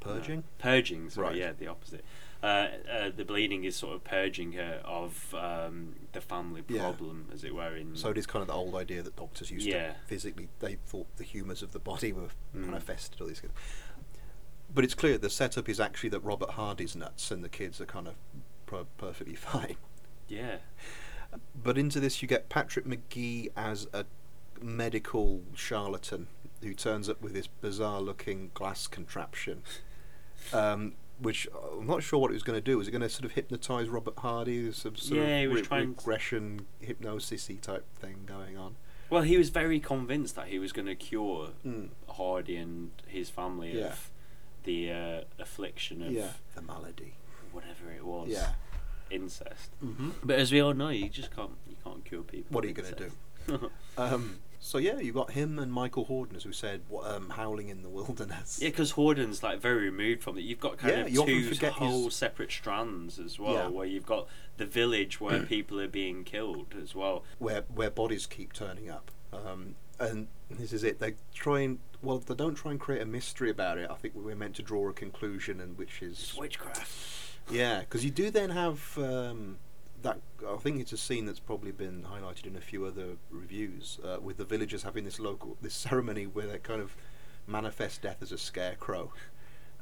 Purging? 0.00 0.36
No. 0.38 0.42
Purging. 0.58 1.10
Sorry, 1.10 1.26
Right. 1.28 1.36
yeah, 1.36 1.52
the 1.56 1.66
opposite. 1.68 2.04
Uh, 2.42 2.46
uh, 2.46 3.10
the 3.16 3.24
bleeding 3.24 3.64
is 3.64 3.74
sort 3.74 3.96
of 3.96 4.04
purging 4.04 4.52
her 4.52 4.80
of 4.84 5.34
um, 5.34 5.96
the 6.12 6.20
family 6.20 6.62
Yeah. 6.68 6.82
problem, 6.82 7.28
as 7.32 7.42
it 7.42 7.52
were. 7.54 7.74
In 7.76 7.96
So 7.96 8.10
it 8.10 8.18
is 8.18 8.26
kind 8.26 8.42
of 8.42 8.46
the 8.46 8.54
old 8.54 8.76
idea 8.76 9.02
that 9.02 9.16
doctors 9.16 9.50
used 9.50 9.66
Yeah. 9.66 9.88
to 9.94 9.96
physically, 10.06 10.48
they 10.60 10.76
thought 10.86 11.08
the 11.16 11.24
humours 11.24 11.62
of 11.62 11.72
the 11.72 11.80
body 11.80 12.12
were 12.12 12.28
Mm. 12.54 12.66
manifested. 12.66 13.20
All 13.20 13.26
these 13.26 13.40
things. 13.40 13.52
But 14.72 14.84
it's 14.84 14.94
clear 14.94 15.18
the 15.18 15.30
setup 15.30 15.68
is 15.68 15.80
actually 15.80 16.10
that 16.10 16.20
Robert 16.20 16.50
Hardy's 16.50 16.94
nuts 16.94 17.30
and 17.32 17.42
the 17.42 17.48
kids 17.48 17.80
are 17.80 17.86
kind 17.86 18.06
of 18.06 18.14
per- 18.66 18.84
perfectly 18.98 19.34
fine. 19.50 19.76
yeah, 20.28 20.58
But 21.60 21.76
into 21.76 21.98
this, 22.00 22.22
you 22.22 22.28
get 22.28 22.48
Patrick 22.48 22.86
Magee 22.86 23.50
as 23.56 23.88
a 23.92 24.04
medical 24.62 25.42
charlatan 25.54 26.28
who 26.62 26.72
turns 26.74 27.08
up 27.08 27.20
with 27.20 27.32
this 27.34 27.46
bizarre 27.46 28.00
looking 28.00 28.50
glass 28.54 28.86
contraption. 28.86 29.62
Um, 30.52 30.94
which 31.20 31.48
I'm 31.78 31.86
not 31.86 32.02
sure 32.02 32.18
what 32.18 32.30
it 32.30 32.34
was 32.34 32.42
going 32.42 32.56
to 32.56 32.60
do. 32.64 32.78
Was 32.78 32.88
it 32.88 32.90
going 32.92 33.02
to 33.02 33.08
sort 33.08 33.24
of 33.24 33.32
hypnotise 33.32 33.88
Robert 33.88 34.18
Hardy? 34.18 34.62
There's 34.62 34.76
Some 34.76 34.96
sort 34.96 35.20
Yeah, 35.20 35.38
he 35.40 35.44
of 35.46 35.70
re- 35.70 35.80
regression, 35.80 36.66
hypnosis 36.80 37.48
type 37.60 37.84
thing 37.96 38.24
going 38.26 38.56
on. 38.56 38.76
Well, 39.10 39.22
he 39.22 39.36
was 39.38 39.48
very 39.50 39.80
convinced 39.80 40.36
that 40.36 40.48
he 40.48 40.58
was 40.58 40.72
going 40.72 40.86
to 40.86 40.94
cure 40.94 41.50
Mm. 41.66 41.88
Hardy 42.08 42.56
and 42.56 42.90
his 43.06 43.30
family 43.30 43.78
Yeah. 43.78 43.86
of 43.86 44.10
the 44.64 44.92
uh, 44.92 45.20
affliction 45.38 46.02
of 46.02 46.12
Yeah, 46.12 46.32
the 46.54 46.62
malady. 46.62 47.14
whatever 47.52 47.90
it 47.90 48.04
was. 48.04 48.28
Yeah. 48.28 48.52
incest. 49.10 49.70
Mm-hmm. 49.82 50.10
But 50.22 50.38
as 50.38 50.52
we 50.52 50.60
all 50.60 50.74
know, 50.74 50.90
you 50.90 51.08
just 51.08 51.34
can't 51.34 51.52
you 51.66 51.76
can't 51.82 52.04
cure 52.04 52.22
people. 52.22 52.54
What 52.54 52.62
are 52.64 52.68
you 52.68 52.74
going 52.74 52.92
to 52.94 53.08
do? 53.48 53.70
Um, 53.96 54.40
so 54.60 54.78
yeah, 54.78 54.98
you 54.98 55.12
got 55.12 55.32
him 55.32 55.58
and 55.58 55.72
Michael 55.72 56.06
Hordern, 56.06 56.36
as 56.36 56.44
we 56.46 56.52
said, 56.52 56.82
um, 57.04 57.30
howling 57.30 57.68
in 57.68 57.82
the 57.82 57.88
wilderness. 57.98 58.58
Yeah, 58.60 58.68
because 58.68 58.92
Hordern's 58.92 59.42
like 59.42 59.60
very 59.60 59.82
removed 59.84 60.22
from 60.22 60.36
it. 60.38 60.42
You've 60.42 60.60
got 60.60 60.78
kind 60.78 60.94
Yeah, 61.14 61.20
of 61.22 61.26
two 61.26 61.66
whole 61.70 62.04
his- 62.04 62.14
separate 62.14 62.50
strands 62.50 63.18
as 63.18 63.38
well, 63.38 63.54
Yeah. 63.54 63.68
where 63.68 63.86
you've 63.86 64.06
got 64.06 64.28
the 64.56 64.66
village 64.66 65.20
where 65.20 65.42
people 65.44 65.80
are 65.80 65.88
being 65.88 66.24
killed 66.24 66.74
as 66.80 66.94
well. 66.94 67.24
where 67.38 67.64
where 67.74 67.90
bodies 67.90 68.26
keep 68.26 68.52
turning 68.52 68.90
up. 68.90 69.10
Um, 69.32 69.74
and 70.00 70.28
this 70.50 70.72
is 70.72 70.84
it. 70.84 71.00
They 71.00 71.14
try 71.34 71.60
and 71.60 71.78
well, 72.00 72.18
they 72.18 72.34
don't 72.34 72.54
try 72.54 72.70
and 72.70 72.78
create 72.80 73.02
a 73.02 73.06
mystery 73.06 73.50
about 73.50 73.76
it. 73.78 73.90
I 73.90 73.94
think 73.94 74.14
we're 74.14 74.36
meant 74.36 74.54
to 74.56 74.62
draw 74.62 74.88
a 74.88 74.92
conclusion, 74.92 75.60
and 75.60 75.76
which 75.76 76.00
is 76.00 76.12
It's 76.20 76.36
witchcraft. 76.36 76.90
yeah, 77.50 77.80
because 77.80 78.04
you 78.04 78.10
do 78.12 78.30
then 78.30 78.50
have 78.50 78.96
um, 78.98 79.58
that. 80.02 80.20
I 80.48 80.56
think 80.56 80.80
it's 80.80 80.92
a 80.92 80.96
scene 80.96 81.26
that's 81.26 81.40
probably 81.40 81.72
been 81.72 82.04
highlighted 82.04 82.46
in 82.46 82.56
a 82.56 82.60
few 82.60 82.84
other 82.84 83.16
reviews 83.30 83.98
uh, 84.04 84.18
with 84.20 84.36
the 84.36 84.44
villagers 84.44 84.82
having 84.82 85.04
this 85.04 85.18
local 85.18 85.56
this 85.60 85.74
ceremony 85.86 86.26
where 86.26 86.46
they 86.46 86.58
kind 86.58 86.80
of 86.80 86.96
manifest 87.46 88.02
death 88.02 88.18
as 88.22 88.32
a 88.32 88.38
scarecrow. 88.38 89.12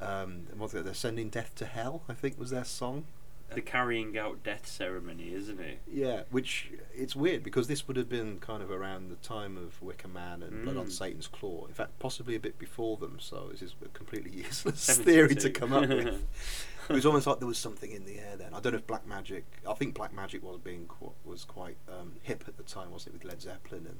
Um? 0.00 0.46
They're 0.72 0.94
sending 0.94 1.30
death 1.30 1.54
to 1.56 1.66
hell. 1.66 2.02
I 2.08 2.14
think 2.14 2.38
was 2.38 2.50
their 2.50 2.64
song. 2.64 3.06
The 3.54 3.60
carrying 3.62 4.18
out 4.18 4.42
death 4.42 4.66
ceremony, 4.66 5.32
isn't 5.32 5.60
it? 5.60 5.80
Yeah, 5.86 6.22
which 6.30 6.72
it's 6.94 7.14
weird 7.14 7.42
because 7.42 7.68
this 7.68 7.86
would 7.86 7.96
have 7.96 8.08
been 8.08 8.38
kind 8.40 8.62
of 8.62 8.70
around 8.70 9.08
the 9.08 9.16
time 9.16 9.56
of 9.56 9.80
Wicker 9.80 10.08
Man 10.08 10.42
and 10.42 10.64
Blood 10.64 10.76
on 10.76 10.86
Mm. 10.86 10.92
Satan's 10.92 11.28
Claw. 11.28 11.66
In 11.66 11.72
fact, 11.74 11.98
possibly 11.98 12.34
a 12.34 12.40
bit 12.40 12.58
before 12.58 12.96
them. 12.96 13.18
So 13.20 13.48
this 13.52 13.62
is 13.62 13.74
a 13.84 13.88
completely 13.88 14.30
useless 14.44 14.98
theory 14.98 15.36
to 15.36 15.50
come 15.50 15.72
up 15.72 15.88
with. 15.88 16.06
it 16.88 16.92
was 16.92 17.06
almost 17.06 17.26
like 17.26 17.38
there 17.38 17.48
was 17.48 17.58
something 17.58 17.90
in 17.92 18.04
the 18.04 18.18
air 18.18 18.36
then. 18.36 18.52
I 18.52 18.60
don't 18.60 18.72
know 18.72 18.78
if 18.78 18.86
Black 18.86 19.06
Magic. 19.06 19.44
I 19.68 19.74
think 19.74 19.94
Black 19.94 20.12
Magic 20.12 20.42
was 20.42 20.58
being 20.58 20.86
qu- 20.86 21.12
was 21.24 21.44
quite 21.44 21.76
um, 21.88 22.14
hip 22.22 22.44
at 22.48 22.56
the 22.56 22.62
time, 22.64 22.90
wasn't 22.90 23.14
it, 23.14 23.22
with 23.22 23.30
Led 23.30 23.40
Zeppelin 23.42 23.86
and 23.86 23.98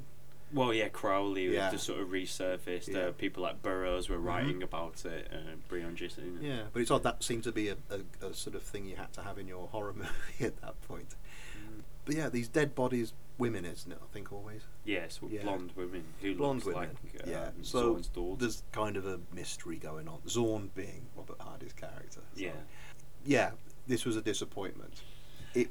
Well, 0.52 0.72
yeah, 0.72 0.88
Crowley 0.88 1.52
Yeah. 1.54 1.70
just 1.70 1.84
sort 1.84 2.00
of 2.00 2.08
resurfaced. 2.08 2.88
Yeah. 2.88 3.00
Uh, 3.08 3.12
people 3.12 3.42
like 3.42 3.62
Burroughs 3.62 4.08
were 4.08 4.16
Mhm. 4.18 4.24
writing 4.24 4.62
about 4.62 5.04
it. 5.04 5.28
Uh, 5.32 5.56
Brion 5.68 5.96
Gysin. 5.96 6.40
yeah. 6.40 6.62
But 6.72 6.82
it's 6.82 6.90
odd 6.90 7.02
that 7.02 7.22
seemed 7.24 7.42
to 7.44 7.52
be 7.52 7.68
a, 7.68 7.76
a, 7.90 8.26
a 8.26 8.32
sort 8.34 8.54
of 8.54 8.62
thing 8.62 8.86
you 8.86 8.96
had 8.96 9.12
to 9.14 9.22
have 9.22 9.38
in 9.38 9.48
your 9.48 9.66
horror 9.68 9.92
movie 9.94 10.08
at 10.44 10.60
that 10.60 10.80
point. 10.82 11.16
Mm. 11.58 11.82
But 12.04 12.14
yeah, 12.14 12.28
these 12.28 12.46
dead 12.48 12.74
bodies, 12.76 13.12
women, 13.38 13.64
isn't 13.64 13.90
it? 13.90 13.98
I 14.00 14.06
think 14.12 14.32
always. 14.32 14.62
Yes, 14.84 15.20
with 15.20 15.32
Yeah. 15.32 15.42
blonde 15.42 15.72
women 15.74 16.04
who 16.22 16.34
blonde 16.36 16.64
looks 16.64 16.76
women. 16.76 16.96
like 17.14 17.24
um, 17.24 17.30
yeah. 17.30 17.50
So 17.62 17.94
Zorn's 17.96 18.08
daughter. 18.08 18.38
there's 18.40 18.62
kind 18.70 18.96
of 18.96 19.04
a 19.06 19.18
mystery 19.32 19.76
going 19.78 20.06
on. 20.06 20.20
Zorn 20.28 20.70
being 20.76 21.06
Robert 21.16 21.40
Hardy's 21.40 21.72
character. 21.72 22.20
so- 22.34 22.40
Yeah. 22.40 22.52
Yeah. 23.24 23.50
This 23.88 24.04
was 24.04 24.16
a 24.16 24.22
disappointment. 24.22 25.02
It 25.54 25.70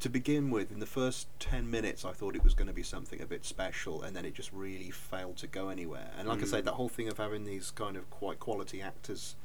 to 0.00 0.08
begin 0.08 0.50
with, 0.50 0.70
in 0.72 0.80
the 0.80 0.86
first 0.86 1.28
ten 1.38 1.70
minutes, 1.70 2.04
I 2.04 2.12
thought 2.12 2.34
it 2.36 2.42
was 2.44 2.54
going 2.54 2.68
to 2.68 2.72
be 2.74 2.82
something 2.82 3.20
a 3.20 3.26
bit 3.26 3.44
special, 3.44 4.02
and 4.02 4.16
then 4.16 4.24
it 4.24 4.34
just 4.34 4.52
really 4.52 4.90
failed 4.90 5.36
to 5.38 5.46
go 5.46 5.68
anywhere. 5.68 6.10
And 6.18 6.28
like 6.28 6.42
I 6.42 6.46
say, 6.46 6.60
Mm. 6.60 6.64
that 6.64 6.74
whole 6.74 6.88
thing 6.88 7.08
of 7.08 7.18
having 7.18 7.44
these 7.44 7.70
kind 7.70 7.96
of 7.96 8.08
quite 8.10 8.38
quality 8.40 8.80
actors 8.82 9.36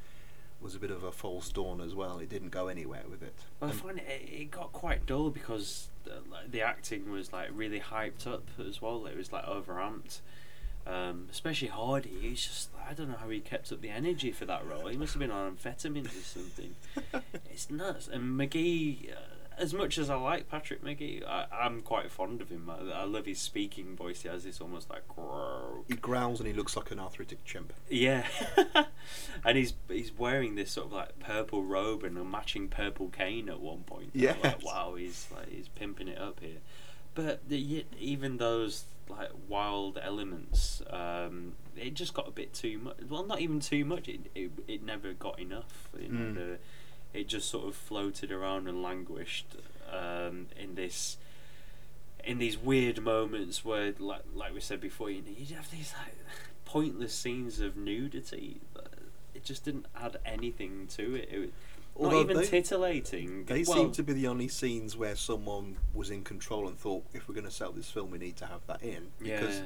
was 0.62 0.74
a 0.74 0.80
bit 0.80 0.90
of 0.92 1.04
a 1.04 1.12
false 1.12 1.50
dawn 1.50 1.82
as 1.82 1.94
well. 1.94 2.18
It 2.20 2.30
didn't 2.30 2.50
go 2.50 2.68
anywhere 2.70 3.04
with 3.10 3.22
it. 3.22 3.36
Well, 3.60 3.70
I 3.70 3.74
find 3.74 3.98
it, 4.00 4.06
it 4.08 4.52
got 4.52 4.72
quite 4.72 5.06
dull 5.06 5.30
because 5.30 5.90
the, 6.06 6.22
like, 6.32 6.50
the 6.52 6.62
acting 6.62 7.12
was 7.12 7.34
like 7.34 7.50
really 7.54 7.82
hyped 7.82 8.26
up 8.26 8.48
as 8.66 8.82
well. 8.82 9.06
It 9.06 9.18
was 9.18 9.32
like 9.32 9.46
overamped. 9.46 10.22
Um, 10.88 11.28
especially 11.32 11.68
Hardy, 11.70 12.14
he's 12.22 12.46
just 12.46 12.70
I 12.88 12.94
don't 12.94 13.10
know 13.10 13.18
how 13.18 13.30
he 13.30 13.40
kept 13.42 13.72
up 13.72 13.82
the 13.82 13.90
energy 13.90 14.32
for 14.32 14.46
that 14.46 14.66
role. 14.68 14.88
He 14.88 14.98
must 14.98 15.14
have 15.14 15.20
been 15.20 15.32
on 15.32 15.56
amphetamines 15.58 16.08
or 16.08 16.24
something. 16.24 16.76
it's 17.52 17.70
nuts. 17.72 18.08
And 18.08 18.38
Magee, 18.38 19.10
uh, 19.12 19.20
as 19.58 19.74
much 19.74 19.98
as 19.98 20.10
I 20.10 20.16
like 20.16 20.50
Patrick 20.50 20.84
Magee, 20.84 21.22
I, 21.28 21.46
I'm 21.52 21.82
quite 21.82 22.12
fond 22.12 22.42
of 22.42 22.50
him. 22.50 22.70
I, 22.70 23.02
I 23.02 23.04
love 23.06 23.26
his 23.26 23.40
speaking 23.40 23.96
voice. 23.96 24.22
He 24.22 24.30
has 24.30 24.44
this 24.44 24.60
almost 24.62 24.90
like 24.90 25.08
growl. 25.08 25.86
he 25.88 25.96
growls 25.96 26.40
and 26.40 26.48
he 26.48 26.54
looks 26.54 26.76
like 26.76 26.92
an 26.92 27.00
arthritic 27.00 27.44
chimp. 27.46 27.74
Yeah, 27.90 28.26
and 29.46 29.58
he's 29.58 29.74
he's 29.90 30.12
wearing 30.18 30.56
this 30.56 30.72
sort 30.72 30.88
of 30.88 30.94
like 30.94 31.20
purple 31.20 31.64
robe 31.64 32.04
and 32.04 32.18
a 32.18 32.24
matching 32.24 32.68
purple 32.68 33.10
cane 33.10 33.50
at 33.50 33.60
one 33.60 33.84
point. 33.84 34.12
I'm 34.16 34.42
like, 34.44 34.64
wow, 34.66 34.96
he's 34.96 35.28
like 35.36 35.50
he's 35.50 35.68
pimping 35.68 36.08
it 36.08 36.18
up 36.20 36.40
here. 36.40 36.58
But 37.14 37.48
the, 37.48 37.86
even 38.00 38.38
those 38.38 38.84
like 39.08 39.30
wild 39.48 39.98
elements, 40.02 40.82
um, 40.90 41.54
it 41.78 41.94
just 41.94 42.14
got 42.14 42.28
a 42.28 42.32
bit 42.32 42.54
too 42.54 42.78
much. 42.80 42.98
Well, 43.08 43.26
not 43.26 43.40
even 43.40 43.60
too 43.60 43.86
much. 43.86 44.08
It 44.10 44.22
it, 44.36 44.52
it 44.68 44.84
never 44.84 45.14
got 45.14 45.40
enough. 45.40 45.88
You 45.98 46.10
know, 46.10 46.20
Mm. 46.20 46.36
the, 46.36 46.58
it 47.16 47.28
just 47.28 47.50
sort 47.50 47.66
of 47.68 47.76
floated 47.76 48.32
around 48.32 48.68
and 48.68 48.82
languished 48.84 49.56
um, 49.92 50.48
in 50.58 50.76
this 50.76 51.18
in 52.24 52.40
these 52.40 52.58
weird 52.58 53.02
moments 53.04 53.64
where, 53.64 53.94
like, 54.00 54.22
like 54.34 54.52
we 54.54 54.60
said 54.60 54.82
before, 54.82 55.12
you 55.12 55.22
know, 55.22 55.28
you'd 55.38 55.52
have 55.52 55.70
these 55.70 55.94
like 56.04 56.16
pointless 56.66 57.14
scenes 57.14 57.60
of 57.60 57.78
nudity. 57.78 58.60
But 58.74 58.94
it 59.36 59.44
just 59.44 59.64
didn't 59.64 59.86
add 59.96 60.18
anything 60.26 60.88
to 60.98 61.16
it. 61.16 61.30
it 61.32 61.40
was 61.40 61.50
not 62.00 62.06
Although 62.06 62.22
even 62.22 62.38
they- 62.38 62.48
titillating. 62.48 63.46
They 63.46 63.64
Well, 63.64 63.78
seem 63.78 63.92
to 63.92 64.04
be 64.04 64.14
the 64.14 64.28
only 64.28 64.48
scenes 64.48 64.98
where 64.98 65.16
someone 65.16 65.78
was 65.94 66.10
in 66.10 66.24
control 66.24 66.68
and 66.68 66.78
thought, 66.78 67.04
if 67.14 67.28
we're 67.30 67.36
going 67.36 67.46
to 67.46 67.52
sell 67.52 67.72
this 67.72 67.90
film, 67.92 68.10
we 68.10 68.18
need 68.18 68.38
to 68.38 68.48
have 68.48 68.66
that 68.68 68.82
in. 68.82 69.12
Because 69.20 69.58
Yeah. 69.60 69.66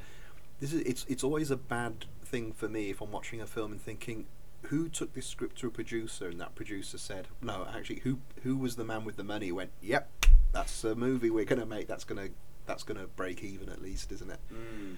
this 0.59 0.73
is 0.73 0.81
it's 0.81 1.05
it's 1.07 1.23
always 1.23 1.49
a 1.51 1.57
bad 1.57 2.05
thing 2.25 2.51
for 2.51 2.67
me 2.67 2.89
if 2.89 2.99
I'm 3.01 3.11
watching 3.11 3.39
a 3.41 3.47
film 3.47 3.71
and 3.71 3.81
thinking, 3.81 4.25
who 4.63 4.89
took 4.89 5.13
this 5.13 5.25
script 5.25 5.57
to 5.59 5.67
a 5.67 5.71
producer 5.71 6.27
and 6.27 6.39
that 6.41 6.55
producer 6.55 6.97
said, 6.97 7.27
no, 7.41 7.67
actually, 7.73 7.99
who 7.99 8.19
who 8.43 8.57
was 8.57 8.75
the 8.75 8.83
man 8.83 9.05
with 9.05 9.15
the 9.15 9.23
money? 9.23 9.47
Who 9.49 9.55
went, 9.55 9.71
yep, 9.81 10.09
that's 10.51 10.83
a 10.83 10.95
movie 10.95 11.29
we're 11.29 11.45
going 11.45 11.59
to 11.61 11.65
make. 11.65 11.87
That's 11.87 12.03
going 12.03 12.27
to 12.27 12.33
that's 12.65 12.83
going 12.83 12.99
to 12.99 13.07
break 13.07 13.43
even 13.43 13.69
at 13.69 13.81
least, 13.81 14.11
isn't 14.11 14.29
it? 14.29 14.39
Mm. 14.53 14.95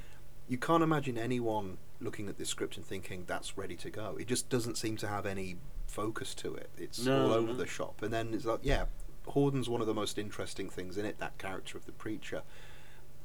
You 0.49 0.57
can't 0.57 0.83
imagine 0.83 1.17
anyone 1.17 1.77
looking 2.01 2.27
at 2.27 2.37
this 2.37 2.49
script 2.49 2.75
and 2.75 2.85
thinking 2.85 3.23
that's 3.27 3.57
ready 3.57 3.75
to 3.77 3.89
go. 3.89 4.17
It 4.19 4.27
just 4.27 4.49
doesn't 4.49 4.77
seem 4.77 4.97
to 4.97 5.07
have 5.07 5.25
any 5.25 5.55
focus 5.87 6.33
to 6.35 6.53
it. 6.55 6.69
It's 6.77 7.05
No, 7.05 7.25
all 7.27 7.33
over 7.33 7.47
no. 7.51 7.53
the 7.53 7.67
shop, 7.67 8.01
and 8.01 8.11
then 8.11 8.33
it's 8.33 8.43
like, 8.45 8.59
yeah, 8.63 8.85
Hordern's 9.27 9.69
one 9.69 9.79
of 9.81 9.87
the 9.87 9.93
most 9.93 10.17
interesting 10.17 10.69
things 10.69 10.97
in 10.97 11.05
it. 11.05 11.19
That 11.19 11.37
character 11.37 11.77
of 11.77 11.85
the 11.85 11.91
preacher, 11.93 12.41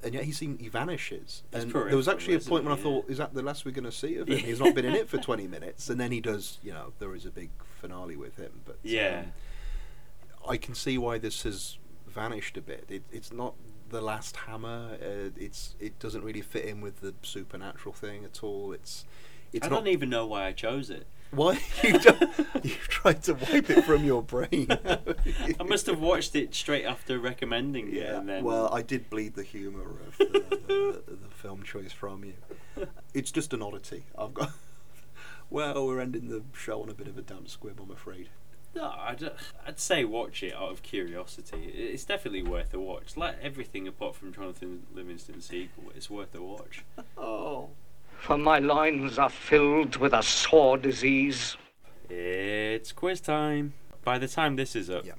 and 0.03 0.15
yet 0.15 0.25
he 0.25 0.33
seems 0.33 0.61
he 0.61 0.69
vanishes. 0.69 1.43
And 1.53 1.71
there 1.73 1.97
was 1.97 2.09
actually 2.09 2.35
a 2.35 2.41
point 2.41 2.65
when 2.65 2.73
I 2.73 2.77
Yeah. 2.77 2.83
thought, 2.83 3.11
is 3.11 3.19
that 3.19 3.35
the 3.35 3.43
last 3.43 3.65
we're 3.65 3.73
going 3.73 3.85
to 3.85 3.93
see 3.93 4.17
of 4.17 4.29
him? 4.29 4.39
He's 4.39 4.61
not 4.61 4.75
been 4.75 4.85
in 4.85 4.95
it 4.95 5.09
for 5.09 5.19
twenty 5.29 5.47
minutes, 5.47 5.89
and 5.91 5.99
then 6.01 6.13
he 6.13 6.21
does. 6.21 6.59
You 6.63 6.73
know, 6.73 6.93
there 6.99 7.15
is 7.15 7.25
a 7.27 7.31
big 7.31 7.51
finale 7.81 8.17
with 8.17 8.37
him, 8.37 8.61
but 8.65 8.79
Yeah. 8.83 9.25
um, 9.27 9.33
I 10.49 10.57
can 10.57 10.75
see 10.75 10.97
why 10.99 11.19
this 11.19 11.43
has 11.43 11.79
vanished 12.07 12.57
a 12.57 12.63
bit. 12.63 12.85
It, 12.89 13.03
it's 13.11 13.33
not 13.33 13.55
the 13.89 14.01
last 14.01 14.37
hammer. 14.37 14.97
Uh, 15.01 15.31
it's 15.37 15.75
it 15.81 15.99
doesn't 15.99 16.23
really 16.25 16.41
fit 16.43 16.65
in 16.65 16.81
with 16.81 17.01
the 17.01 17.15
supernatural 17.23 17.93
thing 17.95 18.25
at 18.25 18.43
all. 18.43 18.73
It's 18.73 19.05
it's 19.53 19.67
I 19.67 19.71
not 19.71 19.77
don't 19.85 19.89
even 19.89 20.11
know 20.11 20.27
why 20.27 20.47
I 20.47 20.53
chose 20.53 20.91
it. 20.91 21.07
why 21.31 21.59
you 21.83 21.99
don't, 21.99 22.21
you 22.63 22.75
tried 22.89 23.23
to 23.25 23.35
wipe 23.35 23.69
it 23.71 23.85
from 23.85 24.05
your 24.05 24.23
brain. 24.23 24.69
I 25.61 25.63
must 25.65 25.87
have 25.87 26.01
watched 26.01 26.35
it 26.37 26.55
straight 26.55 26.85
after 26.85 27.19
recommending 27.19 27.89
it, 27.89 27.95
Yeah. 27.95 28.19
and 28.19 28.29
then 28.29 28.45
Well, 28.45 28.73
I 28.73 28.83
did 28.83 29.11
bleed 29.11 29.35
the 29.35 29.43
humour 29.43 29.83
of 30.07 30.19
the, 30.19 30.45
the, 30.67 31.03
the 31.17 31.31
film 31.35 31.63
choice 31.63 31.93
from 31.93 32.25
you. 32.25 32.35
It's 33.15 33.31
just 33.31 33.53
an 33.53 33.63
oddity. 33.63 34.05
I've 34.19 34.35
got. 34.35 34.51
Well, 35.49 35.87
we're 35.87 36.01
ending 36.01 36.29
the 36.29 36.43
show 36.59 36.83
on 36.83 36.89
a 36.89 36.93
bit 36.93 37.07
of 37.07 37.17
a 37.17 37.23
damp 37.23 37.49
squib, 37.49 37.79
I'm 37.81 37.93
afraid. 37.93 38.31
No, 38.75 38.93
I'd, 38.99 39.31
I'd 39.65 39.79
say 39.79 40.05
watch 40.05 40.43
it 40.43 40.53
out 40.55 40.73
of 40.73 40.83
curiosity. 40.83 41.67
It's 41.73 42.05
definitely 42.05 42.43
worth 42.43 42.75
a 42.75 42.81
watch. 42.81 43.17
Like 43.17 43.37
everything 43.41 43.87
apart 43.87 44.17
from 44.17 44.33
Jonathan 44.35 44.83
Livingston 44.93 45.41
Seagull, 45.41 45.93
it's 45.95 46.11
worth 46.11 46.35
a 46.35 46.43
watch. 46.43 46.85
Oh. 47.17 47.71
For 48.21 48.37
my 48.37 48.59
loins 48.59 49.19
are 49.19 49.31
filled 49.31 49.97
with 49.97 50.13
a 50.13 50.23
sore 50.23 50.77
disease. 50.79 51.57
It's 52.09 52.93
quiz 52.93 53.21
time. 53.21 53.75
By 54.05 54.19
the 54.19 54.29
time 54.29 54.57
this 54.57 54.75
is 54.75 54.91
up, 54.91 55.05
Yeah. 55.05 55.15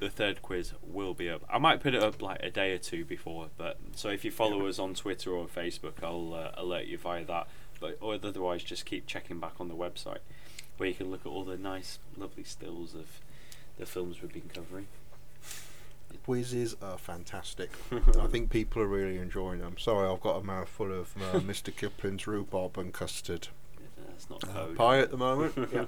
the 0.00 0.10
third 0.10 0.42
quiz 0.42 0.72
will 0.82 1.14
be 1.14 1.28
up. 1.30 1.42
I 1.48 1.58
might 1.58 1.80
put 1.80 1.94
it 1.94 2.02
up 2.02 2.20
like 2.20 2.42
a 2.42 2.50
day 2.50 2.72
or 2.72 2.78
two 2.78 3.04
before, 3.04 3.48
but 3.56 3.78
so 3.94 4.08
if 4.08 4.24
you 4.24 4.30
follow 4.30 4.66
us 4.66 4.78
on 4.78 4.94
Twitter 4.94 5.30
or 5.32 5.46
Facebook, 5.46 6.02
I'll 6.02 6.34
uh, 6.34 6.50
alert 6.54 6.86
you 6.86 6.98
via 6.98 7.24
that. 7.24 7.48
But 7.80 7.98
or 8.00 8.14
otherwise, 8.14 8.64
just 8.64 8.84
keep 8.86 9.06
checking 9.06 9.38
back 9.38 9.54
on 9.60 9.68
the 9.68 9.74
website, 9.76 10.18
where 10.78 10.88
you 10.88 10.94
can 10.96 11.10
look 11.12 11.20
at 11.20 11.28
all 11.28 11.44
the 11.44 11.56
nice, 11.56 12.00
lovely 12.16 12.42
stills 12.44 12.94
of 12.94 13.20
the 13.78 13.86
films 13.86 14.20
we've 14.20 14.32
been 14.32 14.50
covering. 14.52 14.88
Quizzes 16.24 16.76
are 16.82 16.98
fantastic. 16.98 17.70
I 18.18 18.26
think 18.26 18.50
people 18.50 18.82
are 18.82 18.86
really 18.86 19.18
enjoying 19.18 19.60
them. 19.60 19.76
Sorry, 19.78 20.08
I've 20.08 20.20
got 20.20 20.36
a 20.36 20.44
mouthful 20.44 20.92
of 20.92 21.14
uh, 21.16 21.38
Mr. 21.40 21.74
Kipling's 21.74 22.26
rhubarb 22.26 22.76
and 22.78 22.92
custard 22.92 23.48
That's 24.08 24.28
not 24.28 24.44
uh, 24.44 24.66
pie 24.74 24.98
at 24.98 25.10
the 25.10 25.16
moment. 25.16 25.54
yeah. 25.72 25.84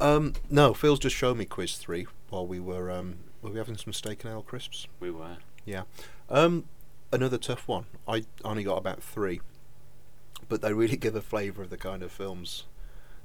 Um, 0.00 0.34
no, 0.50 0.74
Phil's 0.74 0.98
just 0.98 1.16
showed 1.16 1.36
me 1.36 1.44
quiz 1.44 1.76
three 1.76 2.06
while 2.30 2.46
we 2.46 2.60
were 2.60 2.90
um, 2.90 3.16
were 3.42 3.50
we 3.50 3.58
having 3.58 3.76
some 3.76 3.92
steak 3.92 4.24
and 4.24 4.32
ale 4.32 4.42
crisps. 4.42 4.86
We 5.00 5.10
were. 5.10 5.36
Yeah. 5.64 5.82
Um, 6.28 6.64
another 7.12 7.38
tough 7.38 7.68
one. 7.68 7.86
I 8.06 8.24
only 8.44 8.64
got 8.64 8.78
about 8.78 9.02
three, 9.02 9.40
but 10.48 10.62
they 10.62 10.72
really 10.72 10.96
give 10.96 11.14
a 11.14 11.22
flavour 11.22 11.62
of 11.62 11.70
the 11.70 11.76
kind 11.76 12.02
of 12.02 12.12
films 12.12 12.64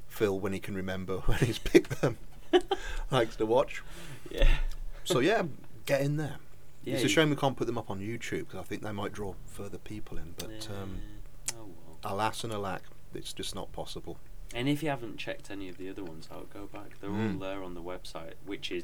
Phil, 0.10 0.38
when 0.38 0.54
he 0.54 0.60
can 0.60 0.76
remember 0.76 1.18
when 1.20 1.40
he's 1.40 1.60
picked 1.60 2.02
them, 2.02 2.18
likes 3.12 3.36
to 3.38 3.46
watch. 3.46 3.84
Yeah. 4.30 4.48
So 5.04 5.20
yeah, 5.20 5.44
get 5.90 6.02
in 6.02 6.18
there. 6.18 6.38
Yeah, 6.86 6.96
it's 6.96 7.04
a 7.04 7.10
shame 7.10 7.30
we 7.30 7.36
can't 7.36 7.58
put 7.58 7.68
them 7.68 7.78
up 7.78 7.90
on 7.92 8.00
YouTube 8.00 8.40
because 8.48 8.60
I 8.60 8.64
think 8.64 8.82
they 8.84 8.92
might 8.94 9.12
draw 9.12 9.34
further 9.46 9.78
people 9.78 10.18
in. 10.18 10.34
But 10.38 10.68
um, 10.72 11.02
oh 11.54 11.66
well. 11.86 11.98
alas 12.14 12.44
and 12.46 12.54
alack, 12.54 12.84
it's 13.14 13.34
just 13.34 13.54
not 13.54 13.72
possible. 13.74 14.18
And 14.56 14.68
if 14.70 14.82
you 14.82 14.90
haven't 14.90 15.18
checked 15.18 15.52
any 15.52 15.70
of 15.70 15.78
the 15.78 15.90
other 15.90 16.04
ones 16.04 16.28
out, 16.34 16.50
go 16.52 16.66
back. 16.72 17.00
They're 17.02 17.10
all 17.12 17.16
Mm. 17.18 17.40
there 17.40 17.62
on 17.64 17.74
the 17.76 17.82
website, 17.84 18.34
which 18.46 18.72
is 18.72 18.84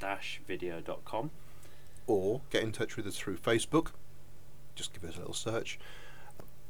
www.midnight-video.com. 0.00 1.30
Or 2.06 2.40
get 2.50 2.62
in 2.62 2.72
touch 2.72 2.96
with 2.96 3.06
us 3.06 3.16
through 3.16 3.36
Facebook. 3.38 3.88
Just 4.74 4.92
give 4.92 5.04
us 5.08 5.16
a 5.16 5.20
little 5.20 5.32
search. 5.34 5.78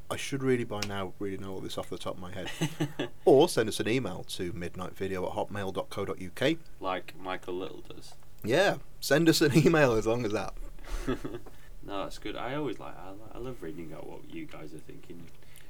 I 0.09 0.17
should 0.17 0.43
really 0.43 0.63
by 0.65 0.81
now 0.87 1.13
really 1.19 1.37
know 1.37 1.53
all 1.53 1.59
this 1.61 1.77
off 1.77 1.89
the 1.89 1.97
top 1.97 2.15
of 2.15 2.19
my 2.21 2.31
head. 2.33 2.49
or 3.25 3.47
send 3.49 3.69
us 3.69 3.79
an 3.79 3.87
email 3.87 4.23
to 4.29 4.51
midnightvideo 4.53 5.25
at 5.25 5.35
hotmail.co.uk. 5.35 6.57
like 6.81 7.13
Michael 7.21 7.53
Little 7.55 7.81
does. 7.87 8.13
Yeah, 8.43 8.77
send 8.99 9.29
us 9.29 9.41
an 9.41 9.55
email 9.57 9.93
as 9.93 10.07
long 10.07 10.25
as 10.25 10.31
that. 10.31 10.53
no, 11.07 12.03
that's 12.03 12.17
good. 12.17 12.35
I 12.35 12.55
always 12.55 12.79
like. 12.79 12.95
I, 12.97 13.37
I 13.37 13.39
love 13.39 13.61
reading 13.61 13.93
out 13.93 14.07
what 14.07 14.29
you 14.29 14.45
guys 14.45 14.73
are 14.73 14.79
thinking. 14.79 15.25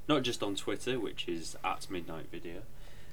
Not 0.08 0.24
just 0.24 0.42
on 0.42 0.56
Twitter, 0.56 1.00
which 1.00 1.28
is 1.28 1.56
at 1.64 1.90
Midnight 1.90 2.28
Video, 2.32 2.62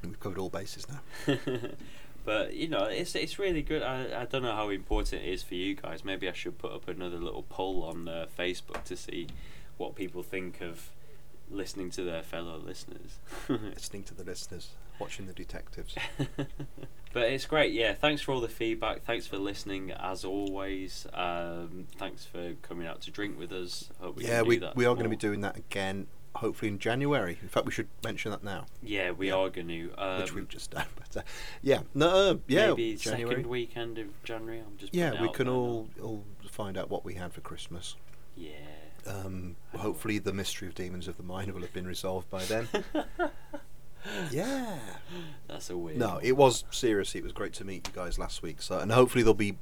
We've 0.02 0.20
covered 0.20 0.38
all 0.38 0.48
bases 0.48 0.86
now. 0.88 1.36
but 2.24 2.54
you 2.54 2.68
know, 2.68 2.84
it's 2.84 3.14
it's 3.14 3.38
really 3.38 3.62
good. 3.62 3.82
I 3.82 4.22
I 4.22 4.24
don't 4.24 4.42
know 4.42 4.54
how 4.54 4.68
important 4.68 5.22
it 5.22 5.28
is 5.28 5.42
for 5.42 5.54
you 5.54 5.74
guys. 5.74 6.04
Maybe 6.04 6.28
I 6.28 6.32
should 6.32 6.58
put 6.58 6.72
up 6.72 6.88
another 6.88 7.18
little 7.18 7.44
poll 7.48 7.82
on 7.84 8.08
uh, 8.08 8.26
Facebook 8.38 8.84
to 8.84 8.96
see 8.96 9.28
what 9.76 9.94
people 9.94 10.22
think 10.22 10.60
of 10.60 10.90
listening 11.50 11.90
to 11.90 12.02
their 12.02 12.22
fellow 12.22 12.58
listeners. 12.58 13.18
Listening 13.48 14.02
to 14.04 14.14
the 14.14 14.24
listeners, 14.24 14.70
watching 14.98 15.26
the 15.26 15.32
detectives. 15.32 15.94
but 17.12 17.24
it's 17.30 17.46
great, 17.46 17.72
yeah. 17.72 17.94
Thanks 17.94 18.22
for 18.22 18.32
all 18.32 18.40
the 18.40 18.48
feedback. 18.48 19.02
Thanks 19.04 19.26
for 19.26 19.38
listening, 19.38 19.92
as 19.92 20.24
always. 20.24 21.06
Um, 21.14 21.86
thanks 21.98 22.24
for 22.24 22.54
coming 22.62 22.86
out 22.86 23.00
to 23.02 23.10
drink 23.10 23.38
with 23.38 23.52
us. 23.52 23.90
Hope 24.00 24.16
we 24.16 24.24
yeah, 24.26 24.42
we 24.42 24.60
we 24.74 24.84
are 24.86 24.94
going 24.94 25.04
to 25.04 25.10
be 25.10 25.16
doing 25.16 25.40
that 25.42 25.56
again. 25.56 26.06
Hopefully 26.36 26.70
in 26.70 26.78
January. 26.78 27.38
In 27.42 27.48
fact, 27.48 27.66
we 27.66 27.72
should 27.72 27.88
mention 28.04 28.30
that 28.30 28.44
now, 28.44 28.66
Yeah, 28.82 29.10
we 29.10 29.28
Yeah. 29.28 29.34
are 29.36 29.50
going 29.50 29.68
to. 29.68 29.92
Um, 29.98 30.20
which 30.20 30.34
we've 30.34 30.48
just 30.48 30.70
done. 30.70 30.86
But 30.96 31.16
uh, 31.16 31.22
yeah, 31.62 31.80
no, 31.94 32.08
uh, 32.08 32.36
yeah, 32.46 32.68
maybe 32.68 32.94
January. 32.96 33.36
second 33.36 33.46
weekend 33.48 33.98
of 33.98 34.22
January. 34.24 34.60
I'm 34.60 34.76
just 34.76 34.94
Yeah, 34.94 35.20
we 35.22 35.28
can 35.32 35.46
there 35.46 35.54
now. 35.54 35.60
all 35.60 35.88
all 36.02 36.24
find 36.50 36.76
out 36.76 36.90
what 36.90 37.04
we 37.04 37.14
had 37.14 37.32
for 37.32 37.40
Christmas. 37.40 37.96
Yeah. 38.36 38.50
Um, 39.06 39.56
hopefully, 39.76 40.18
the 40.18 40.34
mystery 40.34 40.68
of 40.68 40.74
demons 40.74 41.08
of 41.08 41.16
the 41.16 41.22
mind 41.22 41.50
will 41.52 41.62
have 41.62 41.72
been 41.72 41.86
resolved 41.86 42.28
by 42.30 42.44
then. 42.44 42.68
yeah. 44.30 44.78
That's 45.48 45.70
a 45.70 45.76
weird. 45.76 45.98
No, 45.98 46.18
it 46.22 46.32
was 46.36 46.64
seriously. 46.70 47.20
It 47.20 47.24
was 47.24 47.32
great 47.32 47.52
to 47.54 47.64
meet 47.64 47.86
you 47.88 47.92
guys 47.94 48.18
last 48.18 48.42
week. 48.42 48.60
So, 48.62 48.78
and 48.78 48.90
hopefully 48.92 49.22
there'll 49.22 49.34
be 49.34 49.56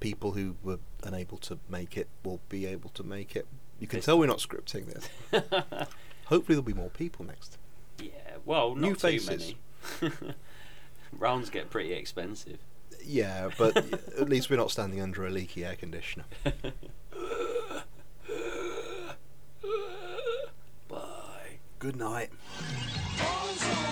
people 0.00 0.32
who 0.32 0.56
were 0.62 0.78
unable 1.02 1.38
to 1.38 1.58
make 1.68 1.96
it 1.96 2.08
will 2.24 2.40
be 2.48 2.66
able 2.66 2.90
to 2.90 3.02
make 3.02 3.34
it. 3.36 3.46
You 3.80 3.86
can 3.86 3.98
This 3.98 4.06
tell 4.06 4.18
we're 4.18 4.26
not 4.26 4.38
scripting 4.38 4.86
this. 4.92 5.08
Hopefully 6.26 6.54
there'll 6.56 6.62
be 6.62 6.72
more 6.74 6.90
people 6.90 7.24
next. 7.24 7.58
yeah. 8.00 8.10
Well, 8.44 8.74
not 8.74 8.80
New 8.80 8.94
too 8.94 9.18
faces. 9.18 9.54
many. 10.00 10.14
Rounds 11.12 11.48
get 11.50 11.70
pretty 11.70 11.92
expensive. 11.92 12.58
Yeah, 13.04 13.48
but 13.56 13.76
at 14.18 14.28
least 14.28 14.50
we're 14.50 14.56
not 14.56 14.70
standing 14.70 15.00
under 15.00 15.26
a 15.26 15.30
leaky 15.30 15.64
air 15.64 15.76
conditioner. 15.76 16.24
Bye. 20.88 21.58
Good 21.78 21.96
night. 21.96 22.30
Monkey 23.20 23.87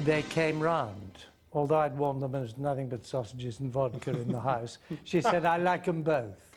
they 0.00 0.22
came 0.22 0.60
round. 0.60 1.18
Although 1.52 1.78
I'd 1.78 1.96
warned 1.96 2.22
them 2.22 2.32
there's 2.32 2.56
nothing 2.58 2.88
but 2.88 3.04
sausages 3.04 3.60
and 3.60 3.72
vodka 3.72 4.10
in 4.10 4.30
the 4.30 4.40
house, 4.40 4.78
she 5.04 5.20
said, 5.20 5.44
I 5.44 5.56
like 5.56 5.84
them 5.84 6.02
both. 6.02 6.49